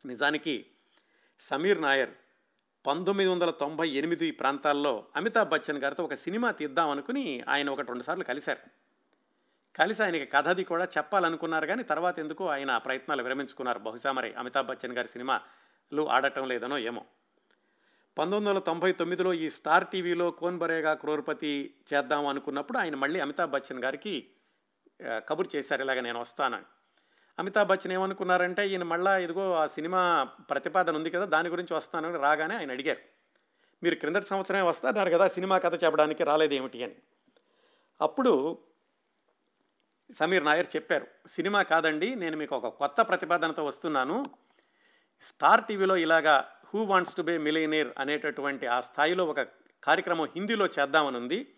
నిజానికి 0.07 0.65
సమీర్ 1.39 1.81
నాయర్ 1.81 2.09
పంతొమ్మిది 2.85 3.29
వందల 3.29 3.49
తొంభై 3.49 3.89
ఎనిమిది 3.89 4.31
ప్రాంతాల్లో 4.31 5.05
అమితాబ్ 5.15 5.49
బచ్చన్ 5.49 5.77
గారితో 5.77 6.03
ఒక 6.03 6.13
సినిమా 6.13 6.51
తీద్దాం 6.51 6.89
అనుకుని 6.89 7.43
ఆయన 7.47 7.69
ఒకటి 7.69 7.87
రెండు 7.87 8.03
సార్లు 8.03 8.23
కలిశారు. 8.23 8.59
కలిసి 9.75 10.03
ఆయనకి 10.03 10.25
కథది 10.25 10.63
కూడా 10.63 10.85
చెప్పాలనుకున్నారు 10.85 11.67
కానీ 11.67 11.83
తర్వాత 11.83 12.19
ఎందుకు 12.19 12.49
ఆయన 12.49 12.77
ప్రయత్నాలు 12.77 13.23
విరమించుకున్నారు? 13.23 13.79
బహుశా 13.79 14.11
మరి 14.11 14.33
అమితాబ్ 14.33 14.67
బచ్చన్ 14.67 14.93
గారి 14.93 15.07
సినిమాలు 15.07 16.09
ఆడటం 16.09 16.47
లేదనో 16.47 16.77
ఏమో. 16.77 17.05
పంతొమ్మిది 18.17 18.49
వందల 18.49 18.59
తొంభై 18.59 18.91
తొమ్మిదిలో 18.91 19.33
ఈ 19.33 19.49
స్టార్ 19.49 19.87
టీవీలో 19.87 20.31
కోన్ 20.31 20.57
బరేగా 20.57 20.93
క్రోర్పతి 20.93 21.75
చేద్దాం 21.93 22.27
అనుకున్నప్పుడు 22.27 22.77
ఆయన 22.77 22.95
మళ్ళీ 22.95 23.19
అమితాబ్ 23.19 23.51
బచ్చన్ 23.51 23.83
గారికి 23.83 24.29
కబుర్ 25.03 25.47
చేశారు 25.55 25.81
ఇలాగ 25.81 25.99
నేను 25.99 26.19
వస్తానని. 26.19 26.65
అమితాబ్ 27.39 27.69
బచ్చన్ 27.69 27.93
ఏమనుకున్నారంటే 27.93 28.67
ఈయన 28.67 28.83
మళ్ళా 28.83 29.17
ఇదిగో 29.17 29.53
ఆ 29.53 29.67
సినిమా 29.67 30.23
ప్రతిపాదన 30.23 30.95
ఉంది 30.95 31.09
కదా 31.09 31.25
దాని 31.25 31.49
గురించి 31.49 31.73
వస్తానని 31.73 32.17
రాగానే 32.17 32.55
ఆయన 32.55 32.71
అడిగారు. 32.71 32.99
మీరు 33.83 33.95
క్రిందటి 33.95 34.25
సంవత్సరమే 34.25 34.61
వస్తున్నారు 34.61 35.09
కదా 35.09 35.27
సినిమా 35.27 35.57
కథ 35.57 35.83
చెప్పడానికి 35.83 36.23
రాలేదు 36.23 36.53
ఏమిటి 36.53 36.83
అని. 36.83 36.95
అప్పుడు 38.01 38.57
సమీర్ 40.11 40.45
నాయర్ 40.45 40.67
చెప్పారు 40.75 41.07
సినిమా 41.27 41.61
కాదండి 41.61 42.15
నేను 42.15 42.37
మీకు 42.37 42.55
ఒక 42.55 42.67
కొత్త 42.67 43.01
ప్రతిపాదనతో 43.01 43.65
వస్తున్నాను. 43.65 44.25
స్టార్ 45.21 45.63
టీవీలో 45.63 45.97
ఇలాగా 45.97 46.51
who 46.73 46.83
wants 46.83 47.15
to 47.15 47.21
be 47.21 47.37
millionaire 47.37 47.91
అనేటటువంటి 47.97 48.67
ఆ 48.67 48.81
స్థాయిలో 48.81 49.25
ఒక 49.25 49.41
కార్యక్రమం 49.83 50.25
హిందీలో 50.25 50.65
చేద్దామని 50.65 51.17
ఉంది 51.17 51.53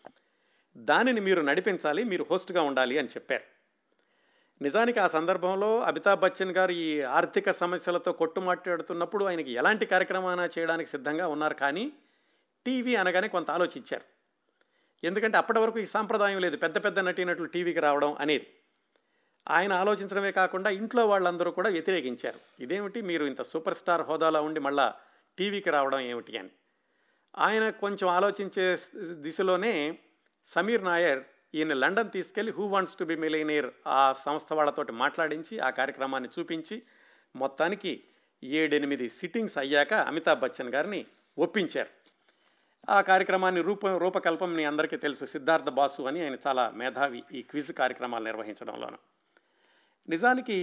దానిని 0.78 1.22
మీరు 1.22 1.42
నడిపించాలి 1.42 2.04
మీరు 2.04 2.26
హోస్ట్గా 2.32 2.62
ఉండాలి 2.62 2.98
అని 2.98 3.08
చెప్పారు. 3.08 3.53
నిజానికి 4.62 5.00
ఆ 5.00 5.08
సందర్భంలో 5.08 5.80
అమితాబ్ 5.80 6.20
బచ్చన్ 6.20 6.52
గారు 6.52 6.72
ఈ 6.72 7.02
ఆర్థిక 7.02 7.52
సమస్యలతో 7.52 8.12
కొట్టుమాట్లాడుతున్నప్పుడు 8.12 9.26
ఆయనకి 9.26 9.52
ఎలాంటి 9.52 9.86
కార్యక్రమాన 9.86 10.50
చేయడానికి 10.60 10.90
సిద్ధంగా 10.90 11.28
ఉన్నారు 11.28 11.54
కానీ 11.54 11.94
టీవీ 12.66 12.96
అనగానే 12.96 13.28
కొంత 13.28 13.52
ఆలోచించారు. 13.52 14.04
ఎందుకంటే 15.06 15.38
అప్పటి 15.38 15.60
వరకు 15.60 15.80
ఈ 15.80 15.86
సాంప్రదాయం 15.86 16.40
లేదు. 16.40 16.58
పెద్ద 16.58 16.86
పెద్ద 16.86 17.00
నటీనటులు 17.00 17.48
టీవీకి 17.48 17.80
రావడం 17.80 18.18
అనేది. 18.20 18.48
ఆయన 19.50 19.74
ఆలోచించడమే 19.74 20.32
కాకుండా 20.32 20.70
ఇంట్లో 20.70 21.08
వాళ్ళందరూ 21.08 21.52
కూడా 21.52 21.70
వ్యతిరేకించారు. 21.70 22.64
ఇదేమిటి? 22.64 23.02
మీరు 23.02 23.26
ఇంత 23.26 23.42
సూపర్ 23.42 23.76
స్టార్ 23.76 24.02
హోదాలో 24.02 24.42
ఉండి 24.42 24.60
మళ్ళా 24.60 24.94
టీవీకి 25.38 25.70
రావడం 25.70 26.00
ఏమిటి 26.00 26.38
అని. 26.38 26.50
ఆయన 27.38 27.70
కొంచెం 27.70 28.08
ఆలోచించే 28.08 28.78
దిశలోనే 29.14 30.00
సమీర్ 30.48 30.84
నాయర్ 30.84 31.24
ఈయన 31.56 31.74
లండన్ 31.74 32.12
తీసుకెళ్ళి 32.12 32.52
who 32.52 32.66
wants 32.66 32.96
to 32.96 33.04
be 33.04 33.16
millionaire 33.16 33.72
ఆ 33.88 34.14
సంస్థ 34.14 34.54
వాళ్ళతోటి 34.54 34.92
మాట్లాడించి 34.92 35.60
ఆ 35.60 35.70
కార్యక్రమాన్ని 35.70 36.30
చూపించి 36.40 36.84
మొత్తానికి 37.36 38.04
ఏడెనిమిది 38.44 39.10
సిట్టింగ్స్ 39.10 39.58
అయ్యాక 39.58 39.94
అమితాబ్ 39.94 40.40
బచ్చన్ 40.40 40.74
గారిని 40.74 41.06
ఒప్పించారు. 41.38 41.90
ఆ 42.90 43.02
కార్యక్రమాన్ని 43.02 43.62
రూప 43.62 43.88
రూపకల్పం 43.88 44.54
మీ 44.54 44.64
అందరికీ 44.64 44.98
తెలుసు. 44.98 45.26
సిద్ధార్థ 45.26 45.70
బాసు 45.70 46.02
అని 46.02 46.24
ఆయన 46.24 46.38
చాలా 46.48 46.70
మేధావి 46.70 47.24
ఈ 47.32 47.42
క్విజ్ 47.42 47.72
కార్యక్రమాలు 47.72 48.24
నిర్వహించడంలోనూ. 48.24 48.98
నిజానికి 50.10 50.58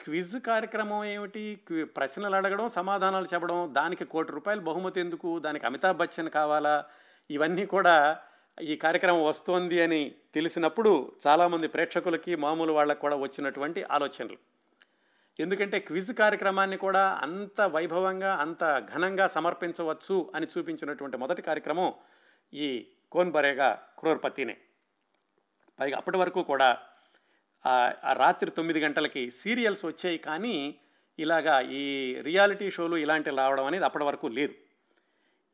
క్విజ్ 0.00 0.40
కార్యక్రమం 0.40 1.04
ఏమిటి? 1.04 1.60
ప్రశ్నలు 1.82 2.36
అడగడం 2.36 2.68
సమాధానాలు 2.68 3.24
చెప్పడం 3.34 3.68
దానికి 3.72 4.04
కోటి 4.04 4.32
రూపాయలు 4.32 4.60
బహుమతి 4.60 5.00
ఎందుకు? 5.00 5.38
దానికి 5.38 5.66
అమితాబ్ 5.66 5.98
బచ్చన్ 5.98 6.30
కావాలా? 6.30 6.84
ఇవన్నీ 7.30 7.66
కూడా 7.66 8.20
ఈ 8.62 8.76
కార్యక్రమం 8.76 9.24
వస్తోంది 9.24 9.82
అని 9.82 10.14
తెలిసినప్పుడు 10.34 11.12
చాలామంది 11.26 11.68
ప్రేక్షకులకి 11.68 12.36
మామూలు 12.36 12.72
వాళ్ళకు 12.72 13.00
కూడా 13.00 13.16
వచ్చినటువంటి 13.16 13.82
ఆలోచనలు. 13.82 14.38
ఎందుకంటే 15.38 15.80
క్విజ్ 15.80 16.12
కార్యక్రమాన్ని 16.12 16.76
కూడా 16.76 17.02
అంత 17.22 17.60
వైభవంగా 17.60 18.32
అంత 18.34 18.86
ఘనంగా 18.94 19.26
సమర్పించవచ్చు 19.28 20.32
అని 20.34 20.46
చూపించినటువంటి 20.46 21.16
మొదటి 21.16 21.42
కార్యక్రమం 21.42 21.92
ఈ 22.54 22.86
కోన్ 23.12 23.32
బరేగా 23.32 23.82
క్రోర్పతినే. 23.98 24.56
పైగా 25.80 25.96
అప్పటి 25.96 26.18
వరకు 26.18 26.42
కూడా 26.42 26.78
ఆ 27.66 27.92
ఆ 28.04 28.12
రాత్రి 28.12 28.50
తొమ్మిది 28.50 28.80
గంటలకి 28.80 29.30
సీరియల్స్ 29.30 29.84
వచ్చాయి 29.86 30.18
కానీ 30.18 30.78
ఇలాగా 31.18 31.60
ఈ 31.60 31.84
రియాలిటీ 32.20 32.70
షోలు 32.70 32.96
ఇలాంటివి 32.96 33.36
రావడం 33.36 33.64
అనేది 33.64 33.84
అప్పటి 33.84 34.04
వరకు 34.04 34.26
లేదు. 34.26 34.54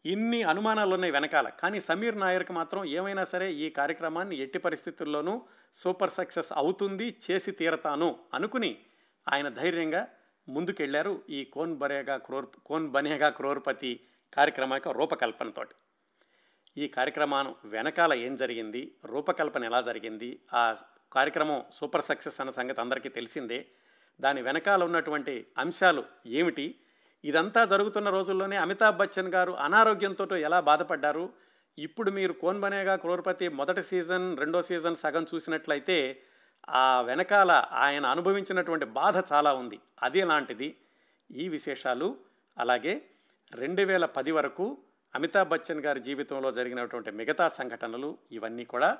ఇన్ని 0.07 0.43
అనుమానాలు 0.43 0.95
ఉన్నాయి 0.95 1.13
వెనకాల. 1.13 1.49
కానీ 1.49 1.81
సమీర్ 1.81 2.21
నాయర్కి 2.21 2.53
మాత్రం 2.53 2.85
ఏమైనా 2.85 3.25
సరే 3.25 3.53
ఈ 3.53 3.71
కార్యక్రమాన్ని 3.71 4.37
ఎట్టి 4.37 4.59
పరిస్థితుల్లోనూ 4.59 5.43
సూపర్ 5.75 6.11
సక్సెస్ 6.11 6.53
అవుతుంది 6.53 7.17
చేసి 7.31 7.51
తీరతాను 7.51 8.19
అనుకుని 8.35 8.79
ఆయన 9.29 9.49
ధైర్యంగా 9.49 10.09
ముందుకెళ్ళారు 10.49 11.23
ఈ 11.31 11.45
కోన్ 11.45 11.77
బరేగా 11.77 12.17
క్రోర్ 12.17 12.47
కోన్ 12.67 12.89
బనేగా 12.89 13.29
క్రోర్పతి 13.29 14.01
కార్యక్రమ 14.35 14.75
యొక్క 14.75 14.89
రూపకల్పనతోటి. 14.89 15.75
ఈ 16.77 16.89
కార్యక్రమం 16.89 17.55
వెనకాల 17.65 18.15
ఏం 18.15 18.37
జరిగింది 18.37 18.95
రూపకల్పన 19.05 19.65
ఎలా 19.65 19.81
జరిగింది 19.81 20.41
ఆ 20.55 20.77
కార్యక్రమం 21.13 21.65
సూపర్ 21.73 22.05
సక్సెస్ 22.05 22.41
అన్న 22.41 22.51
సంగతి 22.51 22.81
అందరికీ 22.81 23.09
తెలిసిందే. 23.09 23.67
దాని 24.21 24.43
వెనకాల 24.43 24.85
ఉన్నటువంటి 24.85 25.47
అంశాలు 25.59 26.05
ఏమిటి 26.27 26.75
ఇదంతా 27.25 27.65
జరుగుతున్న 27.65 28.11
రోజుల్లోనే 28.11 28.57
అమితాబ్ 28.57 28.97
బచ్చన్ 28.97 29.29
గారు 29.29 29.53
అనారోగ్యంతో 29.53 30.37
ఎలా 30.37 30.61
బాధపడ్డారు? 30.61 31.33
ఇప్పుడు 31.79 32.11
మీరు 32.11 32.33
కోన్ 32.33 32.61
బనేగా 32.61 32.97
క్రోర్పతి 32.97 33.49
మొదటి 33.49 33.83
సీజన్ 33.83 34.39
రెండో 34.39 34.63
సీజన్ 34.63 34.97
సగం 34.97 35.27
చూసినట్లయితే 35.35 36.21
ఆ 36.69 37.01
వెనకాల 37.01 37.51
ఆయన 37.73 38.07
అనుభవించినటువంటి 38.07 38.85
బాధ 38.85 39.23
చాలా 39.33 39.55
ఉంది. 39.55 39.81
అది 40.03 40.23
లాంటిది. 40.23 40.77
ఈ 41.31 41.49
విశేషాలు 41.49 42.17
అలాగే 42.59 43.03
రెండు 43.53 43.83
వేల 43.83 44.05
పది 44.05 44.31
వరకు 44.31 44.79
అమితాబ్ 45.15 45.49
బచ్చన్ 45.49 45.81
గారి 45.81 46.01
జీవితంలో 46.01 46.53
జరిగినటువంటి 46.53 47.11
మిగతా 47.11 47.49
సంఘటనలు 47.49 48.19
ఇవన్నీ 48.33 48.65
కూడా 48.65 48.99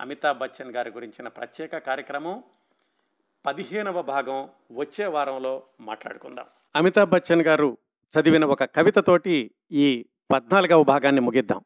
అమితాబ్ 0.00 0.38
బచ్చన్ 0.38 0.70
గారి 0.70 0.90
గురించిన 0.90 1.28
ప్రత్యేక 1.28 1.78
కార్యక్రమం. 1.78 2.42
పదిహేనవ 3.45 3.97
భాగం 4.03 4.39
వచ్చే 4.77 5.05
వారంలో 5.07 5.53
మాట్లాడుకుందాం 5.81 6.47
అమితాబ్ 6.75 7.11
బచ్చన్ 7.13 7.43
గారు 7.47 7.69
చదివిన 8.11 8.45
ఒక 8.53 8.63
కవితతోటి 8.77 9.35
ఈ 9.79 9.87
పద్నాలుగవ 10.29 10.83
భాగాన్ని 10.93 11.23
ముగిద్దాం 11.27 11.61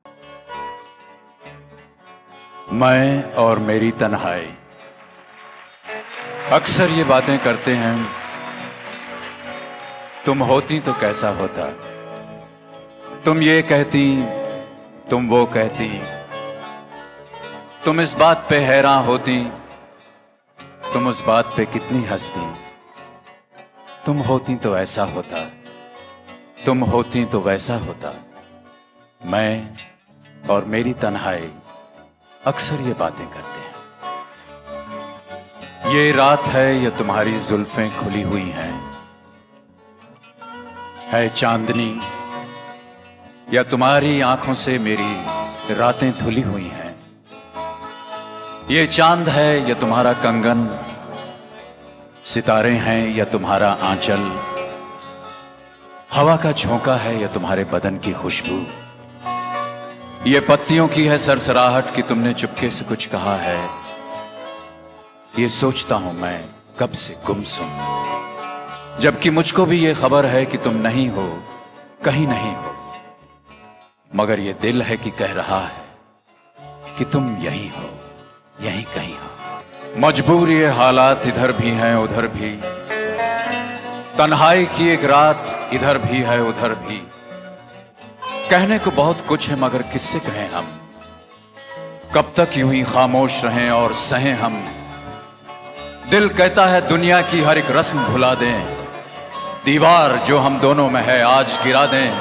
मैं 2.74 3.06
और 3.36 3.60
मेरी 3.62 3.90
तन्हाई 3.94 4.46
अक्सर 6.52 6.90
ये 6.92 7.04
बातें 7.06 7.38
करते 7.40 7.74
हैं 7.76 7.96
तुम 10.26 10.44
होती 10.44 10.80
तो 10.82 10.94
कैसा 10.96 11.30
होता 11.36 11.66
तुम 13.22 13.42
ये 13.42 13.62
कहती 13.64 14.06
तुम 15.10 15.28
वो 15.30 15.46
कहती 15.48 15.90
तुम 17.86 18.02
इस 18.02 18.14
बात 18.16 18.46
पे 18.50 18.60
हैरान 18.62 19.06
होती 19.06 19.38
तुम 20.97 21.07
उस 21.07 21.25
बात 21.25 21.55
पे 21.57 21.67
कितनी 21.67 22.05
हंसती? 22.05 22.55
तुम 24.07 24.19
होती 24.19 24.57
तो 24.57 24.77
ऐसा 24.79 25.05
होता। 25.05 25.51
तुम 26.67 26.85
होती 26.85 27.25
तो 27.25 27.41
वैसा 27.41 27.77
होता। 27.77 28.15
मैं 29.25 29.77
और 30.51 30.65
मेरी 30.65 30.93
तन्हाई 30.93 31.53
अक्सर 32.47 32.75
ये 32.75 32.93
बातें 32.93 33.27
करते 33.29 33.61
हैं। 33.61 33.75
ये 35.95 36.13
रात 36.13 36.43
है, 36.43 36.83
या 36.83 36.91
तुम्हारी 36.91 37.39
जुल्फें 37.39 38.01
खुली 38.01 38.23
हुई 38.23 38.51
हैं। 38.51 38.99
है 40.99 41.29
चांदनी, 41.29 42.01
या 43.53 43.63
तुम्हारी 43.63 44.21
आँखों 44.21 44.55
से 44.55 44.79
मेरी 44.79 45.25
रातें 45.75 46.19
धुली 46.19 46.43
हुई 46.43 46.69
हैं। 46.69 46.86
ये 48.71 48.87
चाँद 48.87 49.29
है, 49.29 49.69
या 49.69 49.75
तुम्हारा 49.75 50.13
कंगन। 50.13 50.81
सितारे 52.25 52.71
हैं, 52.71 53.17
या 53.17 53.25
तुम्हारा 53.25 53.73
आंचल। 53.73 54.41
हवा 56.13 56.37
का 56.37 56.53
झोंका 56.53 56.97
है, 56.97 57.23
या 57.23 57.29
तुम्हारे 57.29 57.65
बदन 57.65 57.99
की 57.99 58.13
खुशबू। 58.13 58.67
ये 60.31 60.41
पत्तियों 60.41 60.89
की 60.89 61.05
है 61.07 61.19
सरसराहट 61.19 61.95
कि 61.95 62.03
तुमने 62.03 62.35
चुपके 62.35 62.71
से 62.71 62.85
कुछ 62.85 63.07
कहा 63.07 63.37
है। 63.37 63.71
ये 65.39 65.49
सोचता 65.49 65.97
हूँ 65.97 66.21
मैं, 66.21 66.45
कब 66.79 66.91
से 66.91 67.17
गुमसुम 67.27 67.71
जबकि 69.01 69.31
मुझको 69.31 69.67
भी 69.67 69.79
ये 69.79 69.95
खबर 69.95 70.27
है 70.27 70.47
कि 70.47 70.59
तुम 70.59 70.75
नहीं 70.75 71.09
हो, 71.09 71.43
कहीं 72.05 72.27
नहीं 72.27 72.55
हो। 72.55 72.75
मगर 74.17 74.41
ये 74.41 74.53
दिल 74.53 74.83
है 74.83 74.97
कि 74.97 75.11
कह 75.11 75.33
रहा 75.33 75.61
है 75.61 75.85
कि 76.99 77.05
तुम 77.05 77.37
यहीं 77.37 77.71
हो। 77.71 77.96
यहीं 78.63 78.85
कहीं 78.85 79.15
हो। 79.15 79.27
मजबूर 79.99 80.51
ये 80.51 80.67
हालात 80.67 81.27
इधर 81.27 81.53
भी 81.53 81.71
हैं, 81.71 81.97
उधर 81.97 82.27
भी। 82.27 82.61
तन्हाई 84.19 84.65
की 84.65 84.89
एक 84.89 85.05
रात 85.05 85.71
इधर 85.73 85.99
भी 85.99 86.23
है, 86.23 86.43
उधर 86.43 86.69
भी। 86.69 87.09
कहने 88.51 88.79
को 88.79 88.91
बहुत 88.91 89.27
कुछ 89.29 89.51
है, 89.51 89.61
मगर 89.61 89.83
किससे 89.83 90.19
कहें 90.19 90.51
हम? 90.51 90.81
कब 92.15 92.33
तक 92.37 92.49
यूँ 92.57 92.73
ही 92.73 92.83
खामोश 92.83 93.45
रहें 93.45 93.71
और 93.71 93.95
सहें 93.95 94.33
हम? 94.33 94.65
दिल 96.11 96.29
कहता 96.29 96.67
है, 96.67 96.89
दुनिया 96.89 97.21
की 97.21 97.43
हर 97.43 97.59
एक 97.59 97.71
रस्म 97.71 98.05
भुला 98.05 98.35
दें। 98.35 98.87
दीवार 99.65 100.17
जो 100.17 100.39
हम 100.39 100.61
दोनों 100.61 100.91
में 100.91 101.03
है, 101.03 101.23
आज 101.23 101.59
गिरा 101.65 101.87
दें। 101.87 102.19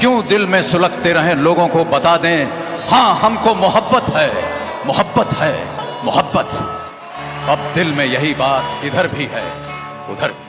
क्यों 0.00 0.26
दिल 0.26 0.46
में 0.46 0.62
सुलगते 0.62 1.12
रहें, 1.12 1.34
लोगों 1.34 1.68
को 1.68 1.84
बता 1.84 2.16
दें 2.16 2.46
हाँ 2.90 3.14
हमको 3.14 3.54
मोहब्बत 3.54 4.16
है। 4.16 4.61
मोहब्बत 4.86 5.34
है 5.36 5.52
मोहब्बत। 6.04 6.54
अब 7.50 7.58
दिल 7.74 7.92
में 7.94 8.04
यही 8.04 8.32
बात 8.34 8.84
इधर 8.84 9.06
भी 9.08 9.26
है 9.32 9.44
उधर 10.12 10.30
भी। 10.30 10.41